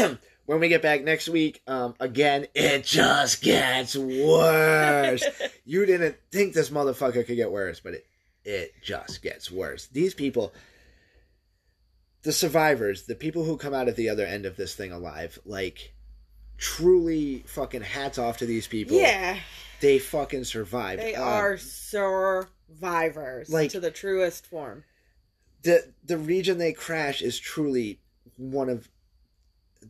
when 0.46 0.60
we 0.60 0.68
get 0.68 0.82
back 0.82 1.02
next 1.04 1.28
week, 1.28 1.62
um, 1.66 1.94
again, 2.00 2.46
it 2.54 2.84
just 2.84 3.42
gets 3.42 3.96
worse. 3.96 5.24
you 5.64 5.86
didn't 5.86 6.16
think 6.30 6.52
this 6.54 6.70
motherfucker 6.70 7.26
could 7.26 7.36
get 7.36 7.50
worse, 7.52 7.80
but 7.80 7.94
it, 7.94 8.06
it 8.44 8.72
just 8.82 9.22
gets 9.22 9.50
worse. 9.50 9.86
These 9.86 10.14
people, 10.14 10.52
the 12.22 12.32
survivors, 12.32 13.04
the 13.06 13.14
people 13.14 13.44
who 13.44 13.56
come 13.56 13.74
out 13.74 13.88
at 13.88 13.96
the 13.96 14.08
other 14.08 14.26
end 14.26 14.46
of 14.46 14.56
this 14.56 14.74
thing 14.74 14.92
alive, 14.92 15.38
like, 15.44 15.94
truly 16.58 17.44
fucking 17.46 17.82
hats 17.82 18.18
off 18.18 18.38
to 18.38 18.46
these 18.46 18.66
people. 18.66 18.96
yeah, 18.96 19.38
They 19.80 19.98
fucking 19.98 20.44
survived. 20.44 21.02
they 21.02 21.14
Um, 21.14 21.28
are 21.28 21.56
survivors 22.76 23.48
like- 23.50 23.70
to 23.70 23.80
the 23.80 23.90
truest 23.90 24.46
form. 24.46 24.84
the 25.62 25.92
the 26.04 26.18
region 26.18 26.58
they 26.58 26.72
crash 26.72 27.22
is 27.22 27.38
truly 27.38 28.00
one 28.36 28.68
of 28.68 28.88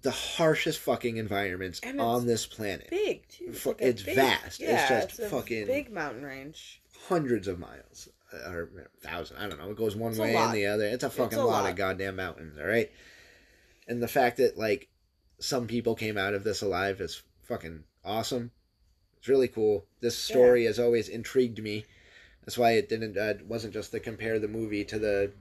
the 0.02 0.10
harshest 0.10 0.78
fucking 0.80 1.16
environments 1.18 1.80
on 1.98 2.26
this 2.26 2.46
planet. 2.46 2.88
Big 2.90 3.28
too. 3.28 3.46
It's, 3.48 3.66
like 3.66 3.76
it's 3.80 4.02
big- 4.02 4.16
vast. 4.16 4.46
It's 4.46 4.60
Yeah, 4.60 5.04
just 5.06 5.20
a 5.20 5.28
fucking- 5.28 5.66
big 5.66 5.90
mountain 5.92 6.24
range. 6.24 6.80
Hundreds 7.08 7.46
of 7.48 7.58
miles 7.58 8.08
uh, 8.32 8.50
or 8.50 8.90
thousand. 9.02 9.36
I 9.38 9.48
don't 9.48 9.58
know. 9.58 9.70
It 9.70 9.76
goes 9.76 9.94
one 9.96 10.12
It's 10.12 10.20
way 10.20 10.34
and 10.34 10.54
the 10.54 10.66
other. 10.66 10.84
It's 10.86 11.04
a 11.04 11.10
fucking 11.10 11.38
a 11.38 11.44
lot, 11.44 11.64
lot. 11.64 11.70
of 11.70 11.76
goddamn 11.76 12.16
mountains. 12.16 12.58
All 12.58 12.66
right. 12.66 12.90
And 13.88 14.02
the 14.02 14.08
fact 14.08 14.36
that 14.38 14.56
like 14.56 14.88
some 15.40 15.66
people 15.66 15.94
came 15.94 16.16
out 16.16 16.32
of 16.34 16.44
this 16.44 16.62
alive 16.62 17.00
is 17.00 17.22
fucking 17.42 17.84
awesome. 18.04 18.50
It's 19.18 19.28
really 19.28 19.48
cool. 19.48 19.84
This 20.00 20.16
story 20.16 20.64
has 20.64 20.78
always 20.78 21.08
intrigued 21.08 21.62
me. 21.62 21.84
That's 22.45 22.59
why 22.59 22.72
it 22.72 22.88
didn't 22.88 23.16
uh, 23.16 23.34
wasn't 23.47 23.72
just 23.74 23.93
to 23.93 24.01
compare 24.01 24.38
the 24.38 24.49
movie 24.49 24.84
to 24.86 24.99
the 24.99 25.32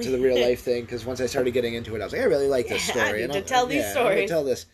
to 0.00 0.10
the 0.10 0.18
real 0.26 0.40
life 0.40 0.60
thing 0.62 0.82
because 0.82 1.04
once 1.04 1.20
I 1.20 1.26
started 1.26 1.52
getting 1.52 1.74
into 1.74 1.94
it, 1.94 2.00
I 2.00 2.04
was 2.04 2.12
like, 2.12 2.22
I 2.22 2.26
really 2.26 2.48
like 2.48 2.68
this 2.68 2.88
Yeah, 2.94 2.94
I 3.02 3.06
story. 3.06 3.18
need 3.18 3.24
and 3.24 3.32
to 3.32 3.38
I'm- 3.38 3.46
tell 3.46 3.66
these 3.66 3.82
yeah, 3.82 3.90
stories. 3.92 4.28
Tell 4.30 4.44
this. 4.44 4.66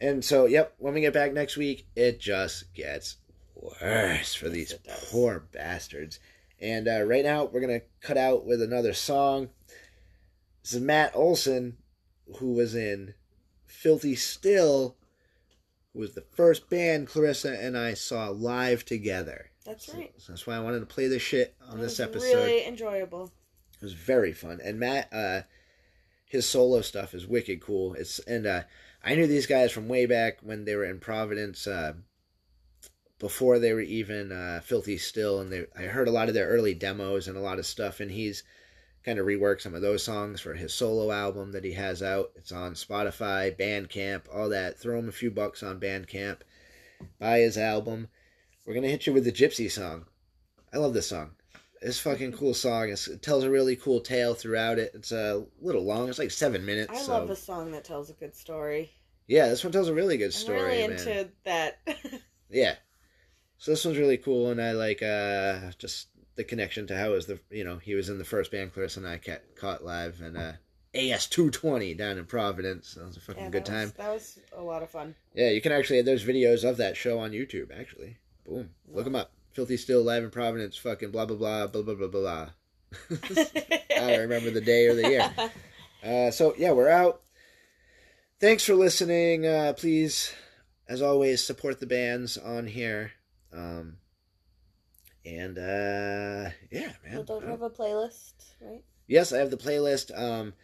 And 0.00 0.24
so, 0.24 0.46
yep, 0.46 0.74
when 0.78 0.94
we 0.94 1.00
get 1.02 1.12
back 1.12 1.32
next 1.32 1.56
week, 1.58 1.86
it 1.94 2.20
just 2.20 2.72
gets 2.72 3.16
worse 3.54 4.34
for 4.34 4.48
these 4.48 4.72
poor 5.10 5.40
bastards. 5.52 6.18
And 6.60 6.88
uh, 6.88 7.02
right 7.02 7.24
now, 7.24 7.44
we're 7.44 7.60
gonna 7.60 7.82
cut 8.00 8.16
out 8.16 8.46
with 8.46 8.62
another 8.62 8.92
song. 8.94 9.48
This 10.62 10.74
is 10.74 10.80
Matt 10.80 11.12
Olson, 11.14 11.76
who 12.38 12.52
was 12.52 12.74
in 12.74 13.14
Filthy 13.66 14.14
Still, 14.14 14.96
who 15.92 16.00
was 16.00 16.14
the 16.14 16.24
first 16.34 16.70
band 16.70 17.06
Clarissa 17.08 17.58
and 17.60 17.76
I 17.76 17.94
saw 17.94 18.28
live 18.28 18.84
together. 18.84 19.49
That's 19.70 19.86
So- 19.86 19.94
right. 19.98 20.12
so 20.18 20.32
that's 20.32 20.46
why 20.46 20.56
I 20.56 20.60
wanted 20.60 20.80
to 20.80 20.86
play 20.86 21.06
this 21.08 21.22
shit 21.22 21.54
on 21.62 21.78
It 21.78 21.82
this 21.82 21.92
was 21.98 22.00
episode. 22.00 22.36
Really 22.44 22.64
enjoyable. 22.66 23.32
It 23.74 23.84
was 23.84 23.94
very 23.94 24.32
fun. 24.32 24.60
And 24.62 24.78
Matt, 24.78 25.08
uh, 25.12 25.42
his 26.26 26.46
solo 26.46 26.80
stuff 26.82 27.14
is 27.14 27.26
wicked 27.26 27.60
cool. 27.60 27.94
It's 27.94 28.18
and 28.20 28.46
uh, 28.46 28.62
I 29.02 29.14
knew 29.14 29.26
these 29.26 29.46
guys 29.46 29.72
from 29.72 29.88
way 29.88 30.06
back 30.06 30.38
when 30.42 30.64
they 30.64 30.74
were 30.76 30.84
in 30.84 31.00
Providence, 31.00 31.66
uh, 31.66 31.94
before 33.18 33.58
they 33.58 33.72
were 33.72 33.80
even 33.80 34.32
uh, 34.32 34.60
Filthy 34.64 34.96
Still, 34.98 35.40
and 35.40 35.52
they 35.52 35.66
I 35.76 35.82
heard 35.82 36.08
a 36.08 36.12
lot 36.12 36.28
of 36.28 36.34
their 36.34 36.48
early 36.48 36.74
demos 36.74 37.28
and 37.28 37.36
a 37.36 37.40
lot 37.40 37.58
of 37.58 37.66
stuff. 37.66 38.00
And 38.00 38.10
he's 38.10 38.42
kind 39.04 39.18
of 39.18 39.26
reworked 39.26 39.62
some 39.62 39.74
of 39.74 39.82
those 39.82 40.02
songs 40.02 40.40
for 40.40 40.54
his 40.54 40.72
solo 40.74 41.10
album 41.10 41.52
that 41.52 41.64
he 41.64 41.72
has 41.72 42.02
out. 42.02 42.32
It's 42.36 42.52
on 42.52 42.74
Spotify, 42.74 43.56
Bandcamp, 43.56 44.22
all 44.34 44.48
that. 44.50 44.78
Throw 44.78 44.98
him 44.98 45.08
a 45.08 45.12
few 45.12 45.30
bucks 45.30 45.62
on 45.62 45.80
Bandcamp. 45.80 46.38
Buy 47.18 47.38
his 47.40 47.56
album. 47.56 48.08
We're 48.66 48.74
gonna 48.74 48.88
hit 48.88 49.06
you 49.06 49.12
with 49.12 49.24
the 49.24 49.32
Gypsy 49.32 49.70
song. 49.70 50.06
I 50.72 50.78
love 50.78 50.94
this 50.94 51.08
song. 51.08 51.32
It's 51.82 51.98
a 51.98 52.02
fucking 52.02 52.32
cool 52.32 52.52
song. 52.52 52.90
It's, 52.90 53.08
it 53.08 53.22
tells 53.22 53.42
a 53.42 53.50
really 53.50 53.74
cool 53.74 54.00
tale 54.00 54.34
throughout 54.34 54.78
it. 54.78 54.92
It's 54.94 55.12
a 55.12 55.44
little 55.60 55.82
long. 55.82 56.08
It's 56.08 56.18
like 56.18 56.30
seven 56.30 56.64
minutes. 56.66 56.92
I 56.92 56.98
so. 56.98 57.12
love 57.12 57.30
a 57.30 57.36
song 57.36 57.72
that 57.72 57.84
tells 57.84 58.10
a 58.10 58.12
good 58.12 58.34
story. 58.34 58.92
Yeah, 59.26 59.48
this 59.48 59.64
one 59.64 59.72
tells 59.72 59.88
a 59.88 59.94
really 59.94 60.18
good 60.18 60.34
story. 60.34 60.58
I'm 60.58 60.64
really 60.64 60.88
man. 60.88 61.08
into 61.08 61.30
that. 61.44 61.78
Yeah. 62.50 62.74
So 63.58 63.70
this 63.70 63.84
one's 63.84 63.98
really 63.98 64.16
cool, 64.16 64.50
and 64.50 64.60
I 64.60 64.72
like 64.72 65.02
uh 65.02 65.70
just 65.78 66.08
the 66.34 66.44
connection 66.44 66.86
to 66.88 66.96
how 66.96 67.10
was 67.10 67.26
the 67.26 67.38
you 67.50 67.62
know 67.62 67.76
he 67.76 67.94
was 67.94 68.08
in 68.08 68.18
the 68.18 68.24
first 68.24 68.50
band 68.50 68.72
Clarissa 68.72 69.00
and 69.00 69.08
I 69.08 69.18
ca- 69.18 69.38
caught 69.54 69.84
live 69.84 70.20
and 70.20 70.36
uh 70.36 70.52
AS 70.94 71.26
two 71.28 71.50
twenty 71.50 71.94
down 71.94 72.18
in 72.18 72.24
Providence. 72.24 72.94
That 72.94 73.06
was 73.06 73.16
a 73.16 73.20
fucking 73.20 73.44
Yeah, 73.44 73.50
good 73.50 73.64
that 73.66 73.70
time. 73.70 73.92
That 73.96 74.12
was 74.12 74.40
a 74.56 74.62
lot 74.62 74.82
of 74.82 74.90
fun. 74.90 75.14
Yeah, 75.34 75.50
you 75.50 75.60
can 75.60 75.72
actually 75.72 76.02
there's 76.02 76.24
videos 76.24 76.68
of 76.68 76.78
that 76.78 76.96
show 76.96 77.18
on 77.20 77.30
YouTube. 77.30 77.68
Actually, 77.78 78.16
boom, 78.46 78.70
look 78.88 79.04
them 79.04 79.16
up. 79.16 79.32
Filthy 79.52 79.76
Still 79.76 80.02
live 80.02 80.22
in 80.24 80.30
Providence. 80.30 80.76
Fucking 80.76 81.10
blah 81.10 81.26
blah 81.26 81.36
blah 81.36 81.66
blah 81.66 81.82
blah 81.82 81.94
blah 81.94 82.08
blah. 82.08 82.48
I 83.10 83.80
don't 83.90 84.20
remember 84.20 84.50
the 84.50 84.60
day 84.60 84.86
or 84.86 84.94
the 84.94 85.08
year. 85.08 85.30
Uh, 86.02 86.30
so 86.30 86.54
yeah, 86.56 86.70
we're 86.72 86.88
out. 86.88 87.20
Thanks 88.40 88.64
for 88.64 88.74
listening. 88.74 89.44
Uh, 89.44 89.74
please, 89.76 90.32
as 90.88 91.02
always, 91.02 91.44
support 91.44 91.78
the 91.78 91.86
bands 91.86 92.38
on 92.38 92.66
here. 92.66 93.12
Um, 93.52 93.98
and 95.26 95.58
uh, 95.58 96.48
yeah, 96.70 96.92
man. 97.04 97.16
Well, 97.16 97.24
don't 97.24 97.42
Uh, 97.42 97.46
you 97.46 97.50
have 97.50 97.60
a 97.60 97.68
playlist, 97.68 98.32
right? 98.62 98.82
yes, 99.06 99.30
I 99.30 99.40
have 99.40 99.50
the 99.50 99.58
playlist. 99.58 100.18
Um, 100.18 100.54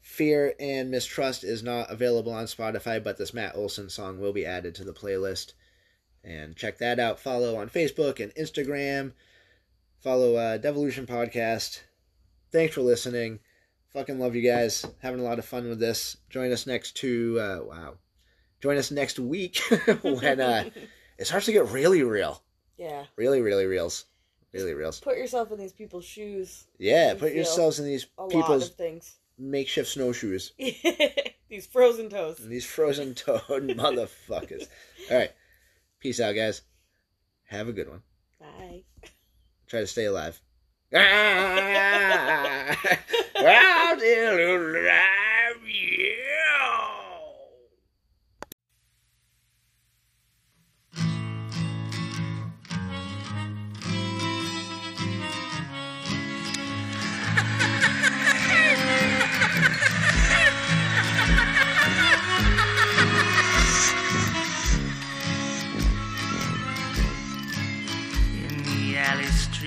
Fear 0.00 0.54
and 0.58 0.90
Miss 0.90 1.06
Trust 1.06 1.44
is 1.44 1.62
not 1.62 1.88
available 1.88 2.32
on 2.32 2.46
Spotify, 2.46 3.00
but 3.00 3.16
this 3.16 3.32
Matt 3.32 3.54
Olson 3.54 3.90
song 3.90 4.18
will 4.18 4.32
be 4.32 4.44
added 4.44 4.74
to 4.74 4.82
the 4.84 4.92
playlist. 4.92 5.52
And 6.24 6.54
check 6.56 6.78
that 6.78 6.98
out. 7.00 7.18
Follow 7.18 7.56
on 7.56 7.68
Facebook 7.68 8.20
and 8.20 8.34
Instagram. 8.34 9.12
Follow 10.00 10.36
uh, 10.36 10.56
Devolution 10.58 11.06
Podcast. 11.06 11.80
Thanks 12.52 12.74
for 12.74 12.82
listening. 12.82 13.38
Fucking 13.92 14.18
love 14.18 14.34
you 14.34 14.42
guys. 14.42 14.84
Having 15.02 15.20
a 15.20 15.24
lot 15.24 15.38
of 15.38 15.44
fun 15.44 15.68
with 15.68 15.80
this. 15.80 16.16
Join 16.28 16.52
us 16.52 16.66
next 16.66 16.92
to 16.98 17.38
uh, 17.40 17.58
wow. 17.64 17.94
Join 18.60 18.76
us 18.76 18.90
next 18.90 19.18
week 19.18 19.58
when 20.02 20.40
uh, 20.40 20.68
it 21.18 21.26
starts 21.26 21.46
to 21.46 21.52
get 21.52 21.68
really 21.70 22.02
real. 22.02 22.42
yeah. 22.76 23.04
Really, 23.16 23.40
really 23.40 23.66
reals. 23.66 24.04
Really 24.52 24.74
reals. 24.74 25.00
Put 25.00 25.16
yourself 25.16 25.52
in 25.52 25.58
these 25.58 25.72
people's 25.72 26.04
shoes. 26.04 26.66
Yeah, 26.78 27.12
You 27.12 27.18
put 27.18 27.32
yourselves 27.32 27.78
in 27.78 27.86
these 27.86 28.06
A 28.18 28.22
lot 28.22 28.30
people's 28.32 28.68
of 28.70 28.74
things. 28.74 29.14
makeshift 29.38 29.88
snowshoes. 29.88 30.52
these 31.48 31.66
frozen 31.70 32.08
toes. 32.10 32.36
These 32.38 32.66
frozen 32.66 33.14
toad 33.14 33.42
motherfuckers. 33.48 34.66
All 35.10 35.16
right. 35.18 35.30
Peace 36.00 36.20
out, 36.20 36.34
guys. 36.34 36.62
Have 37.44 37.68
a 37.68 37.72
good 37.72 37.88
one. 37.88 38.02
Bye. 38.40 38.82
Try 39.66 39.80
to 39.80 39.86
stay 39.86 40.06
alive. 40.06 40.40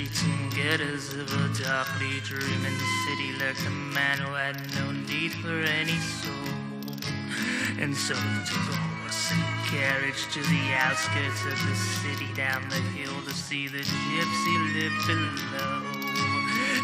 streets 0.05 0.23
and 0.23 1.21
of 1.21 1.33
a 1.33 1.63
darkly 1.63 2.19
dreaming 2.23 2.77
city 3.05 3.31
lurked 3.39 3.65
a 3.65 3.69
man 3.69 4.17
who 4.17 4.33
had 4.33 4.57
no 4.75 4.91
need 4.91 5.31
for 5.31 5.61
any 5.61 5.97
soul. 5.97 6.33
And 7.79 7.95
so 7.95 8.13
he 8.13 8.45
took 8.45 8.69
a 8.69 8.75
horse 8.75 9.31
and 9.31 9.65
carriage 9.67 10.25
to 10.33 10.41
the 10.41 10.73
outskirts 10.75 11.45
of 11.45 11.69
the 11.69 11.75
city 11.75 12.33
down 12.35 12.67
the 12.69 12.75
hill 12.75 13.21
to 13.23 13.33
see 13.33 13.67
the 13.67 13.79
gypsy 13.79 14.73
live 14.73 15.07
below. 15.07 16.02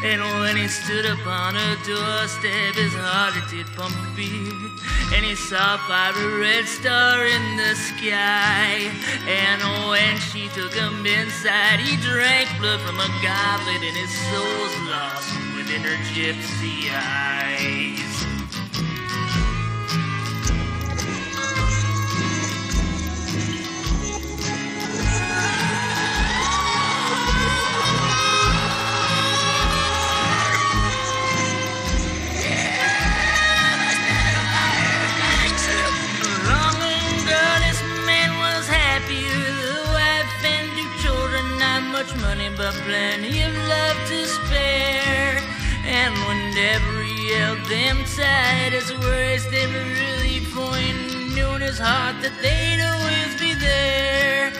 And 0.01 0.21
when 0.39 0.55
he 0.55 0.67
stood 0.69 1.05
upon 1.05 1.55
her 1.55 1.75
doorstep, 1.83 2.75
his 2.75 2.93
heart 2.95 3.35
it 3.35 3.49
did 3.51 3.67
pump 3.75 3.93
fear. 4.15 4.55
And 5.13 5.25
he 5.25 5.35
saw 5.35 5.75
fiery 5.89 6.39
red 6.39 6.65
star 6.65 7.25
in 7.25 7.57
the 7.57 7.75
sky. 7.75 8.87
And 9.27 9.61
when 9.89 10.15
she 10.31 10.47
took 10.49 10.73
him 10.73 11.05
inside, 11.05 11.81
he 11.81 11.97
drank 11.97 12.47
blood 12.59 12.79
from 12.79 12.95
a 12.95 13.09
goblet, 13.21 13.83
and 13.83 13.97
his 13.97 14.13
soul's 14.31 14.75
lost 14.87 15.35
within 15.57 15.81
her 15.81 15.97
gypsy 16.15 16.87
eyes. 16.95 18.28
But 42.59 42.73
plenty 42.83 43.41
of 43.41 43.55
love 43.71 43.97
to 44.09 44.25
spare. 44.27 45.39
And 45.87 46.11
when 46.27 46.53
Deborah 46.53 47.07
held 47.31 47.63
them 47.71 48.03
tight, 48.03 48.75
his 48.75 48.91
words 48.99 49.49
they 49.49 49.65
were 49.65 49.87
really 49.95 50.43
pointing 50.51 51.31
knew 51.33 51.55
in 51.55 51.61
his 51.61 51.79
heart 51.79 52.19
that 52.19 52.35
they'd 52.43 52.83
always 52.83 53.31
be 53.39 53.55
there. 53.55 54.51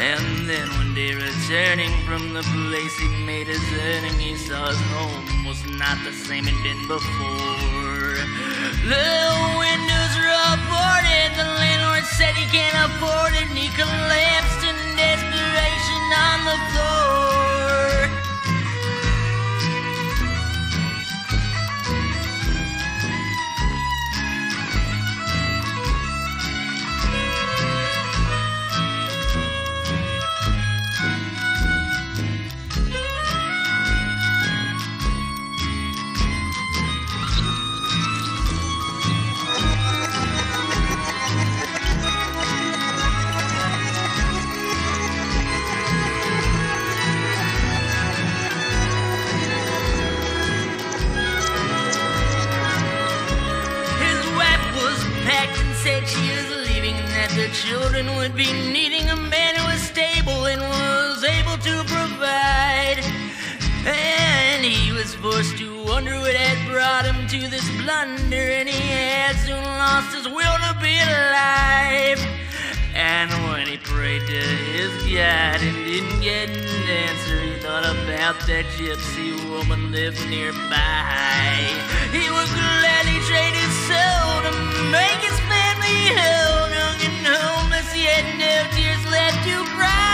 And 0.00 0.48
then 0.48 0.72
one 0.80 0.94
day 0.94 1.12
returning 1.12 1.92
from 2.08 2.32
the 2.32 2.40
place 2.64 2.96
he 2.96 3.08
made 3.28 3.48
his 3.48 3.60
earning, 3.92 4.18
he 4.18 4.36
saw 4.40 4.72
his 4.72 4.80
home 4.96 5.44
was 5.44 5.60
not 5.76 6.00
the 6.00 6.16
same 6.16 6.48
it'd 6.48 6.62
been 6.64 6.80
before. 6.88 8.16
The 8.88 9.20
windows 9.60 10.12
were 10.16 10.32
all 10.32 10.56
boarded, 10.64 11.28
the 11.36 11.44
landlord 11.60 12.08
said 12.16 12.32
he 12.40 12.48
can't 12.48 12.88
afford 12.88 13.36
it, 13.36 13.52
and 13.52 13.58
he 13.58 13.68
collapsed 13.76 14.64
in 14.64 14.76
desperation 14.96 16.04
on 16.16 16.38
the 16.48 16.58
floor. 16.72 17.33
Children 57.68 58.14
would 58.16 58.36
be 58.36 58.52
needing 58.72 59.08
a 59.08 59.16
man 59.16 59.56
who 59.56 59.64
was 59.72 59.80
stable 59.80 60.44
and 60.44 60.60
was 60.60 61.24
able 61.24 61.56
to 61.56 61.74
provide. 61.88 63.00
And 63.86 64.62
he 64.62 64.92
was 64.92 65.14
forced 65.14 65.56
to 65.58 65.82
wonder 65.84 66.12
what 66.20 66.34
had 66.34 66.60
brought 66.70 67.06
him 67.06 67.26
to 67.28 67.48
this 67.48 67.64
blunder, 67.80 68.46
and 68.58 68.68
he 68.68 68.82
had 68.92 69.36
soon 69.36 69.64
lost 69.64 70.14
his 70.14 70.28
will 70.28 70.56
to 70.68 70.72
be 70.80 70.94
alive. 71.08 72.20
And 72.94 73.30
when 73.48 73.66
he 73.66 73.78
prayed 73.78 74.26
to 74.26 74.42
his 74.76 74.92
God 75.08 75.58
and 75.64 75.76
didn't 75.88 76.20
get 76.20 76.50
an 76.50 76.88
answer, 77.08 77.40
he 77.40 77.54
thought 77.64 77.84
about 77.84 78.36
that 78.46 78.66
gypsy 78.76 79.32
woman 79.48 79.90
lived 79.90 80.20
nearby. 80.28 81.64
He 82.12 82.28
would 82.28 82.50
gladly 82.60 83.18
trade 83.24 83.56
his 83.56 83.74
soul 83.88 84.32
to 84.48 84.52
make 84.92 85.20
his 85.24 85.38
family 85.48 86.12
whole. 86.20 86.53
And 87.04 87.26
homeless, 87.26 87.92
had 87.92 88.38
no 88.38 88.70
tears 88.74 89.04
left 89.12 89.46
to 89.46 89.62
cry. 89.76 90.13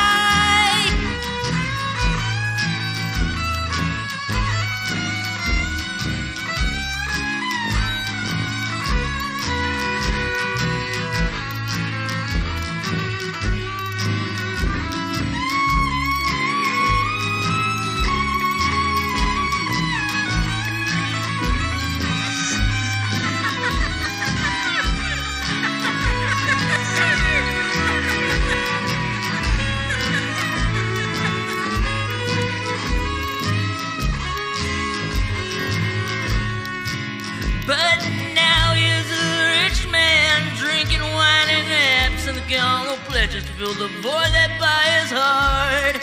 Gone 42.51 42.99
pleasures 43.07 43.45
to 43.47 43.53
fill 43.55 43.75
the 43.75 43.87
void 44.03 44.31
that 44.35 44.51
by 44.59 44.83
his 44.99 45.15
heart. 45.15 46.03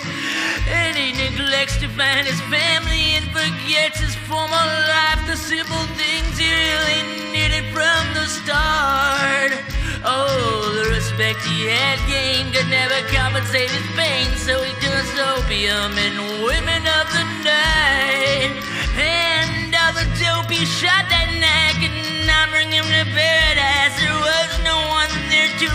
And 0.72 0.96
he 0.96 1.12
neglects 1.12 1.76
to 1.84 1.92
find 1.92 2.24
his 2.24 2.40
family 2.48 3.20
and 3.20 3.28
forgets 3.36 4.00
his 4.00 4.16
former 4.32 4.68
life, 4.88 5.28
the 5.28 5.36
simple 5.36 5.84
things 6.00 6.40
he 6.40 6.48
really 6.48 7.04
needed 7.36 7.68
from 7.76 8.00
the 8.16 8.24
start. 8.32 9.60
Oh, 10.08 10.72
the 10.72 10.88
respect 10.96 11.44
he 11.52 11.68
had 11.68 12.00
gained 12.08 12.56
could 12.56 12.72
never 12.72 12.96
compensate 13.12 13.68
his 13.68 13.88
pain, 14.00 14.32
so 14.40 14.64
he 14.64 14.72
does 14.80 15.08
opium 15.36 16.00
and 16.00 16.48
women 16.48 16.84
of 16.88 17.06
the 17.12 17.26
night. 17.44 18.56
And 18.96 19.76
all 19.76 19.92
the 19.92 20.08
dope 20.16 20.48
he 20.48 20.64
shot 20.64 21.12
that 21.12 21.28
night 21.44 21.76
could 21.84 21.98
not 22.24 22.56
bring 22.56 22.72
him 22.72 22.88
to 22.88 23.04
paradise. 23.12 24.00
There 24.00 24.16
was 24.16 24.52
no 24.64 24.80
one 24.88 25.12
there 25.28 25.52
to 25.60 25.68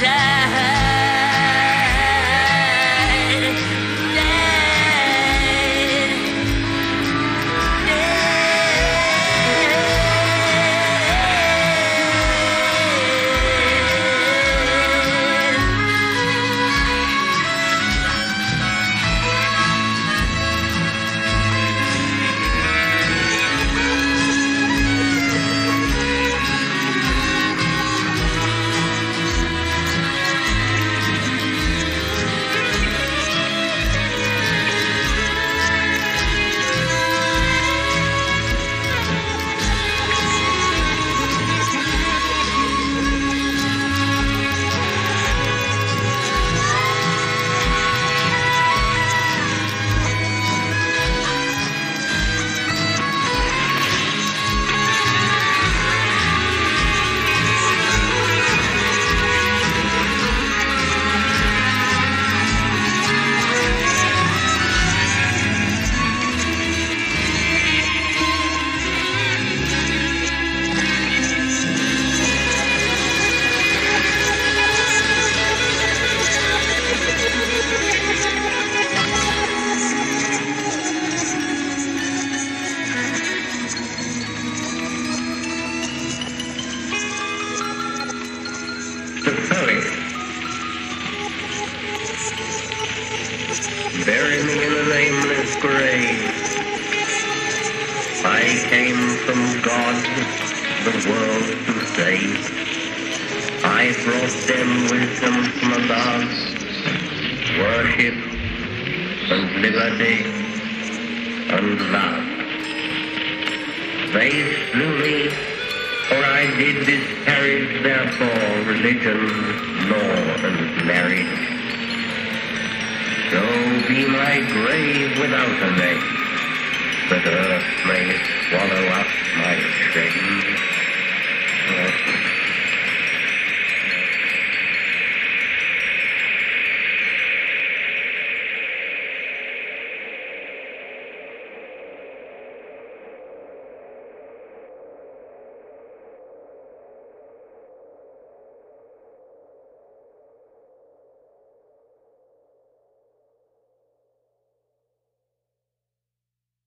died. 0.00 0.79